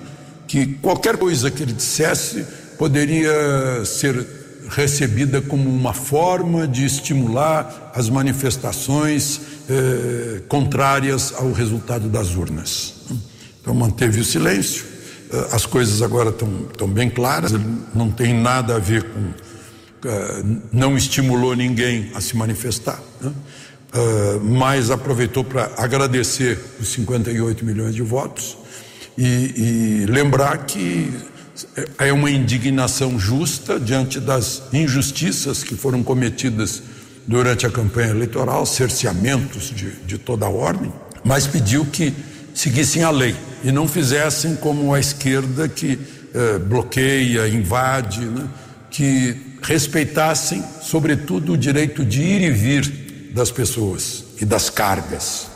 que 0.47 0.65
qualquer 0.81 1.17
coisa 1.17 1.51
que 1.51 1.61
ele 1.61 1.73
dissesse 1.73 2.43
poderia 2.79 3.85
ser 3.85 4.25
recebida 4.69 5.39
como 5.39 5.69
uma 5.69 5.93
forma 5.93 6.67
de 6.67 6.83
estimular 6.83 7.91
as 7.93 8.09
manifestações 8.09 9.37
uh, 9.37 10.41
contrárias 10.47 11.31
ao 11.37 11.51
resultado 11.51 12.09
das 12.09 12.35
urnas. 12.35 12.95
Então 13.61 13.75
manteve 13.75 14.19
o 14.19 14.25
silêncio. 14.25 14.83
Uh, 15.31 15.55
as 15.55 15.65
coisas 15.65 16.01
agora 16.01 16.29
estão 16.31 16.87
bem 16.87 17.09
claras. 17.09 17.51
Ele 17.51 17.65
não 17.93 18.09
tem 18.09 18.33
nada 18.33 18.77
a 18.77 18.79
ver 18.79 19.03
com 19.03 19.31
não 20.71 20.97
estimulou 20.97 21.55
ninguém 21.55 22.11
a 22.13 22.21
se 22.21 22.35
manifestar. 22.35 22.99
Né? 23.21 23.31
Uh, 23.93 24.39
mas 24.43 24.89
aproveitou 24.91 25.43
para 25.43 25.71
agradecer 25.77 26.59
os 26.79 26.89
58 26.89 27.63
milhões 27.65 27.95
de 27.95 28.01
votos 28.01 28.57
e, 29.17 30.03
e 30.03 30.05
lembrar 30.07 30.65
que 30.65 31.11
é 31.99 32.11
uma 32.11 32.31
indignação 32.31 33.19
justa 33.19 33.79
diante 33.79 34.19
das 34.19 34.63
injustiças 34.73 35.63
que 35.63 35.75
foram 35.75 36.03
cometidas 36.03 36.81
durante 37.27 37.65
a 37.65 37.69
campanha 37.69 38.09
eleitoral, 38.09 38.65
cerceamentos 38.65 39.69
de, 39.69 39.91
de 40.05 40.17
toda 40.17 40.45
a 40.45 40.49
ordem, 40.49 40.91
mas 41.23 41.47
pediu 41.47 41.85
que 41.85 42.13
seguissem 42.53 43.03
a 43.03 43.09
lei 43.09 43.35
e 43.63 43.71
não 43.71 43.87
fizessem 43.87 44.55
como 44.55 44.93
a 44.93 44.99
esquerda 44.99 45.69
que 45.69 45.97
eh, 46.33 46.57
bloqueia, 46.57 47.47
invade, 47.47 48.21
né? 48.21 48.47
que 48.89 49.35
respeitassem, 49.61 50.63
sobretudo, 50.81 51.53
o 51.53 51.57
direito 51.57 52.03
de 52.03 52.21
ir 52.21 52.41
e 52.41 52.51
vir 52.51 53.02
das 53.33 53.51
pessoas 53.51 54.23
e 54.39 54.45
das 54.45 54.69
cargas. 54.69 55.47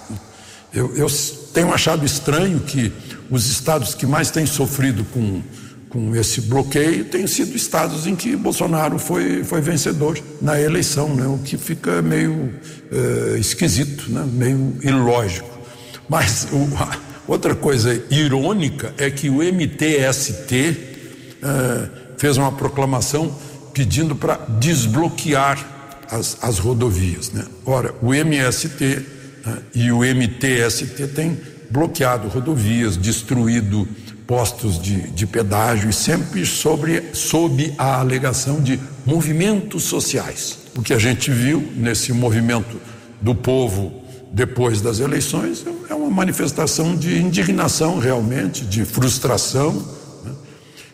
Eu, 0.74 0.94
eu 0.96 1.08
tenho 1.54 1.72
achado 1.72 2.06
estranho 2.06 2.60
que 2.60 2.92
os 3.30 3.48
estados 3.48 3.94
que 3.94 4.06
mais 4.06 4.32
têm 4.32 4.46
sofrido 4.46 5.06
com, 5.06 5.42
com 5.90 6.16
esse 6.16 6.42
bloqueio 6.42 7.06
têm 7.06 7.28
sido 7.28 7.56
estados 7.56 8.08
em 8.08 8.16
que 8.16 8.36
Bolsonaro 8.36 8.98
foi, 8.98 9.44
foi 9.44 9.62
vencedor 9.62 10.18
na 10.42 10.60
eleição, 10.60 11.16
né? 11.16 11.26
o 11.28 11.38
que 11.38 11.58
fica 11.58 12.02
meio 12.02 12.54
é, 12.92 13.38
esquisito, 13.38 14.12
né? 14.12 14.28
meio 14.30 14.78
ilógico. 14.82 15.58
Mas 16.10 16.48
outra 17.28 17.54
coisa 17.56 18.02
irônica 18.10 18.94
é 18.98 19.10
que 19.10 19.30
o 19.30 19.38
MTST 19.44 20.78
é, 21.44 21.90
fez 22.18 22.38
uma 22.38 22.52
proclamação 22.52 23.34
pedindo 23.74 24.16
para 24.16 24.36
desbloquear 24.60 25.77
as, 26.10 26.38
as 26.42 26.60
rodovias. 26.60 27.32
Né? 27.32 27.46
Ora, 27.66 27.94
o 28.02 28.14
MST 28.14 29.06
né, 29.46 29.58
e 29.74 29.92
o 29.92 30.00
MTST 30.00 31.08
têm 31.08 31.38
bloqueado 31.70 32.28
rodovias, 32.28 32.98
destruído 32.98 33.88
postos 34.26 34.82
de, 34.82 35.10
de 35.12 35.26
pedágio 35.26 35.90
e 35.90 35.94
sempre 35.94 36.46
sobre, 36.46 37.04
sob 37.14 37.74
a 37.78 38.00
alegação 38.00 38.62
de 38.62 38.80
movimentos 39.06 39.84
sociais. 39.84 40.60
O 40.76 40.82
que 40.82 40.94
a 40.94 41.00
gente 41.00 41.32
viu 41.32 41.66
nesse 41.76 42.12
movimento 42.12 42.80
do 43.22 43.34
povo 43.34 44.04
depois 44.32 44.82
das 44.82 45.00
eleições 45.00 45.66
é 45.90 45.94
uma 45.96 46.10
manifestação 46.10 46.96
de 46.96 47.18
indignação 47.18 48.00
realmente, 48.00 48.66
de 48.66 48.84
frustração. 48.84 49.84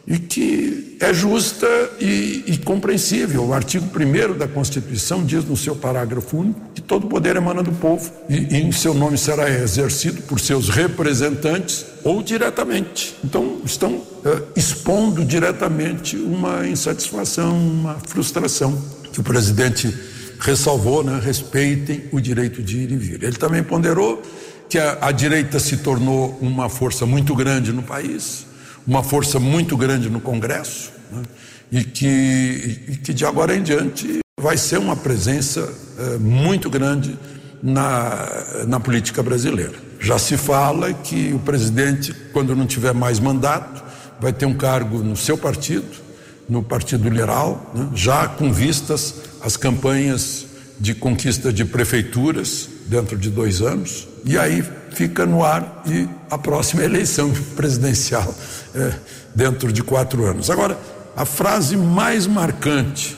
E 0.05 0.19
que 0.19 0.97
é 0.99 1.13
justa 1.13 1.67
e, 1.99 2.43
e 2.45 2.57
compreensível. 2.57 3.45
O 3.45 3.53
artigo 3.53 3.85
1 3.85 4.37
da 4.37 4.47
Constituição 4.47 5.23
diz 5.23 5.45
no 5.45 5.55
seu 5.55 5.75
parágrafo 5.75 6.37
único 6.37 6.59
que 6.73 6.81
todo 6.81 7.07
poder 7.07 7.35
emana 7.37 7.63
do 7.63 7.71
povo 7.71 8.11
e, 8.29 8.55
e 8.55 8.61
em 8.61 8.71
seu 8.71 8.93
nome 8.93 9.17
será 9.17 9.49
exercido 9.49 10.21
por 10.23 10.39
seus 10.39 10.69
representantes 10.69 11.85
ou 12.03 12.21
diretamente. 12.21 13.15
Então, 13.23 13.61
estão 13.63 13.93
uh, 13.93 14.47
expondo 14.55 15.23
diretamente 15.23 16.17
uma 16.17 16.67
insatisfação, 16.67 17.57
uma 17.57 17.97
frustração 18.05 18.77
que 19.11 19.21
o 19.21 19.23
presidente 19.23 19.93
ressalvou, 20.39 21.03
né? 21.03 21.19
respeitem 21.23 22.03
o 22.11 22.19
direito 22.19 22.61
de 22.61 22.79
ir 22.79 22.91
e 22.91 22.97
vir. 22.97 23.23
Ele 23.23 23.37
também 23.37 23.63
ponderou 23.63 24.21
que 24.69 24.77
a, 24.77 24.97
a 25.01 25.11
direita 25.11 25.59
se 25.59 25.77
tornou 25.77 26.37
uma 26.41 26.67
força 26.67 27.05
muito 27.05 27.35
grande 27.35 27.71
no 27.71 27.83
país, 27.83 28.45
uma 28.85 29.03
força 29.03 29.39
muito 29.39 29.77
grande 29.77 30.09
no 30.09 30.19
Congresso, 30.19 30.91
né? 31.11 31.23
e, 31.71 31.83
que, 31.83 32.81
e 32.87 32.97
que 32.97 33.13
de 33.13 33.25
agora 33.25 33.55
em 33.55 33.63
diante 33.63 34.19
vai 34.39 34.57
ser 34.57 34.77
uma 34.77 34.95
presença 34.95 35.73
é, 35.97 36.17
muito 36.17 36.69
grande 36.69 37.17
na, 37.61 38.65
na 38.67 38.79
política 38.79 39.23
brasileira. 39.23 39.73
Já 39.99 40.19
se 40.19 40.35
fala 40.35 40.93
que 40.93 41.33
o 41.33 41.39
presidente, 41.39 42.13
quando 42.33 42.55
não 42.55 42.67
tiver 42.67 42.93
mais 42.93 43.19
mandato, 43.19 43.81
vai 44.19 44.33
ter 44.33 44.45
um 44.45 44.53
cargo 44.53 44.99
no 44.99 45.15
seu 45.15 45.37
partido, 45.37 46.03
no 46.49 46.61
Partido 46.61 47.07
Liberal, 47.07 47.71
né? 47.73 47.89
já 47.95 48.27
com 48.27 48.51
vistas 48.51 49.15
às 49.41 49.55
campanhas 49.55 50.45
de 50.77 50.93
conquista 50.93 51.53
de 51.53 51.63
prefeituras 51.63 52.69
dentro 52.87 53.17
de 53.17 53.29
dois 53.29 53.61
anos, 53.61 54.07
e 54.25 54.37
aí 54.37 54.63
fica 54.91 55.25
no 55.25 55.43
ar 55.43 55.83
e 55.85 56.07
a 56.29 56.37
próxima 56.37 56.83
eleição 56.83 57.31
presidencial 57.55 58.33
é, 58.75 58.93
dentro 59.35 59.71
de 59.71 59.83
quatro 59.83 60.25
anos. 60.25 60.49
Agora, 60.49 60.77
a 61.15 61.25
frase 61.25 61.75
mais 61.77 62.25
marcante 62.27 63.17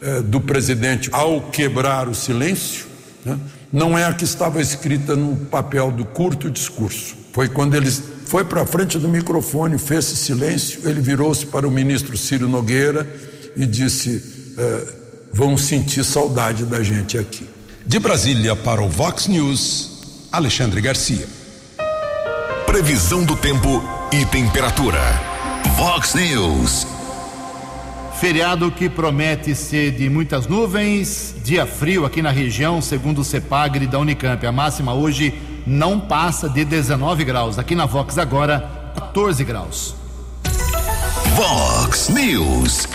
é, 0.00 0.20
do 0.20 0.40
presidente 0.40 1.08
ao 1.12 1.42
quebrar 1.50 2.08
o 2.08 2.14
silêncio 2.14 2.86
né, 3.24 3.38
não 3.72 3.98
é 3.98 4.04
a 4.04 4.14
que 4.14 4.24
estava 4.24 4.60
escrita 4.60 5.16
no 5.16 5.36
papel 5.36 5.90
do 5.90 6.04
curto 6.04 6.50
discurso. 6.50 7.16
Foi 7.32 7.48
quando 7.48 7.74
ele 7.74 7.90
foi 7.90 8.44
para 8.44 8.64
frente 8.66 8.98
do 8.98 9.08
microfone, 9.08 9.78
fez 9.78 10.04
silêncio, 10.06 10.88
ele 10.88 11.00
virou-se 11.00 11.46
para 11.46 11.66
o 11.66 11.70
ministro 11.70 12.16
Ciro 12.16 12.48
Nogueira 12.48 13.06
e 13.54 13.66
disse: 13.66 14.54
é, 14.58 14.86
Vão 15.32 15.56
sentir 15.56 16.02
saudade 16.04 16.64
da 16.64 16.82
gente 16.82 17.18
aqui. 17.18 17.46
De 17.86 18.00
Brasília 18.00 18.56
para 18.56 18.82
o 18.82 18.88
Vox 18.88 19.28
News, 19.28 20.28
Alexandre 20.32 20.80
Garcia. 20.80 21.24
Previsão 22.66 23.24
do 23.24 23.36
tempo 23.36 23.80
e 24.12 24.26
temperatura. 24.26 24.98
Vox 25.76 26.14
News. 26.14 26.84
Feriado 28.18 28.72
que 28.72 28.88
promete 28.88 29.54
ser 29.54 29.92
de 29.92 30.10
muitas 30.10 30.48
nuvens, 30.48 31.36
dia 31.44 31.64
frio 31.64 32.04
aqui 32.04 32.20
na 32.20 32.32
região, 32.32 32.82
segundo 32.82 33.20
o 33.20 33.24
CEPAGRE 33.24 33.86
da 33.86 34.00
Unicamp. 34.00 34.44
A 34.44 34.50
máxima 34.50 34.92
hoje 34.92 35.32
não 35.64 36.00
passa 36.00 36.48
de 36.48 36.64
19 36.64 37.24
graus. 37.24 37.56
Aqui 37.56 37.76
na 37.76 37.86
Vox 37.86 38.18
agora, 38.18 38.68
14 38.96 39.44
graus. 39.44 39.94
Vox 41.36 42.08
News. 42.08 42.88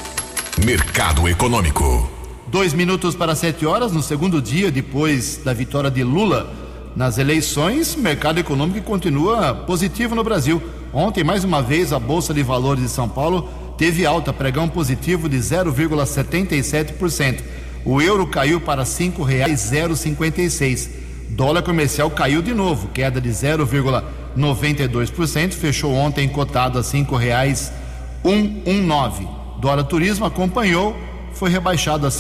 Mercado 0.66 1.30
Econômico. 1.30 2.21
Dois 2.52 2.74
minutos 2.74 3.16
para 3.16 3.34
sete 3.34 3.66
horas, 3.66 3.94
no 3.94 4.04
segundo 4.04 4.42
dia 4.42 4.70
depois 4.70 5.38
da 5.38 5.54
vitória 5.54 5.90
de 5.90 6.04
Lula 6.04 6.52
nas 6.98 7.18
eleições, 7.18 7.96
o 7.96 8.00
mercado 8.00 8.42
econômico 8.42 8.86
continua 8.86 9.56
positivo 9.56 10.16
no 10.16 10.24
Brasil. 10.24 10.62
Ontem, 10.92 11.24
mais 11.24 11.46
uma 11.46 11.62
vez, 11.62 11.94
a 11.94 12.00
Bolsa 12.00 12.34
de 12.34 12.44
Valores 12.44 12.84
de 12.84 12.90
São 12.90 13.08
Paulo 13.08 13.48
teve 13.78 14.06
alta, 14.06 14.34
pregão 14.34 14.68
positivo 14.68 15.30
de 15.30 15.38
0,77%. 15.38 17.40
O 17.86 18.02
euro 18.02 18.28
caiu 18.28 18.60
para 18.60 18.82
R$ 18.82 18.90
5,056. 18.90 20.90
Dólar 21.30 21.62
comercial 21.62 22.12
caiu 22.12 22.42
de 22.42 22.54
novo, 22.54 22.90
queda 22.90 23.22
de 23.22 23.30
0,92%, 23.30 25.54
fechou 25.54 25.94
ontem 25.94 26.28
cotado 26.28 26.78
a 26.78 26.82
R$ 26.82 26.88
5,119. 26.88 29.26
Dólar 29.62 29.86
Turismo 29.86 30.26
acompanhou 30.26 31.11
foi 31.34 31.50
rebaixado 31.50 32.06
a 32.06 32.12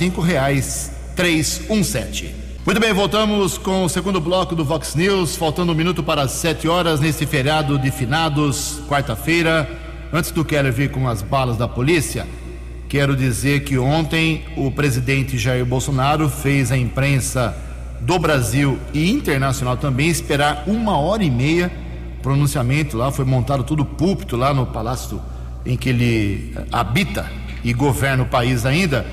um 1.69 1.84
sete. 1.84 2.36
Muito 2.65 2.80
bem, 2.80 2.93
voltamos 2.93 3.58
com 3.58 3.84
o 3.84 3.89
segundo 3.89 4.21
bloco 4.21 4.56
do 4.56 4.63
Vox 4.63 4.95
News, 4.95 5.36
faltando 5.36 5.71
um 5.71 5.76
minuto 5.76 6.04
para 6.04 6.21
as 6.21 6.32
sete 6.32 6.67
horas 6.67 7.00
nesse 7.00 7.26
feriado 7.26 7.78
de 7.80 7.91
finados, 7.91 8.82
quarta-feira. 8.88 9.69
Antes 10.13 10.32
do 10.32 10.45
Keller 10.45 10.71
vir 10.71 10.91
com 10.91 11.08
as 11.08 11.21
balas 11.21 11.58
da 11.58 11.67
polícia, 11.67 12.28
quero 12.88 13.15
dizer 13.15 13.63
que 13.63 13.78
ontem 13.78 14.45
o 14.56 14.69
presidente 14.71 15.38
Jair 15.38 15.65
Bolsonaro 15.65 16.30
fez 16.30 16.71
a 16.71 16.78
imprensa 16.78 17.56
do 18.00 18.19
Brasil 18.19 18.78
e 18.93 19.10
internacional 19.10 19.78
também 19.78 20.10
esperar 20.10 20.63
uma 20.67 20.97
hora 20.97 21.24
e 21.24 21.30
meia 21.32 21.71
pronunciamento 22.21 22.95
lá, 22.95 23.12
foi 23.12 23.26
montado 23.26 23.63
tudo 23.63 23.84
púlpito 23.84 24.38
lá 24.38 24.54
no 24.54 24.65
palácio 24.65 25.21
em 25.65 25.76
que 25.76 25.89
ele 25.89 26.56
habita 26.71 27.30
e 27.63 27.74
governa 27.74 28.24
o 28.24 28.26
país 28.26 28.65
ainda. 28.65 29.06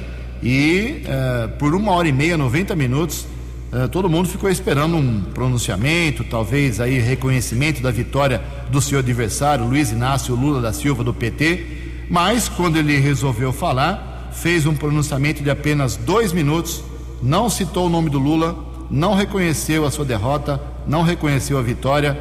E 0.43 1.03
uh, 1.05 1.49
por 1.59 1.75
uma 1.75 1.93
hora 1.93 2.09
e 2.09 2.13
meia, 2.13 2.37
90 2.37 2.75
minutos, 2.77 3.27
uh, 3.73 3.89
todo 3.89 4.09
mundo 4.09 4.29
ficou 4.29 4.49
esperando 4.49 4.97
um 4.97 5.23
pronunciamento, 5.35 6.25
talvez 6.25 6.81
aí 6.81 6.99
reconhecimento 6.99 7.83
da 7.83 7.91
vitória 7.91 8.41
do 8.71 8.81
seu 8.81 8.99
adversário, 9.01 9.65
Luiz 9.65 9.91
Inácio 9.91 10.35
Lula 10.35 10.61
da 10.61 10.73
Silva, 10.73 11.03
do 11.03 11.13
PT. 11.13 12.07
Mas 12.09 12.49
quando 12.49 12.77
ele 12.77 12.99
resolveu 12.99 13.53
falar, 13.53 14.31
fez 14.33 14.67
um 14.67 14.75
pronunciamento 14.75 15.43
de 15.43 15.51
apenas 15.51 15.97
dois 15.97 16.33
minutos, 16.33 16.83
não 17.23 17.51
citou 17.51 17.87
o 17.87 17.91
nome 17.91 18.09
do 18.09 18.19
Lula, 18.19 18.57
não 18.91 19.15
reconheceu 19.15 19.85
a 19.85 19.91
sua 19.91 20.05
derrota, 20.05 20.61
não 20.87 21.03
reconheceu 21.03 21.59
a 21.59 21.63
vitória 21.63 22.19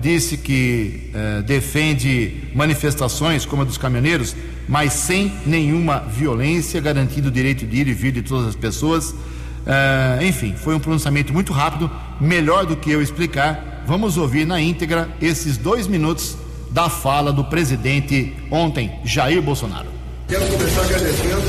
disse 0.00 0.36
que 0.36 1.10
eh, 1.14 1.42
defende 1.42 2.48
manifestações 2.54 3.44
como 3.44 3.62
a 3.62 3.64
dos 3.64 3.78
caminhoneiros, 3.78 4.34
mas 4.68 4.92
sem 4.92 5.32
nenhuma 5.44 6.00
violência, 6.00 6.80
garantindo 6.80 7.28
o 7.28 7.30
direito 7.30 7.66
de 7.66 7.76
ir 7.76 7.88
e 7.88 7.92
vir 7.92 8.12
de 8.12 8.22
todas 8.22 8.48
as 8.48 8.54
pessoas. 8.56 9.14
Uh, 9.60 10.24
enfim, 10.24 10.54
foi 10.56 10.74
um 10.74 10.80
pronunciamento 10.80 11.32
muito 11.32 11.52
rápido, 11.52 11.90
melhor 12.20 12.64
do 12.64 12.76
que 12.76 12.90
eu 12.90 13.02
explicar. 13.02 13.82
Vamos 13.86 14.16
ouvir 14.16 14.46
na 14.46 14.60
íntegra 14.60 15.08
esses 15.20 15.56
dois 15.56 15.86
minutos 15.86 16.36
da 16.70 16.88
fala 16.88 17.32
do 17.32 17.44
presidente 17.44 18.34
ontem, 18.50 18.90
Jair 19.04 19.42
Bolsonaro. 19.42 19.88
Quero 20.28 20.46
começar 20.46 20.82
agradecendo 20.82 21.40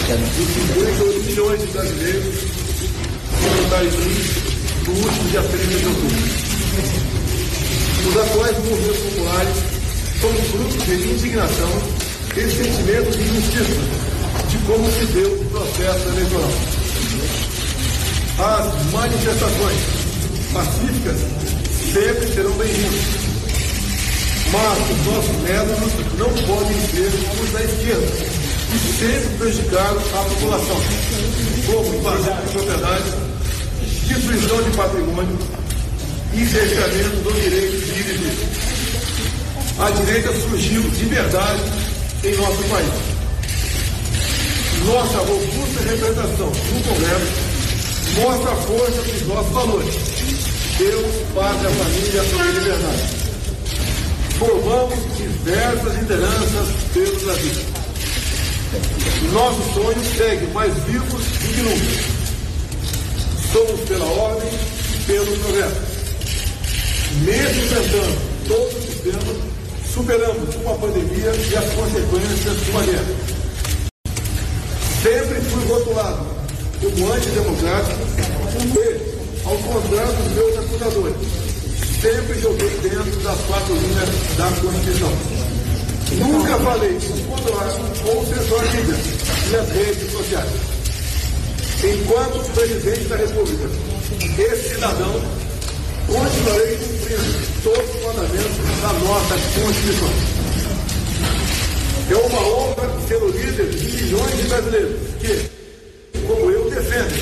os 0.00 0.54
58 0.54 1.24
milhões 1.26 1.60
de 1.60 1.66
brasileiros 1.66 2.34
que 2.34 3.62
votaram 3.62 3.84
em 3.84 3.90
mim 3.90 4.42
no 4.86 4.92
último 4.92 5.28
dia 5.30 5.42
30 5.42 5.66
de 5.66 5.86
outubro. 5.86 6.51
Os 8.06 8.16
atuais 8.16 8.58
movimentos 8.58 8.98
populares 8.98 9.56
são 10.20 10.32
fruto 10.50 10.84
de 10.84 10.94
indignação 11.12 11.70
e 12.36 12.40
sentimento 12.50 13.10
de 13.16 13.22
injustiça 13.22 14.02
de 14.48 14.58
como 14.66 14.90
se 14.90 15.06
deu 15.12 15.32
o 15.32 15.44
processo 15.46 16.08
eleitoral. 16.08 16.50
As 18.38 18.92
manifestações 18.92 19.78
pacíficas 20.52 21.16
sempre 21.92 22.34
serão 22.34 22.52
bem-vindas, 22.52 23.00
mas 24.52 24.78
os 24.90 25.06
nossos 25.06 25.36
métodos 25.42 25.92
não 26.18 26.30
podem 26.46 26.80
ser 26.88 27.10
os 27.42 27.52
da 27.52 27.64
esquerda, 27.64 28.06
que 28.70 28.78
sempre 28.98 29.38
prejudicaram 29.38 29.98
a 29.98 30.24
população, 30.24 30.80
como 31.66 31.94
invasão 31.96 32.36
de 32.36 32.52
propriedade, 32.52 33.12
destruição 34.08 34.62
de 34.62 34.76
patrimônio, 34.76 35.38
e 36.34 36.46
cerceamento 36.46 37.16
do 37.22 37.32
direito 37.40 37.76
de 37.84 38.00
ir 38.00 38.18
vir. 38.18 38.32
A 39.78 39.90
direita 39.90 40.32
surgiu 40.40 40.82
de 40.82 41.04
verdade 41.06 41.62
em 42.24 42.36
nosso 42.36 42.62
país. 42.64 42.88
Nossa 44.86 45.18
robusta 45.18 45.82
representação 45.82 46.46
no 46.46 46.82
Congresso 46.82 47.52
mostra 48.20 48.52
a 48.52 48.56
força 48.56 49.02
dos 49.02 49.26
nossos 49.28 49.52
valores. 49.52 49.94
Deus, 50.78 51.14
pátria, 51.34 51.70
família 51.70 52.22
e 52.22 52.52
liberdade. 52.58 53.22
Formamos 54.38 55.16
diversas 55.16 55.94
lideranças 55.98 56.68
pelo 56.94 57.20
Brasil. 57.20 57.62
Nosso 59.32 59.74
sonho 59.74 60.16
segue 60.16 60.46
mais 60.52 60.74
vivos 60.84 61.24
do 61.24 61.54
que 61.54 61.62
nunca. 61.62 62.12
Somos 63.52 63.80
pela 63.88 64.06
ordem 64.06 64.48
e 64.48 65.04
pelo 65.04 65.38
progresso 65.38 65.91
mesmo 67.20 67.62
enfrentando 67.64 68.16
todo 68.48 68.66
o 68.66 68.82
sistema, 68.82 69.34
superamos 69.92 70.54
uma 70.56 70.74
pandemia 70.74 71.32
e 71.50 71.56
as 71.56 71.64
consequências 71.74 72.64
de 72.64 72.70
uma 72.70 72.82
guerra. 72.82 73.14
Sempre 75.02 75.40
fui 75.42 75.64
rotulado 75.66 76.26
como 76.80 77.12
antidemocrático 77.12 78.00
e, 78.78 79.46
ao 79.46 79.56
contrário 79.58 80.12
dos 80.12 80.32
meus 80.32 80.58
acusadores, 80.58 81.16
sempre 82.00 82.40
joguei 82.40 82.70
dentro 82.82 83.20
das 83.22 83.38
quatro 83.42 83.74
linhas 83.74 84.08
da 84.36 84.50
Constituição. 84.60 85.12
Nunca 86.18 86.58
falei 86.58 86.98
com 88.02 88.26
setor 88.26 88.64
líder 88.64 88.96
e 89.50 89.56
as 89.56 89.68
redes 89.70 90.12
sociais. 90.12 90.50
Enquanto 91.82 92.52
presidente 92.54 93.04
da 93.08 93.16
República, 93.16 93.68
esse 94.38 94.74
cidadão, 94.74 95.20
continuarei 96.06 96.76
cumprindo 97.12 97.62
todos 97.62 97.94
os 97.94 98.04
mandamentos 98.04 98.80
da 98.80 98.92
nossa 99.04 99.34
Constituição. 99.60 100.08
É 102.10 102.14
uma 102.14 102.40
honra 102.40 103.06
ser 103.06 103.16
o 103.16 103.28
líder 103.28 103.70
de 103.70 104.02
milhões 104.02 104.36
de 104.36 104.42
brasileiros 104.48 105.00
que, 105.20 105.50
como 106.26 106.50
eu, 106.50 106.70
defendem 106.70 107.20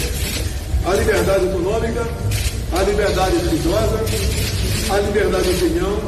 a 0.87 0.95
liberdade 0.95 1.47
econômica, 1.47 2.07
a 2.73 2.83
liberdade 2.83 3.37
religiosa, 3.37 4.05
a 4.91 4.99
liberdade 4.99 5.55
de 5.55 5.65
opinião, 5.65 6.01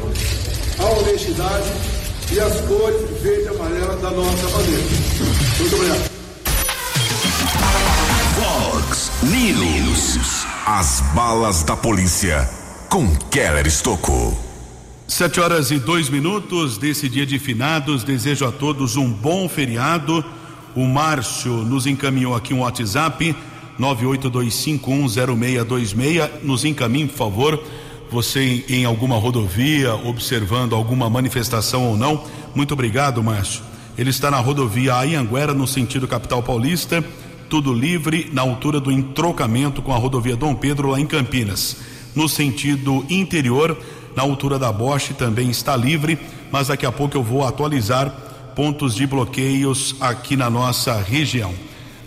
a 0.79 0.85
honestidade 0.85 1.71
e 2.31 2.39
as 2.39 2.61
cores 2.61 3.21
verde 3.21 3.43
e 3.43 3.47
amarela 3.49 3.95
da 3.97 4.11
nossa 4.11 4.47
bandeira. 4.47 4.83
Muito 5.59 5.75
obrigado. 5.75 6.13
Fox 8.35 9.11
News. 9.23 10.45
As 10.65 11.01
balas 11.13 11.63
da 11.63 11.75
polícia 11.75 12.49
com 12.93 13.09
Keller 13.31 13.65
Estocou. 13.65 14.37
Sete 15.07 15.39
horas 15.39 15.71
e 15.71 15.79
dois 15.79 16.11
minutos 16.11 16.77
desse 16.77 17.09
dia 17.09 17.25
de 17.25 17.39
finados. 17.39 18.03
Desejo 18.03 18.45
a 18.45 18.51
todos 18.51 18.97
um 18.97 19.11
bom 19.11 19.49
feriado. 19.49 20.23
O 20.75 20.85
Márcio 20.85 21.53
nos 21.63 21.87
encaminhou 21.87 22.35
aqui 22.35 22.53
um 22.53 22.59
WhatsApp 22.59 23.35
982510626. 23.79 26.43
Nos 26.43 26.65
encaminhe, 26.65 27.07
por 27.07 27.17
favor. 27.17 27.63
Você 28.11 28.63
em 28.69 28.85
alguma 28.85 29.17
rodovia, 29.17 29.95
observando 29.95 30.75
alguma 30.75 31.09
manifestação 31.09 31.87
ou 31.87 31.97
não. 31.97 32.23
Muito 32.53 32.75
obrigado, 32.75 33.23
Márcio. 33.23 33.63
Ele 33.97 34.11
está 34.11 34.29
na 34.29 34.37
rodovia 34.37 34.93
Ayanguera, 34.93 35.55
no 35.55 35.65
sentido 35.65 36.07
capital 36.07 36.43
paulista. 36.43 37.03
Tudo 37.49 37.73
livre 37.73 38.29
na 38.31 38.43
altura 38.43 38.79
do 38.79 38.91
entrocamento 38.91 39.81
com 39.81 39.91
a 39.91 39.97
rodovia 39.97 40.35
Dom 40.35 40.53
Pedro, 40.53 40.89
lá 40.89 40.99
em 40.99 41.07
Campinas. 41.07 41.91
No 42.15 42.29
sentido 42.29 43.05
interior, 43.09 43.77
na 44.15 44.23
altura 44.23 44.59
da 44.59 44.71
Bosch, 44.71 45.13
também 45.17 45.49
está 45.49 45.75
livre, 45.75 46.17
mas 46.51 46.67
daqui 46.67 46.85
a 46.85 46.91
pouco 46.91 47.17
eu 47.17 47.23
vou 47.23 47.43
atualizar 47.43 48.09
pontos 48.55 48.93
de 48.93 49.07
bloqueios 49.07 49.95
aqui 49.99 50.37
na 50.37 50.49
nossa 50.49 51.01
região. 51.01 51.53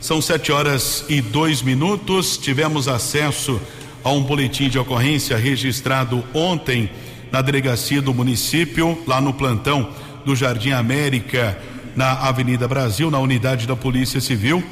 São 0.01 0.23
sete 0.23 0.53
horas 0.53 1.05
e 1.09 1.21
dois 1.21 1.63
minutos. 1.63 2.37
Tivemos 2.39 2.87
acesso 2.87 3.61
a 4.05 4.11
um 4.13 4.23
boletim 4.23 4.69
de 4.69 4.79
ocorrência 4.79 5.37
registrado 5.37 6.23
ontem 6.33 6.89
na 7.33 7.43
delegacia 7.43 8.01
do 8.01 8.15
município, 8.15 8.97
lá 9.07 9.21
no 9.21 9.35
plantão 9.35 9.91
do 10.25 10.37
Jardim 10.37 10.71
América, 10.71 11.59
na 11.97 12.13
Avenida 12.13 12.69
Brasil, 12.69 13.11
na 13.11 13.19
unidade 13.19 13.67
da 13.67 13.75
Polícia 13.75 14.21
Civil. 14.21 14.63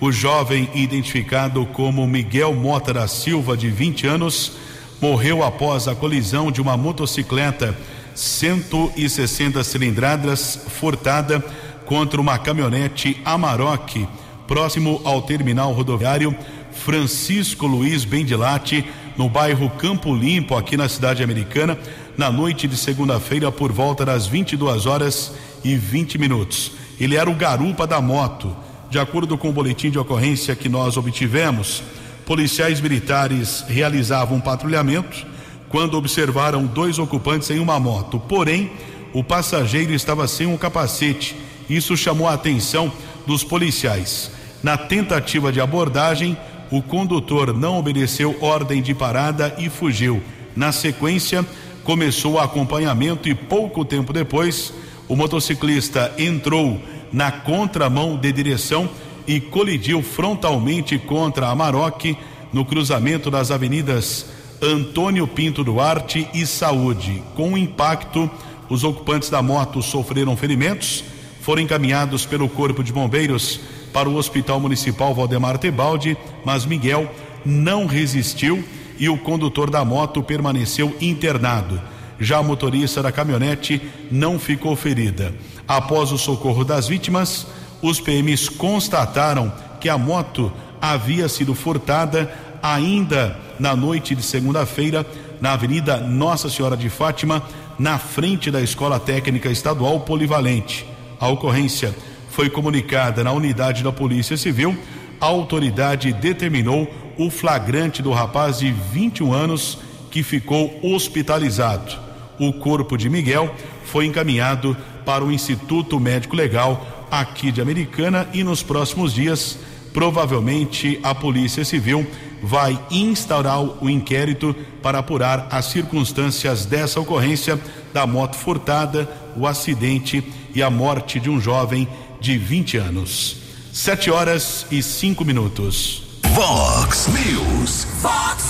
O 0.00 0.12
jovem, 0.12 0.68
identificado 0.74 1.66
como 1.66 2.06
Miguel 2.06 2.54
Mota 2.54 2.92
da 2.92 3.08
Silva, 3.08 3.56
de 3.56 3.68
20 3.68 4.06
anos, 4.06 4.52
morreu 5.00 5.42
após 5.42 5.88
a 5.88 5.94
colisão 5.94 6.50
de 6.50 6.60
uma 6.60 6.76
motocicleta 6.76 7.76
160 8.14 9.62
cilindradas 9.64 10.60
furtada 10.68 11.44
contra 11.84 12.20
uma 12.20 12.38
caminhonete 12.38 13.20
Amarok 13.24 14.06
próximo 14.46 15.00
ao 15.04 15.22
terminal 15.22 15.72
rodoviário 15.72 16.36
Francisco 16.72 17.66
Luiz 17.66 18.04
Bendilate, 18.04 18.84
no 19.16 19.28
bairro 19.28 19.70
Campo 19.70 20.14
Limpo, 20.14 20.56
aqui 20.56 20.76
na 20.76 20.88
cidade 20.88 21.22
americana, 21.22 21.78
na 22.16 22.30
noite 22.30 22.66
de 22.66 22.76
segunda-feira, 22.76 23.50
por 23.50 23.72
volta 23.72 24.04
das 24.04 24.26
22 24.26 24.86
horas 24.86 25.32
e 25.62 25.76
20 25.76 26.18
minutos. 26.18 26.72
Ele 26.98 27.16
era 27.16 27.30
o 27.30 27.34
garupa 27.34 27.86
da 27.86 28.00
moto. 28.00 28.54
De 28.90 28.98
acordo 28.98 29.38
com 29.38 29.48
o 29.48 29.52
boletim 29.52 29.90
de 29.90 29.98
ocorrência 29.98 30.54
que 30.54 30.68
nós 30.68 30.96
obtivemos, 30.96 31.82
policiais 32.26 32.80
militares 32.80 33.64
realizavam 33.68 34.38
um 34.38 34.40
patrulhamento 34.40 35.26
quando 35.68 35.96
observaram 35.96 36.64
dois 36.64 36.98
ocupantes 36.98 37.50
em 37.50 37.58
uma 37.58 37.78
moto. 37.78 38.18
Porém, 38.20 38.70
o 39.12 39.22
passageiro 39.22 39.92
estava 39.92 40.26
sem 40.26 40.46
um 40.46 40.56
capacete. 40.56 41.36
Isso 41.68 41.96
chamou 41.96 42.28
a 42.28 42.34
atenção 42.34 42.92
dos 43.26 43.42
policiais. 43.42 44.30
Na 44.62 44.76
tentativa 44.76 45.52
de 45.52 45.60
abordagem, 45.60 46.36
o 46.70 46.80
condutor 46.80 47.52
não 47.52 47.78
obedeceu 47.78 48.36
ordem 48.40 48.82
de 48.82 48.94
parada 48.94 49.54
e 49.58 49.68
fugiu. 49.68 50.22
Na 50.56 50.72
sequência, 50.72 51.44
começou 51.84 52.34
o 52.34 52.38
acompanhamento 52.38 53.28
e 53.28 53.34
pouco 53.34 53.84
tempo 53.84 54.12
depois, 54.12 54.72
o 55.06 55.14
motociclista 55.14 56.12
entrou 56.16 56.80
na 57.12 57.30
contramão 57.30 58.16
de 58.16 58.32
direção 58.32 58.88
e 59.26 59.40
colidiu 59.40 60.02
frontalmente 60.02 60.98
contra 60.98 61.48
a 61.48 61.54
Maroc 61.54 62.16
no 62.52 62.64
cruzamento 62.64 63.30
das 63.30 63.50
avenidas 63.50 64.26
Antônio 64.62 65.26
Pinto 65.26 65.64
Duarte 65.64 66.28
e 66.32 66.46
Saúde. 66.46 67.22
Com 67.34 67.52
o 67.52 67.58
impacto, 67.58 68.30
os 68.68 68.84
ocupantes 68.84 69.28
da 69.28 69.42
moto 69.42 69.82
sofreram 69.82 70.36
ferimentos, 70.36 71.04
foram 71.40 71.62
encaminhados 71.62 72.24
pelo 72.24 72.48
Corpo 72.48 72.82
de 72.82 72.92
Bombeiros 72.92 73.60
para 73.92 74.08
o 74.08 74.16
Hospital 74.16 74.58
Municipal 74.60 75.14
Valdemar 75.14 75.58
Tebaldi, 75.58 76.16
mas 76.44 76.64
Miguel 76.64 77.10
não 77.44 77.86
resistiu 77.86 78.64
e 78.98 79.08
o 79.08 79.18
condutor 79.18 79.70
da 79.70 79.84
moto 79.84 80.22
permaneceu 80.22 80.96
internado. 81.00 81.80
Já 82.18 82.38
a 82.38 82.42
motorista 82.42 83.02
da 83.02 83.12
caminhonete 83.12 83.82
não 84.10 84.38
ficou 84.38 84.74
ferida. 84.76 85.34
Após 85.66 86.12
o 86.12 86.18
socorro 86.18 86.64
das 86.64 86.88
vítimas, 86.88 87.46
os 87.84 88.00
PMs 88.00 88.48
constataram 88.48 89.52
que 89.78 89.90
a 89.90 89.98
moto 89.98 90.50
havia 90.80 91.28
sido 91.28 91.54
furtada 91.54 92.32
ainda 92.62 93.36
na 93.58 93.76
noite 93.76 94.14
de 94.14 94.22
segunda-feira 94.22 95.06
na 95.38 95.52
Avenida 95.52 95.98
Nossa 95.98 96.48
Senhora 96.48 96.78
de 96.78 96.88
Fátima, 96.88 97.42
na 97.78 97.98
frente 97.98 98.50
da 98.50 98.62
Escola 98.62 98.98
Técnica 98.98 99.50
Estadual 99.50 100.00
Polivalente. 100.00 100.86
A 101.20 101.28
ocorrência 101.28 101.94
foi 102.30 102.48
comunicada 102.48 103.22
na 103.22 103.32
unidade 103.32 103.84
da 103.84 103.92
Polícia 103.92 104.38
Civil, 104.38 104.74
a 105.20 105.26
autoridade 105.26 106.10
determinou 106.10 106.90
o 107.18 107.28
flagrante 107.28 108.00
do 108.00 108.12
rapaz 108.12 108.60
de 108.60 108.72
21 108.72 109.30
anos 109.30 109.78
que 110.10 110.22
ficou 110.22 110.80
hospitalizado. 110.82 111.98
O 112.40 112.50
corpo 112.54 112.96
de 112.96 113.10
Miguel 113.10 113.54
foi 113.84 114.06
encaminhado 114.06 114.74
para 115.04 115.22
o 115.22 115.30
Instituto 115.30 116.00
Médico 116.00 116.34
Legal 116.34 116.93
aqui 117.10 117.50
de 117.52 117.60
Americana 117.60 118.28
e 118.32 118.44
nos 118.44 118.62
próximos 118.62 119.12
dias, 119.12 119.58
provavelmente 119.92 120.98
a 121.02 121.14
Polícia 121.14 121.64
Civil 121.64 122.06
vai 122.42 122.78
instaurar 122.90 123.60
o 123.82 123.88
inquérito 123.88 124.54
para 124.82 124.98
apurar 124.98 125.48
as 125.50 125.66
circunstâncias 125.66 126.66
dessa 126.66 127.00
ocorrência 127.00 127.58
da 127.92 128.06
moto 128.06 128.36
furtada, 128.36 129.08
o 129.36 129.46
acidente 129.46 130.22
e 130.54 130.62
a 130.62 130.68
morte 130.68 131.18
de 131.18 131.30
um 131.30 131.40
jovem 131.40 131.88
de 132.20 132.36
20 132.36 132.76
anos. 132.76 133.36
Sete 133.72 134.10
horas 134.10 134.66
e 134.70 134.82
cinco 134.82 135.24
minutos. 135.24 136.02
Vox 136.34 137.08
News. 137.08 137.86
Fox 138.00 138.44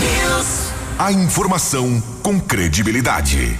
News. 0.00 0.72
A 0.98 1.12
informação 1.12 2.00
com 2.22 2.40
credibilidade. 2.40 3.58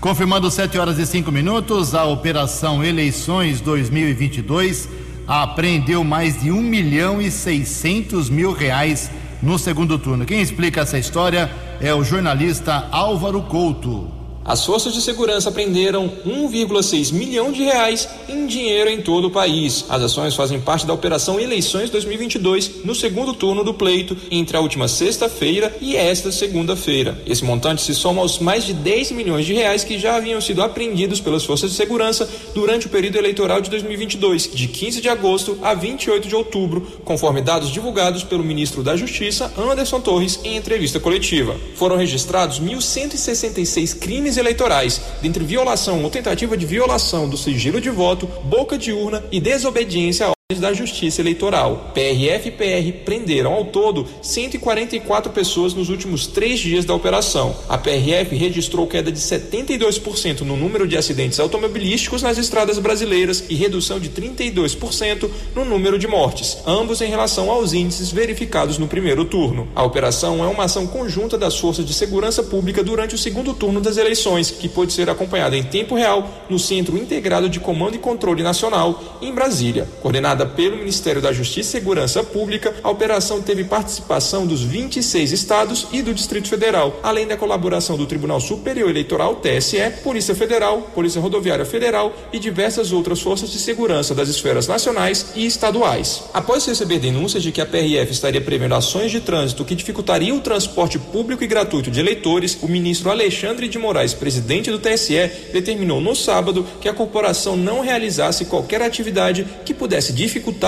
Confirmando 0.00 0.50
7 0.50 0.78
horas 0.78 0.98
e 0.98 1.04
5 1.04 1.30
minutos, 1.30 1.94
a 1.94 2.06
Operação 2.06 2.82
Eleições 2.82 3.60
2022 3.60 4.88
apreendeu 5.28 6.02
mais 6.02 6.40
de 6.40 6.50
1 6.50 6.62
milhão 6.62 7.20
e 7.20 7.30
600 7.30 8.30
mil 8.30 8.54
reais 8.54 9.10
no 9.42 9.58
segundo 9.58 9.98
turno. 9.98 10.24
Quem 10.24 10.40
explica 10.40 10.80
essa 10.80 10.98
história 10.98 11.50
é 11.82 11.94
o 11.94 12.02
jornalista 12.02 12.88
Álvaro 12.90 13.42
Couto. 13.42 14.19
As 14.50 14.64
forças 14.64 14.92
de 14.92 15.00
segurança 15.00 15.52
prenderam 15.52 16.12
1,6 16.26 17.12
milhão 17.12 17.52
de 17.52 17.62
reais 17.62 18.08
em 18.28 18.48
dinheiro 18.48 18.90
em 18.90 19.00
todo 19.00 19.28
o 19.28 19.30
país. 19.30 19.84
As 19.88 20.02
ações 20.02 20.34
fazem 20.34 20.60
parte 20.60 20.84
da 20.84 20.92
Operação 20.92 21.38
Eleições 21.38 21.88
2022 21.88 22.84
no 22.84 22.92
segundo 22.92 23.32
turno 23.32 23.62
do 23.62 23.72
pleito 23.72 24.16
entre 24.28 24.56
a 24.56 24.60
última 24.60 24.88
sexta-feira 24.88 25.72
e 25.80 25.94
esta 25.94 26.32
segunda-feira. 26.32 27.16
Esse 27.24 27.44
montante 27.44 27.80
se 27.80 27.94
soma 27.94 28.22
aos 28.22 28.40
mais 28.40 28.64
de 28.64 28.72
10 28.72 29.12
milhões 29.12 29.46
de 29.46 29.54
reais 29.54 29.84
que 29.84 30.00
já 30.00 30.16
haviam 30.16 30.40
sido 30.40 30.64
apreendidos 30.64 31.20
pelas 31.20 31.44
forças 31.44 31.70
de 31.70 31.76
segurança 31.76 32.28
durante 32.52 32.88
o 32.88 32.90
período 32.90 33.18
eleitoral 33.18 33.60
de 33.60 33.70
2022, 33.70 34.50
de 34.52 34.66
15 34.66 35.00
de 35.00 35.08
agosto 35.08 35.58
a 35.62 35.74
28 35.74 36.26
de 36.26 36.34
outubro, 36.34 36.80
conforme 37.04 37.40
dados 37.40 37.70
divulgados 37.70 38.24
pelo 38.24 38.42
ministro 38.42 38.82
da 38.82 38.96
Justiça, 38.96 39.52
Anderson 39.56 40.00
Torres, 40.00 40.40
em 40.42 40.56
entrevista 40.56 40.98
coletiva. 40.98 41.56
Foram 41.76 41.96
registrados 41.96 42.60
1.166 42.60 43.96
crimes 43.96 44.39
eleitorais, 44.40 45.00
dentre 45.22 45.44
violação 45.44 46.02
ou 46.02 46.10
tentativa 46.10 46.56
de 46.56 46.66
violação 46.66 47.28
do 47.28 47.36
sigilo 47.36 47.80
de 47.80 47.90
voto, 47.90 48.26
boca 48.44 48.76
de 48.76 48.92
urna 48.92 49.22
e 49.30 49.40
desobediência 49.40 50.32
da 50.58 50.72
Justiça 50.72 51.20
Eleitoral. 51.20 51.92
PRF 51.94 52.48
e 52.48 52.50
PR 52.50 52.98
prenderam 53.04 53.52
ao 53.52 53.66
todo 53.66 54.06
144 54.22 55.32
pessoas 55.32 55.74
nos 55.74 55.88
últimos 55.88 56.26
três 56.26 56.58
dias 56.58 56.84
da 56.84 56.94
operação. 56.94 57.54
A 57.68 57.78
PRF 57.78 58.34
registrou 58.34 58.86
queda 58.86 59.12
de 59.12 59.18
72% 59.18 60.40
no 60.40 60.56
número 60.56 60.88
de 60.88 60.96
acidentes 60.96 61.38
automobilísticos 61.38 62.22
nas 62.22 62.38
estradas 62.38 62.78
brasileiras 62.78 63.44
e 63.48 63.54
redução 63.54 64.00
de 64.00 64.10
32% 64.10 65.30
no 65.54 65.64
número 65.64 65.98
de 65.98 66.08
mortes, 66.08 66.58
ambos 66.66 67.00
em 67.00 67.08
relação 67.08 67.50
aos 67.50 67.72
índices 67.72 68.10
verificados 68.10 68.78
no 68.78 68.88
primeiro 68.88 69.24
turno. 69.24 69.68
A 69.74 69.84
operação 69.84 70.42
é 70.42 70.48
uma 70.48 70.64
ação 70.64 70.86
conjunta 70.86 71.36
das 71.36 71.58
forças 71.58 71.84
de 71.84 71.92
segurança 71.92 72.42
pública 72.42 72.82
durante 72.82 73.14
o 73.14 73.18
segundo 73.18 73.52
turno 73.54 73.80
das 73.80 73.96
eleições, 73.96 74.50
que 74.50 74.68
pode 74.68 74.92
ser 74.92 75.08
acompanhada 75.10 75.56
em 75.56 75.62
tempo 75.62 75.94
real 75.94 76.28
no 76.48 76.58
Centro 76.58 76.96
Integrado 76.96 77.48
de 77.48 77.60
Comando 77.60 77.94
e 77.94 77.98
Controle 77.98 78.42
Nacional, 78.42 79.18
em 79.20 79.32
Brasília. 79.32 79.88
Coordenada 80.00 80.39
pelo 80.46 80.76
Ministério 80.76 81.22
da 81.22 81.32
Justiça 81.32 81.60
e 81.60 81.80
Segurança 81.80 82.22
Pública, 82.22 82.74
a 82.82 82.90
operação 82.90 83.40
teve 83.40 83.64
participação 83.64 84.46
dos 84.46 84.62
26 84.62 85.32
estados 85.32 85.86
e 85.92 86.02
do 86.02 86.14
Distrito 86.14 86.48
Federal, 86.48 86.98
além 87.02 87.26
da 87.26 87.36
colaboração 87.36 87.96
do 87.96 88.06
Tribunal 88.06 88.40
Superior 88.40 88.90
Eleitoral, 88.90 89.36
TSE, 89.36 89.78
Polícia 90.02 90.34
Federal, 90.34 90.82
Polícia 90.94 91.20
Rodoviária 91.20 91.64
Federal 91.64 92.14
e 92.32 92.38
diversas 92.38 92.92
outras 92.92 93.20
forças 93.20 93.50
de 93.50 93.58
segurança 93.58 94.14
das 94.14 94.28
esferas 94.28 94.66
nacionais 94.66 95.32
e 95.34 95.46
estaduais. 95.46 96.24
Após 96.32 96.66
receber 96.66 96.98
denúncias 96.98 97.42
de 97.42 97.52
que 97.52 97.60
a 97.60 97.66
PRF 97.66 98.12
estaria 98.12 98.40
prevendo 98.40 98.74
ações 98.74 99.10
de 99.10 99.20
trânsito 99.20 99.64
que 99.64 99.74
dificultariam 99.74 100.36
o 100.36 100.40
transporte 100.40 100.98
público 100.98 101.44
e 101.44 101.46
gratuito 101.46 101.90
de 101.90 102.00
eleitores, 102.00 102.58
o 102.60 102.68
ministro 102.68 103.10
Alexandre 103.10 103.68
de 103.68 103.78
Moraes, 103.78 104.14
presidente 104.14 104.70
do 104.70 104.78
TSE, 104.78 105.30
determinou 105.52 106.00
no 106.00 106.14
sábado 106.14 106.66
que 106.80 106.88
a 106.88 106.94
corporação 106.94 107.56
não 107.56 107.80
realizasse 107.80 108.44
qualquer 108.44 108.82
atividade 108.82 109.46
que 109.64 109.74
pudesse 109.74 110.12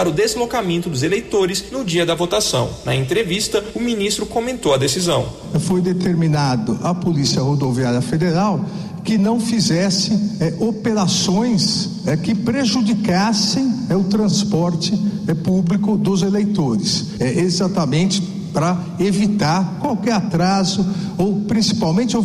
o 0.08 0.12
deslocamento 0.12 0.90
dos 0.90 1.02
eleitores 1.02 1.64
no 1.70 1.84
dia 1.84 2.04
da 2.04 2.14
votação. 2.14 2.70
Na 2.84 2.94
entrevista, 2.94 3.62
o 3.74 3.80
ministro 3.80 4.26
comentou 4.26 4.74
a 4.74 4.76
decisão. 4.76 5.26
Foi 5.60 5.80
determinado 5.80 6.78
à 6.82 6.94
Polícia 6.94 7.40
Rodoviária 7.40 8.00
Federal 8.00 8.64
que 9.04 9.18
não 9.18 9.40
fizesse 9.40 10.12
é, 10.40 10.54
operações 10.60 12.06
é, 12.06 12.16
que 12.16 12.34
prejudicassem 12.34 13.72
é, 13.90 13.96
o 13.96 14.04
transporte 14.04 14.92
é, 15.26 15.34
público 15.34 15.96
dos 15.96 16.22
eleitores, 16.22 17.06
é, 17.18 17.40
exatamente 17.40 18.22
para 18.52 18.78
evitar 19.00 19.78
qualquer 19.80 20.12
atraso 20.12 20.86
ou 21.16 21.40
principalmente 21.42 22.16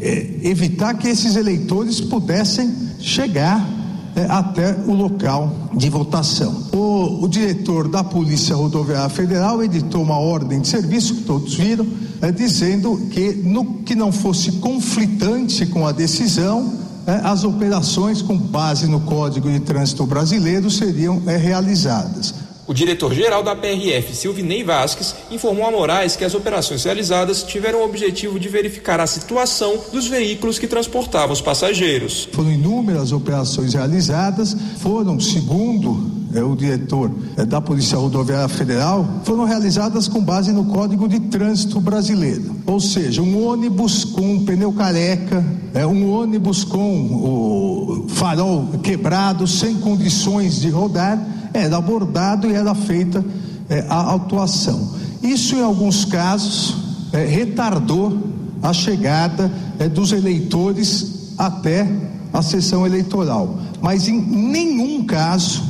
é, 0.00 0.40
evitar 0.44 0.94
que 0.94 1.08
esses 1.08 1.36
eleitores 1.36 2.00
pudessem 2.00 2.72
chegar 3.00 3.77
até 4.26 4.74
o 4.86 4.92
local 4.92 5.52
de 5.74 5.88
votação. 5.90 6.64
O, 6.72 7.24
o, 7.24 7.28
diretor 7.28 7.88
da 7.88 8.02
Polícia 8.02 8.56
Rodoviária 8.56 9.08
Federal 9.08 9.62
editou 9.62 10.02
uma 10.02 10.18
ordem 10.18 10.60
de 10.60 10.68
serviço, 10.68 11.16
que 11.16 11.22
todos 11.22 11.54
viram, 11.54 11.86
é, 12.20 12.32
dizendo 12.32 12.96
que, 13.10 13.32
no 13.34 13.82
que 13.82 13.94
não 13.94 14.10
fosse 14.10 14.52
conflitante 14.52 15.66
com 15.66 15.86
a 15.86 15.92
decisão, 15.92 16.72
é, 17.06 17.20
as 17.24 17.44
operações 17.44 18.20
com 18.20 18.36
base 18.36 18.86
no 18.86 19.00
Código 19.00 19.50
de 19.50 19.60
Trânsito 19.60 20.04
Brasileiro 20.06 20.70
seriam 20.70 21.22
é, 21.26 21.36
realizadas. 21.36 22.34
O 22.68 22.74
diretor-geral 22.74 23.42
da 23.42 23.56
PRF, 23.56 24.14
Silvinei 24.14 24.62
Vasques, 24.62 25.14
informou 25.30 25.66
a 25.66 25.70
Moraes 25.70 26.16
que 26.16 26.24
as 26.24 26.34
operações 26.34 26.84
realizadas 26.84 27.42
tiveram 27.42 27.80
o 27.80 27.84
objetivo 27.84 28.38
de 28.38 28.46
verificar 28.46 29.00
a 29.00 29.06
situação 29.06 29.82
dos 29.90 30.06
veículos 30.06 30.58
que 30.58 30.66
transportavam 30.66 31.32
os 31.32 31.40
passageiros. 31.40 32.28
Foram 32.30 32.52
inúmeras 32.52 33.10
operações 33.10 33.72
realizadas, 33.72 34.54
foram, 34.82 35.18
segundo 35.18 36.10
é, 36.34 36.42
o 36.42 36.54
diretor 36.54 37.10
é, 37.36 37.44
da 37.44 37.60
Polícia 37.60 37.96
Rodoviária 37.96 38.48
Federal, 38.48 39.06
foram 39.24 39.44
realizadas 39.44 40.08
com 40.08 40.22
base 40.22 40.52
no 40.52 40.64
Código 40.64 41.08
de 41.08 41.20
Trânsito 41.20 41.80
Brasileiro. 41.80 42.56
Ou 42.66 42.80
seja, 42.80 43.22
um 43.22 43.46
ônibus 43.46 44.04
com 44.04 44.34
um 44.34 44.44
pneu 44.44 44.72
careca, 44.72 45.44
é, 45.72 45.86
um 45.86 46.10
ônibus 46.10 46.64
com 46.64 47.06
o 47.06 48.06
farol 48.08 48.66
quebrado, 48.82 49.46
sem 49.46 49.76
condições 49.76 50.60
de 50.60 50.68
rodar 50.68 51.18
era 51.54 51.78
abordado 51.78 52.48
e 52.48 52.52
era 52.52 52.74
feita 52.74 53.24
é, 53.68 53.84
a 53.88 53.96
autuação. 53.96 54.90
Isso, 55.22 55.56
em 55.56 55.62
alguns 55.62 56.04
casos, 56.04 56.76
é, 57.12 57.24
retardou 57.24 58.18
a 58.62 58.72
chegada 58.72 59.50
dos 59.94 60.10
eleitores 60.10 61.32
até 61.38 61.88
a 62.32 62.42
sessão 62.42 62.84
eleitoral, 62.84 63.58
mas 63.80 64.08
em 64.08 64.20
nenhum 64.20 65.04
caso 65.04 65.62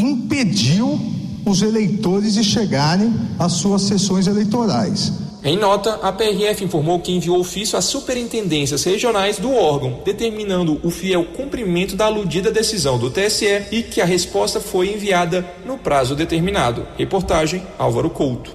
impediu 0.00 0.98
os 1.44 1.62
eleitores 1.62 2.34
de 2.34 2.44
chegarem 2.44 3.12
às 3.38 3.52
suas 3.52 3.82
sessões 3.82 4.26
eleitorais. 4.26 5.12
Em 5.42 5.56
nota, 5.56 5.94
a 6.02 6.12
PRF 6.12 6.64
informou 6.64 7.00
que 7.00 7.12
enviou 7.12 7.40
ofício 7.40 7.78
às 7.78 7.86
superintendências 7.86 8.84
regionais 8.84 9.38
do 9.38 9.54
órgão, 9.54 10.00
determinando 10.04 10.78
o 10.84 10.90
fiel 10.90 11.24
cumprimento 11.24 11.96
da 11.96 12.04
aludida 12.04 12.50
decisão 12.50 12.98
do 12.98 13.10
TSE 13.10 13.62
e 13.72 13.82
que 13.82 14.02
a 14.02 14.04
resposta 14.04 14.60
foi 14.60 14.92
enviada 14.92 15.46
no 15.64 15.78
prazo 15.78 16.14
determinado. 16.14 16.86
Reportagem 16.98 17.62
Álvaro 17.78 18.10
Couto. 18.10 18.54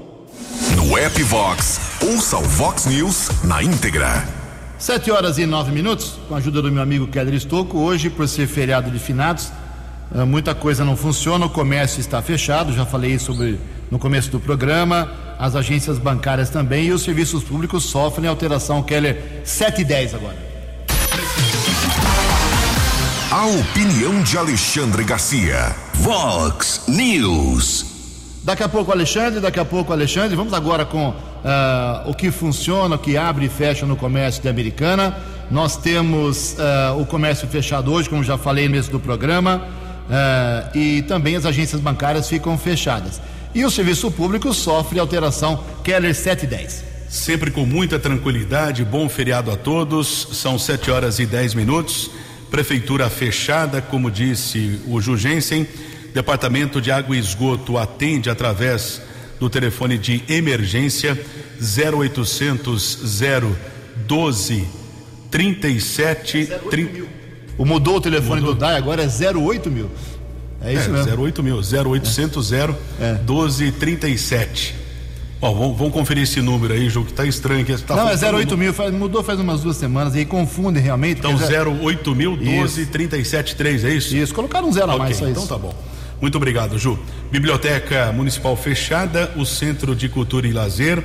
No 0.76 0.96
app 0.96 1.24
Vox, 1.24 1.80
ouça 2.08 2.38
o 2.38 2.44
Vox 2.44 2.86
News 2.86 3.30
na 3.44 3.64
íntegra. 3.64 4.24
Sete 4.78 5.10
horas 5.10 5.40
e 5.40 5.46
nove 5.48 5.72
minutos, 5.72 6.20
com 6.28 6.36
a 6.36 6.38
ajuda 6.38 6.62
do 6.62 6.72
meu 6.72 6.84
amigo 6.84 7.08
Keller 7.08 7.34
Estocco, 7.34 7.80
hoje, 7.80 8.12
por 8.12 8.28
ser 8.28 8.46
feriado 8.46 8.92
de 8.92 9.00
finados, 9.00 9.52
muita 10.28 10.54
coisa 10.54 10.86
não 10.86 10.96
funciona, 10.96 11.46
o 11.46 11.50
comércio 11.50 12.00
está 12.00 12.22
fechado, 12.22 12.74
já 12.74 12.86
falei 12.86 13.18
sobre 13.20 13.60
no 13.90 14.00
começo 14.00 14.32
do 14.32 14.40
programa 14.40 15.10
as 15.38 15.56
agências 15.56 15.98
bancárias 15.98 16.50
também 16.50 16.86
e 16.86 16.92
os 16.92 17.04
serviços 17.04 17.44
públicos 17.44 17.84
sofrem 17.84 18.28
alteração. 18.28 18.82
Keller, 18.82 19.42
7 19.44 19.82
e 19.82 19.86
10 19.86 20.16
agora. 20.16 20.38
A 23.32 23.46
opinião 23.48 24.24
de 24.24 24.38
Alexandre 24.38 25.04
Garcia. 25.04 25.76
Vox 25.96 26.84
News. 26.88 27.94
Daqui 28.44 28.64
a 28.64 28.70
pouco, 28.70 28.92
Alexandre, 28.92 29.40
daqui 29.40 29.60
a 29.60 29.66
pouco, 29.66 29.92
Alexandre. 29.92 30.36
Vamos 30.36 30.54
agora 30.54 30.86
com 30.86 31.10
uh, 31.10 31.14
o 32.06 32.14
que 32.14 32.32
funciona, 32.32 32.96
o 32.96 33.00
que 33.00 33.18
abre 33.18 33.48
e 33.48 33.50
fecha 33.50 33.86
no 33.86 33.96
comércio 33.96 34.42
de 34.42 34.48
Americana. 34.48 35.18
Nós 35.50 35.76
temos 35.76 36.54
uh, 36.54 37.00
o 37.00 37.06
comércio 37.06 37.48
fechado 37.48 37.92
hoje, 37.92 38.08
como 38.08 38.24
já 38.24 38.38
falei 38.38 38.70
no 38.70 38.76
início 38.76 38.92
do 38.92 39.00
programa, 39.00 39.68
uh, 40.10 40.78
e 40.78 41.02
também 41.04 41.36
as 41.36 41.46
agências 41.46 41.82
bancárias 41.82 42.28
ficam 42.28 42.58
fechadas. 42.58 43.22
E 43.54 43.64
o 43.64 43.72
serviço 43.72 44.12
público 44.12 44.54
sofre 44.54 45.00
alteração. 45.00 45.64
Keller 45.84 46.14
710. 46.14 46.84
Sempre 47.08 47.52
com 47.52 47.66
muita 47.66 47.98
tranquilidade, 47.98 48.84
bom 48.84 49.08
feriado 49.08 49.50
a 49.52 49.56
todos. 49.56 50.28
São 50.34 50.60
7 50.60 50.92
horas 50.92 51.20
e 51.20 51.26
10 51.26 51.54
minutos. 51.54 52.12
Prefeitura 52.52 53.10
fechada, 53.10 53.82
como 53.82 54.12
disse 54.12 54.82
o 54.88 55.00
Jugensen. 55.00 55.66
Departamento 56.14 56.82
de 56.82 56.92
Água 56.92 57.16
e 57.16 57.20
Esgoto 57.20 57.78
atende 57.78 58.30
através 58.30 59.02
do 59.40 59.50
telefone 59.50 59.98
de 59.98 60.24
emergência 60.28 61.20
0800 61.60 63.20
012 64.08 64.66
37 65.30 66.50
30. 66.70 67.25
O 67.58 67.66
mudou 67.66 67.98
o 67.98 68.02
telefone 68.02 68.42
mudou. 68.42 68.56
do 68.56 68.60
DAI, 68.60 68.78
agora 68.78 69.04
é 69.04 69.08
08 69.08 69.72
mil. 69.72 69.90
É 70.62 70.74
isso 70.74 70.90
é, 70.90 70.94
mesmo. 70.94 71.24
08 71.24 71.44
mil, 71.44 71.58
0800 71.58 72.52
é. 72.52 72.68
1237. 73.26 74.76
Ó, 75.42 75.52
vamos, 75.52 75.78
vamos, 75.78 75.94
conferir 75.94 76.24
esse 76.24 76.42
número 76.42 76.74
aí, 76.74 76.90
Ju, 76.90 77.04
que 77.04 77.14
tá 77.14 77.26
estranho. 77.26 77.64
Que 77.66 77.78
tá 77.78 77.96
Não, 77.96 78.10
é 78.10 78.16
08 78.16 78.58
mil, 78.58 78.74
faz, 78.74 78.92
mudou 78.92 79.22
faz 79.24 79.40
umas 79.40 79.62
duas 79.62 79.78
semanas 79.78 80.16
aí, 80.16 80.26
confunde 80.26 80.80
realmente. 80.80 81.20
Então, 81.20 81.36
08 81.36 82.16
mil, 82.16 82.36
12, 82.36 82.88
37, 82.88 83.56
3, 83.56 83.84
é 83.84 83.90
isso? 83.94 84.16
Isso, 84.16 84.34
colocaram 84.34 84.68
um 84.68 84.74
zero 84.74 84.88
okay, 84.88 84.96
a 84.96 85.00
mais, 85.00 85.18
só 85.18 85.28
então 85.28 85.44
isso. 85.44 85.54
Então 85.54 85.58
tá 85.58 85.68
bom. 85.68 85.76
Muito 86.20 86.36
obrigado, 86.38 86.80
Ju. 86.80 86.98
Biblioteca 87.30 88.12
Municipal 88.12 88.56
fechada, 88.56 89.32
o 89.36 89.46
Centro 89.46 89.96
de 89.96 90.08
Cultura 90.08 90.48
e 90.48 90.52
Lazer, 90.52 91.04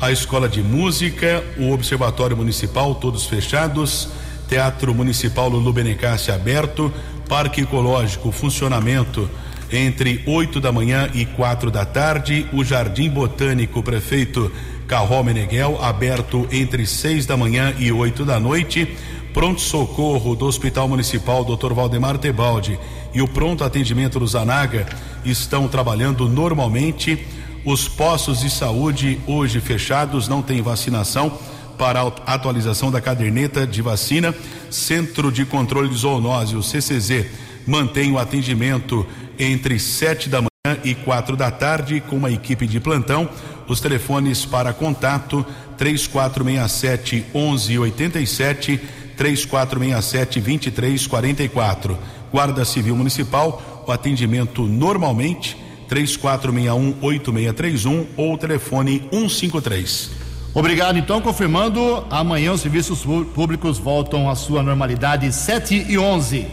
a 0.00 0.10
Escola 0.10 0.48
de 0.48 0.62
Música, 0.62 1.42
o 1.56 1.70
Observatório 1.70 2.36
Municipal, 2.36 2.94
todos 2.96 3.24
fechados, 3.24 4.08
Teatro 4.48 4.94
Municipal 4.94 5.48
Lulu 5.48 5.72
Benicassi 5.72 6.30
aberto, 6.30 6.92
Parque 7.28 7.60
Ecológico, 7.60 8.32
funcionamento 8.32 9.28
entre 9.70 10.22
8 10.26 10.58
da 10.58 10.72
manhã 10.72 11.10
e 11.12 11.26
quatro 11.26 11.70
da 11.70 11.84
tarde. 11.84 12.46
O 12.52 12.64
Jardim 12.64 13.10
Botânico, 13.10 13.82
prefeito 13.82 14.50
Carrol 14.86 15.22
Meneghel, 15.22 15.78
aberto 15.82 16.48
entre 16.50 16.86
6 16.86 17.26
da 17.26 17.36
manhã 17.36 17.74
e 17.78 17.92
8 17.92 18.24
da 18.24 18.40
noite. 18.40 18.96
Pronto 19.34 19.60
Socorro 19.60 20.34
do 20.34 20.46
Hospital 20.46 20.88
Municipal 20.88 21.44
Dr. 21.44 21.74
Valdemar 21.74 22.16
Tebaldi 22.16 22.78
e 23.12 23.20
o 23.20 23.28
pronto 23.28 23.62
atendimento 23.62 24.18
do 24.18 24.26
Zanaga 24.26 24.86
estão 25.24 25.68
trabalhando 25.68 26.26
normalmente. 26.26 27.26
Os 27.64 27.86
postos 27.86 28.40
de 28.40 28.48
saúde 28.48 29.20
hoje 29.26 29.60
fechados, 29.60 30.26
não 30.26 30.40
tem 30.40 30.62
vacinação 30.62 31.38
para 31.78 32.00
a 32.00 32.34
atualização 32.34 32.90
da 32.90 33.00
caderneta 33.00 33.66
de 33.66 33.80
vacina. 33.80 34.34
Centro 34.68 35.30
de 35.30 35.46
Controle 35.46 35.88
de 35.88 35.96
Zoonose, 35.96 36.56
o 36.56 36.62
CCZ, 36.62 37.26
mantém 37.66 38.10
o 38.12 38.18
atendimento 38.18 39.06
entre 39.38 39.78
sete 39.78 40.28
da 40.28 40.40
manhã 40.40 40.80
e 40.84 40.94
quatro 40.94 41.36
da 41.36 41.50
tarde 41.50 42.00
com 42.00 42.16
uma 42.16 42.30
equipe 42.30 42.66
de 42.66 42.80
plantão. 42.80 43.28
Os 43.68 43.80
telefones 43.80 44.44
para 44.44 44.72
contato 44.72 45.46
3467 45.76 47.26
1187 47.32 48.80
3467 49.16 50.40
2344. 50.40 51.98
Guarda 52.32 52.64
Civil 52.64 52.96
Municipal, 52.96 53.84
o 53.86 53.92
atendimento 53.92 54.66
normalmente 54.66 55.56
3461 55.88 56.96
8631 57.00 58.06
ou 58.16 58.36
telefone 58.36 59.08
153. 59.10 60.17
Obrigado, 60.58 60.98
então, 60.98 61.20
confirmando, 61.20 62.04
amanhã 62.10 62.52
os 62.52 62.60
serviços 62.60 63.04
públicos 63.32 63.78
voltam 63.78 64.28
à 64.28 64.34
sua 64.34 64.60
normalidade 64.60 65.32
7 65.32 65.86
e 65.88 65.96
11. 65.96 66.48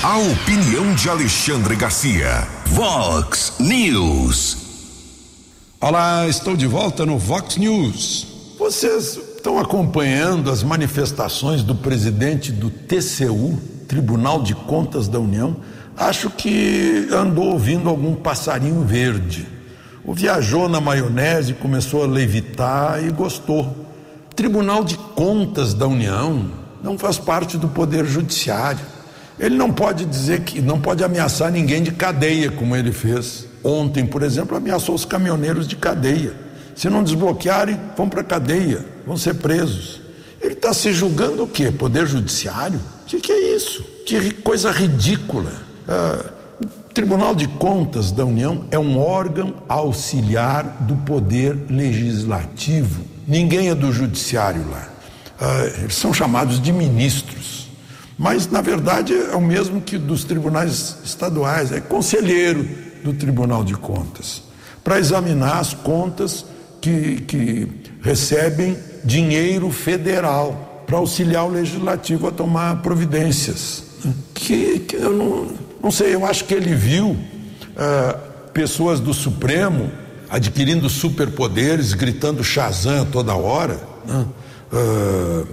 A 0.00 0.16
opinião 0.16 0.94
de 0.94 1.10
Alexandre 1.10 1.74
Garcia. 1.74 2.46
Vox 2.66 3.54
News. 3.58 4.58
Olá, 5.80 6.28
estou 6.28 6.56
de 6.56 6.68
volta 6.68 7.04
no 7.04 7.18
Vox 7.18 7.56
News. 7.56 8.28
Vocês 8.56 9.16
estão 9.16 9.58
acompanhando 9.58 10.52
as 10.52 10.62
manifestações 10.62 11.64
do 11.64 11.74
presidente 11.74 12.52
do 12.52 12.70
TCU, 12.70 13.58
Tribunal 13.88 14.40
de 14.40 14.54
Contas 14.54 15.08
da 15.08 15.18
União? 15.18 15.56
Acho 15.96 16.30
que 16.30 17.08
andou 17.10 17.46
ouvindo 17.46 17.88
algum 17.88 18.14
passarinho 18.14 18.84
verde. 18.84 19.53
Viajou 20.12 20.68
na 20.68 20.80
maionese, 20.80 21.54
começou 21.54 22.04
a 22.04 22.06
levitar 22.06 23.02
e 23.02 23.10
gostou. 23.10 23.74
Tribunal 24.36 24.84
de 24.84 24.96
Contas 24.96 25.72
da 25.72 25.86
União 25.86 26.50
não 26.82 26.98
faz 26.98 27.18
parte 27.18 27.56
do 27.56 27.68
Poder 27.68 28.04
Judiciário. 28.04 28.84
Ele 29.38 29.56
não 29.56 29.72
pode 29.72 30.04
dizer 30.04 30.42
que 30.42 30.60
não 30.60 30.80
pode 30.80 31.02
ameaçar 31.02 31.50
ninguém 31.50 31.82
de 31.82 31.92
cadeia, 31.92 32.50
como 32.50 32.76
ele 32.76 32.92
fez. 32.92 33.46
Ontem, 33.62 34.06
por 34.06 34.22
exemplo, 34.22 34.56
ameaçou 34.56 34.94
os 34.94 35.04
caminhoneiros 35.04 35.66
de 35.66 35.76
cadeia. 35.76 36.34
Se 36.76 36.90
não 36.90 37.02
desbloquearem, 37.02 37.80
vão 37.96 38.08
para 38.08 38.22
cadeia, 38.22 38.84
vão 39.06 39.16
ser 39.16 39.34
presos. 39.34 40.00
Ele 40.40 40.54
está 40.54 40.74
se 40.74 40.92
julgando 40.92 41.44
o 41.44 41.48
quê? 41.48 41.70
Poder 41.70 42.06
Judiciário? 42.06 42.78
O 43.02 43.06
que, 43.06 43.20
que 43.20 43.32
é 43.32 43.56
isso? 43.56 43.82
Que 44.04 44.30
coisa 44.32 44.70
ridícula. 44.70 45.52
Ah, 45.88 46.24
Tribunal 46.94 47.34
de 47.34 47.48
Contas 47.48 48.12
da 48.12 48.24
União 48.24 48.66
é 48.70 48.78
um 48.78 49.00
órgão 49.00 49.54
auxiliar 49.68 50.62
do 50.82 50.94
Poder 50.98 51.66
Legislativo. 51.68 53.02
Ninguém 53.26 53.68
é 53.68 53.74
do 53.74 53.92
Judiciário 53.92 54.64
lá. 54.70 54.88
Ah, 55.40 55.64
eles 55.82 55.96
são 55.96 56.14
chamados 56.14 56.62
de 56.62 56.72
ministros. 56.72 57.68
Mas, 58.16 58.48
na 58.48 58.60
verdade, 58.60 59.12
é 59.12 59.34
o 59.34 59.40
mesmo 59.40 59.80
que 59.80 59.98
dos 59.98 60.22
tribunais 60.22 60.98
estaduais, 61.04 61.72
é 61.72 61.80
conselheiro 61.80 62.64
do 63.02 63.12
Tribunal 63.12 63.64
de 63.64 63.74
Contas, 63.74 64.44
para 64.84 65.00
examinar 65.00 65.58
as 65.58 65.74
contas 65.74 66.46
que, 66.80 67.22
que 67.22 67.68
recebem 68.02 68.78
dinheiro 69.04 69.68
federal, 69.72 70.84
para 70.86 70.98
auxiliar 70.98 71.44
o 71.44 71.50
legislativo 71.50 72.28
a 72.28 72.30
tomar 72.30 72.82
providências. 72.82 73.82
Que, 74.32 74.78
que 74.78 74.94
eu 74.94 75.12
não 75.12 75.63
não 75.84 75.90
sei, 75.90 76.14
eu 76.14 76.24
acho 76.24 76.46
que 76.46 76.54
ele 76.54 76.74
viu 76.74 77.10
uh, 77.10 78.48
pessoas 78.54 79.00
do 79.00 79.12
Supremo 79.12 79.92
adquirindo 80.30 80.88
superpoderes, 80.88 81.92
gritando 81.92 82.42
Shazam 82.42 83.04
toda 83.04 83.34
hora, 83.34 83.78
né? 84.06 84.26
uh, 84.72 85.46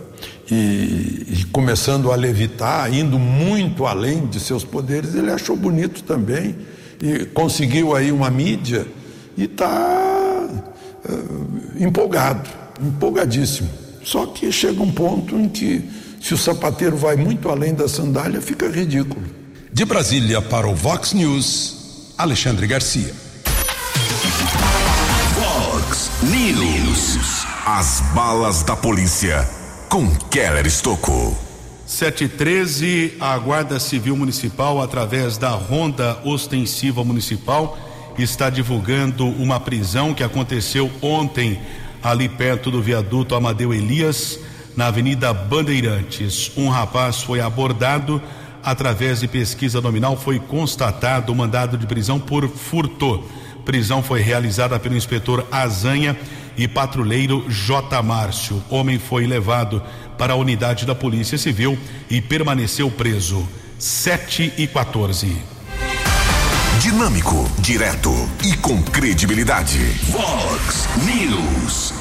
e, 0.50 1.26
e, 1.34 1.46
começando 1.52 2.14
a 2.14 2.16
levitar, 2.16 2.94
indo 2.94 3.20
muito 3.20 3.86
além 3.86 4.26
de 4.26 4.40
seus 4.40 4.64
poderes, 4.64 5.16
ele 5.16 5.30
achou 5.30 5.58
bonito 5.58 6.02
também 6.04 6.56
e 7.02 7.26
conseguiu 7.26 7.94
aí 7.94 8.10
uma 8.10 8.30
mídia 8.30 8.88
e 9.36 9.44
está 9.44 10.48
uh, 11.10 11.84
empolgado, 11.84 12.50
empolgadíssimo. 12.82 13.70
Só 14.02 14.28
que 14.28 14.50
chega 14.50 14.82
um 14.82 14.94
ponto 14.94 15.36
em 15.36 15.50
que, 15.50 15.90
se 16.22 16.34
o 16.34 16.38
sapateiro 16.38 16.96
vai 16.96 17.18
muito 17.18 17.50
além 17.50 17.74
da 17.74 17.90
sandália, 17.90 18.40
fica 18.40 18.70
ridículo. 18.70 19.41
De 19.74 19.86
Brasília 19.86 20.42
para 20.42 20.68
o 20.68 20.76
Vox 20.76 21.14
News, 21.14 22.14
Alexandre 22.18 22.68
Garcia. 22.68 23.14
Vox 25.34 26.12
News. 26.24 27.46
As 27.66 28.02
balas 28.14 28.64
da 28.64 28.76
polícia 28.76 29.48
com 29.88 30.14
Keller 30.30 30.68
Estocou. 30.68 31.38
713, 31.86 33.14
a 33.18 33.38
Guarda 33.38 33.80
Civil 33.80 34.18
Municipal, 34.18 34.82
através 34.82 35.38
da 35.38 35.52
Ronda 35.52 36.20
Ostensiva 36.26 37.02
Municipal, 37.06 37.78
está 38.18 38.50
divulgando 38.50 39.26
uma 39.26 39.58
prisão 39.58 40.14
que 40.14 40.22
aconteceu 40.24 40.92
ontem, 41.02 41.62
ali 42.04 42.28
perto 42.28 42.70
do 42.70 42.82
viaduto 42.82 43.36
Amadeu 43.36 43.74
Elias, 43.74 44.38
na 44.76 44.88
Avenida 44.88 45.34
Bandeirantes. 45.34 46.52
Um 46.58 46.68
rapaz 46.68 47.22
foi 47.22 47.40
abordado 47.40 48.22
através 48.64 49.20
de 49.20 49.28
pesquisa 49.28 49.82
nominal, 49.82 50.18
foi 50.18 50.40
constatado 50.40 51.32
o 51.32 51.36
mandado 51.36 51.78
de 51.78 51.88
prisão 51.88 52.20
por 52.20 52.48
furto. 52.48 53.24
Prisão 53.66 54.02
foi 54.02 54.22
realizada 54.22 54.80
pelo 54.80 54.96
inspetor 54.96 55.46
Azanha 55.52 56.18
e 56.58 56.68
patrulheiro 56.68 57.46
J. 57.50 58.02
Márcio. 58.02 58.62
Homem 58.70 59.00
foi 59.00 59.26
levado 59.26 59.82
para 60.18 60.34
a 60.34 60.36
unidade 60.36 60.86
da 60.86 60.96
Polícia 60.96 61.38
Civil 61.38 61.78
e 62.10 62.22
permaneceu 62.22 62.90
preso. 62.90 63.48
7 63.78 64.54
e 64.58 64.68
14. 64.68 65.36
Dinâmico, 66.80 67.50
direto 67.60 68.12
e 68.44 68.56
com 68.58 68.82
credibilidade. 68.82 69.80
Vox 70.10 70.88
News. 71.06 71.94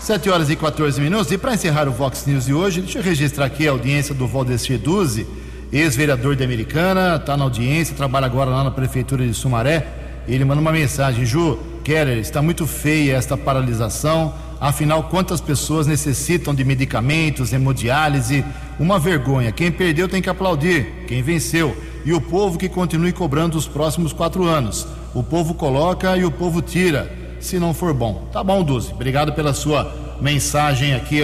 7 0.00 0.30
horas 0.30 0.50
e 0.50 0.56
14 0.56 1.00
minutos. 1.00 1.30
E 1.30 1.38
para 1.38 1.54
encerrar 1.54 1.88
o 1.88 1.92
Vox 1.92 2.26
News 2.26 2.46
de 2.46 2.54
hoje, 2.54 2.80
deixa 2.80 2.98
eu 2.98 3.02
registrar 3.02 3.46
aqui 3.46 3.68
a 3.68 3.70
audiência 3.70 4.14
do 4.14 4.26
Valdestir 4.26 4.78
Duzi 4.78 5.26
ex-vereador 5.72 6.36
de 6.36 6.44
Americana, 6.44 7.16
está 7.16 7.36
na 7.36 7.44
audiência, 7.44 7.96
trabalha 7.96 8.26
agora 8.26 8.50
lá 8.50 8.62
na 8.62 8.70
prefeitura 8.70 9.26
de 9.26 9.32
Sumaré. 9.32 9.86
Ele 10.28 10.44
manda 10.44 10.60
uma 10.60 10.72
mensagem: 10.72 11.24
Ju, 11.24 11.58
Keller, 11.82 12.18
está 12.18 12.42
muito 12.42 12.66
feia 12.66 13.16
esta 13.16 13.36
paralisação. 13.36 14.34
Afinal, 14.60 15.04
quantas 15.04 15.40
pessoas 15.40 15.88
necessitam 15.88 16.54
de 16.54 16.64
medicamentos, 16.64 17.52
hemodiálise? 17.52 18.44
Uma 18.78 18.96
vergonha. 18.96 19.50
Quem 19.50 19.72
perdeu 19.72 20.08
tem 20.08 20.22
que 20.22 20.30
aplaudir. 20.30 21.04
Quem 21.08 21.20
venceu. 21.20 21.76
E 22.04 22.12
o 22.12 22.20
povo 22.20 22.58
que 22.58 22.68
continue 22.68 23.12
cobrando 23.12 23.58
os 23.58 23.66
próximos 23.66 24.12
quatro 24.12 24.44
anos. 24.44 24.86
O 25.14 25.22
povo 25.22 25.54
coloca 25.54 26.16
e 26.16 26.24
o 26.24 26.30
povo 26.30 26.62
tira, 26.62 27.12
se 27.40 27.58
não 27.58 27.74
for 27.74 27.92
bom. 27.92 28.28
Tá 28.32 28.42
bom, 28.42 28.62
Duzi. 28.62 28.92
Obrigado 28.92 29.32
pela 29.32 29.52
sua 29.52 29.92
mensagem 30.20 30.94
aqui, 30.94 31.20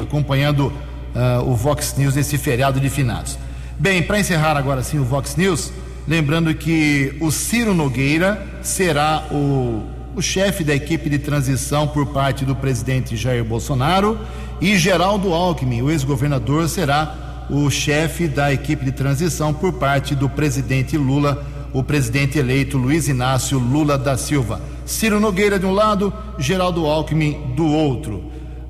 acompanhando 0.00 0.72
uh, 1.14 1.42
o 1.46 1.54
Vox 1.54 1.94
News 1.96 2.14
nesse 2.14 2.38
feriado 2.38 2.80
de 2.80 2.88
finados. 2.88 3.38
Bem, 3.80 4.02
para 4.02 4.18
encerrar 4.18 4.56
agora 4.56 4.82
sim 4.82 4.98
o 4.98 5.04
Vox 5.04 5.36
News, 5.36 5.72
lembrando 6.08 6.52
que 6.52 7.16
o 7.20 7.30
Ciro 7.30 7.72
Nogueira 7.72 8.44
será 8.60 9.28
o, 9.30 9.84
o 10.16 10.20
chefe 10.20 10.64
da 10.64 10.74
equipe 10.74 11.08
de 11.08 11.16
transição 11.16 11.86
por 11.86 12.06
parte 12.06 12.44
do 12.44 12.56
presidente 12.56 13.16
Jair 13.16 13.44
Bolsonaro 13.44 14.18
e 14.60 14.76
Geraldo 14.76 15.32
Alckmin, 15.32 15.82
o 15.82 15.92
ex-governador, 15.92 16.68
será 16.68 17.46
o 17.48 17.70
chefe 17.70 18.26
da 18.26 18.52
equipe 18.52 18.84
de 18.84 18.90
transição 18.90 19.54
por 19.54 19.72
parte 19.74 20.12
do 20.12 20.28
presidente 20.28 20.98
Lula, 20.98 21.46
o 21.72 21.84
presidente 21.84 22.36
eleito 22.36 22.76
Luiz 22.76 23.06
Inácio 23.06 23.60
Lula 23.60 23.96
da 23.96 24.16
Silva. 24.16 24.60
Ciro 24.84 25.20
Nogueira 25.20 25.56
de 25.56 25.66
um 25.66 25.72
lado, 25.72 26.12
Geraldo 26.36 26.84
Alckmin 26.84 27.54
do 27.54 27.66
outro. 27.68 28.24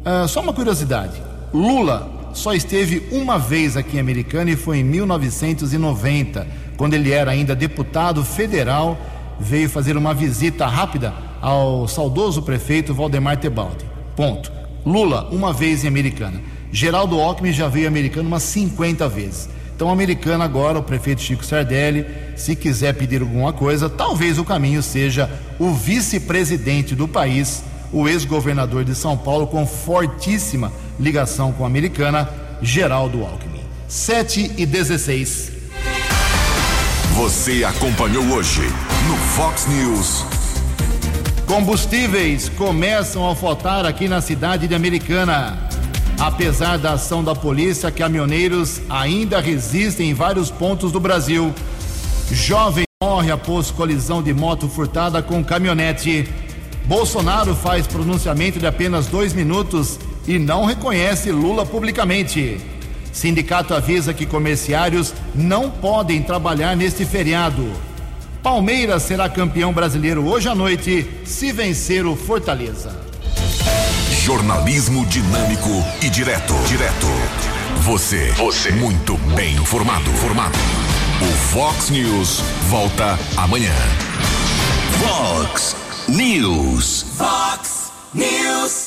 Uh, 0.05 0.29
só 0.29 0.43
uma 0.43 0.53
curiosidade: 0.53 1.15
Lula 1.53 2.18
só 2.39 2.55
esteve 2.55 3.03
uma 3.11 3.37
vez 3.37 3.77
aqui 3.77 3.97
em 3.97 4.01
Americana 4.01 4.51
e 4.51 4.57
foi 4.57 4.79
em 4.79 4.85
1990, 4.85 6.47
quando 6.77 6.95
ele 6.95 7.11
era 7.11 7.33
ainda 7.33 7.55
deputado 7.55 8.25
federal, 8.25 8.97
veio 9.41 9.69
fazer 9.69 9.97
uma 9.97 10.15
visita 10.15 10.65
rápida 10.67 11.13
ao 11.41 11.89
saudoso 11.89 12.43
prefeito 12.43 12.95
Valdemar 12.95 13.37
Tebaldi. 13.39 13.85
Ponto. 14.15 14.53
Lula, 14.87 15.29
uma 15.33 15.53
vez 15.53 15.85
em 15.85 15.89
Americana. 15.89 16.41
Geraldo 16.71 17.21
Alckmin 17.21 17.53
já 17.53 17.69
veio 17.69 17.89
Americana 17.89 18.29
umas 18.29 18.45
50 18.45 19.09
vezes. 19.09 19.49
Então, 19.75 19.91
Americana 19.91 20.45
agora, 20.45 20.79
o 20.79 20.83
prefeito 20.83 21.21
Chico 21.21 21.45
Sardelli, 21.45 22.07
se 22.37 22.55
quiser 22.55 22.95
pedir 22.95 23.21
alguma 23.21 23.53
coisa, 23.53 23.89
talvez 23.89 24.39
o 24.39 24.45
caminho 24.45 24.83
seja 24.83 25.29
o 25.59 25.73
vice-presidente 25.73 26.95
do 26.95 27.07
país, 27.07 27.63
o 27.93 28.09
ex-governador 28.09 28.85
de 28.85 28.95
São 28.95 29.17
Paulo, 29.17 29.47
com 29.47 29.67
fortíssima 29.67 30.73
ligação 30.99 31.53
com 31.53 31.65
a 31.65 31.67
americana, 31.67 32.29
Geraldo 32.61 33.25
Alckmin. 33.25 33.63
7 33.87 34.53
e 34.57 34.67
16. 34.67 35.53
Você 37.15 37.65
acompanhou 37.65 38.25
hoje 38.27 38.63
no 39.07 39.17
Fox 39.17 39.67
News. 39.67 40.25
Combustíveis 41.47 42.49
começam 42.51 43.29
a 43.29 43.35
faltar 43.35 43.87
aqui 43.87 44.07
na 44.09 44.21
cidade 44.21 44.69
de 44.69 44.75
Americana. 44.75 45.69
Apesar 46.21 46.77
da 46.77 46.93
ação 46.93 47.25
da 47.25 47.35
polícia, 47.35 47.91
caminhoneiros 47.91 48.81
ainda 48.91 49.41
resistem 49.41 50.11
em 50.11 50.15
vários 50.15 50.51
pontos 50.51 50.93
do 50.93 51.01
Brasil. 51.01 51.55
Jovem 52.31 52.85
morre 53.03 53.31
após 53.31 53.71
colisão 53.71 54.23
de 54.23 54.35
moto 54.35 54.69
furtada 54.69 55.23
com 55.23 55.43
caminhonete. 55.43 56.29
Bolsonaro 56.85 57.55
faz 57.55 57.87
pronunciamento 57.87 58.59
de 58.59 58.67
apenas 58.67 59.07
dois 59.07 59.33
minutos 59.33 59.99
e 60.29 60.39
não 60.39 60.67
reconhece 60.67 61.33
Lula 61.33 61.65
publicamente. 61.65 62.61
Sindicato 63.11 63.75
avisa 63.75 64.13
que 64.13 64.27
comerciários 64.27 65.15
não 65.35 65.71
podem 65.71 66.23
trabalhar 66.23 66.77
neste 66.77 67.05
feriado. 67.07 67.73
Palmeiras 68.43 69.03
será 69.03 69.29
campeão 69.29 69.73
brasileiro 69.73 70.25
hoje 70.29 70.49
à 70.49 70.55
noite, 70.55 71.09
se 71.25 71.51
vencer 71.51 72.07
o 72.07 72.15
Fortaleza. 72.15 72.95
Jornalismo 74.23 75.07
dinâmico 75.07 75.71
e 76.03 76.11
direto. 76.11 76.55
Direto. 76.69 77.07
Você. 77.81 78.31
Você. 78.33 78.71
Muito 78.73 79.17
bem 79.35 79.55
informado. 79.55 80.11
Formado. 80.13 80.59
O 81.23 81.33
Fox 81.51 81.89
News 81.89 82.41
volta 82.69 83.19
amanhã. 83.37 83.73
Fox 85.01 85.75
News. 86.07 87.07
Fox 87.17 87.91
News. 88.15 88.87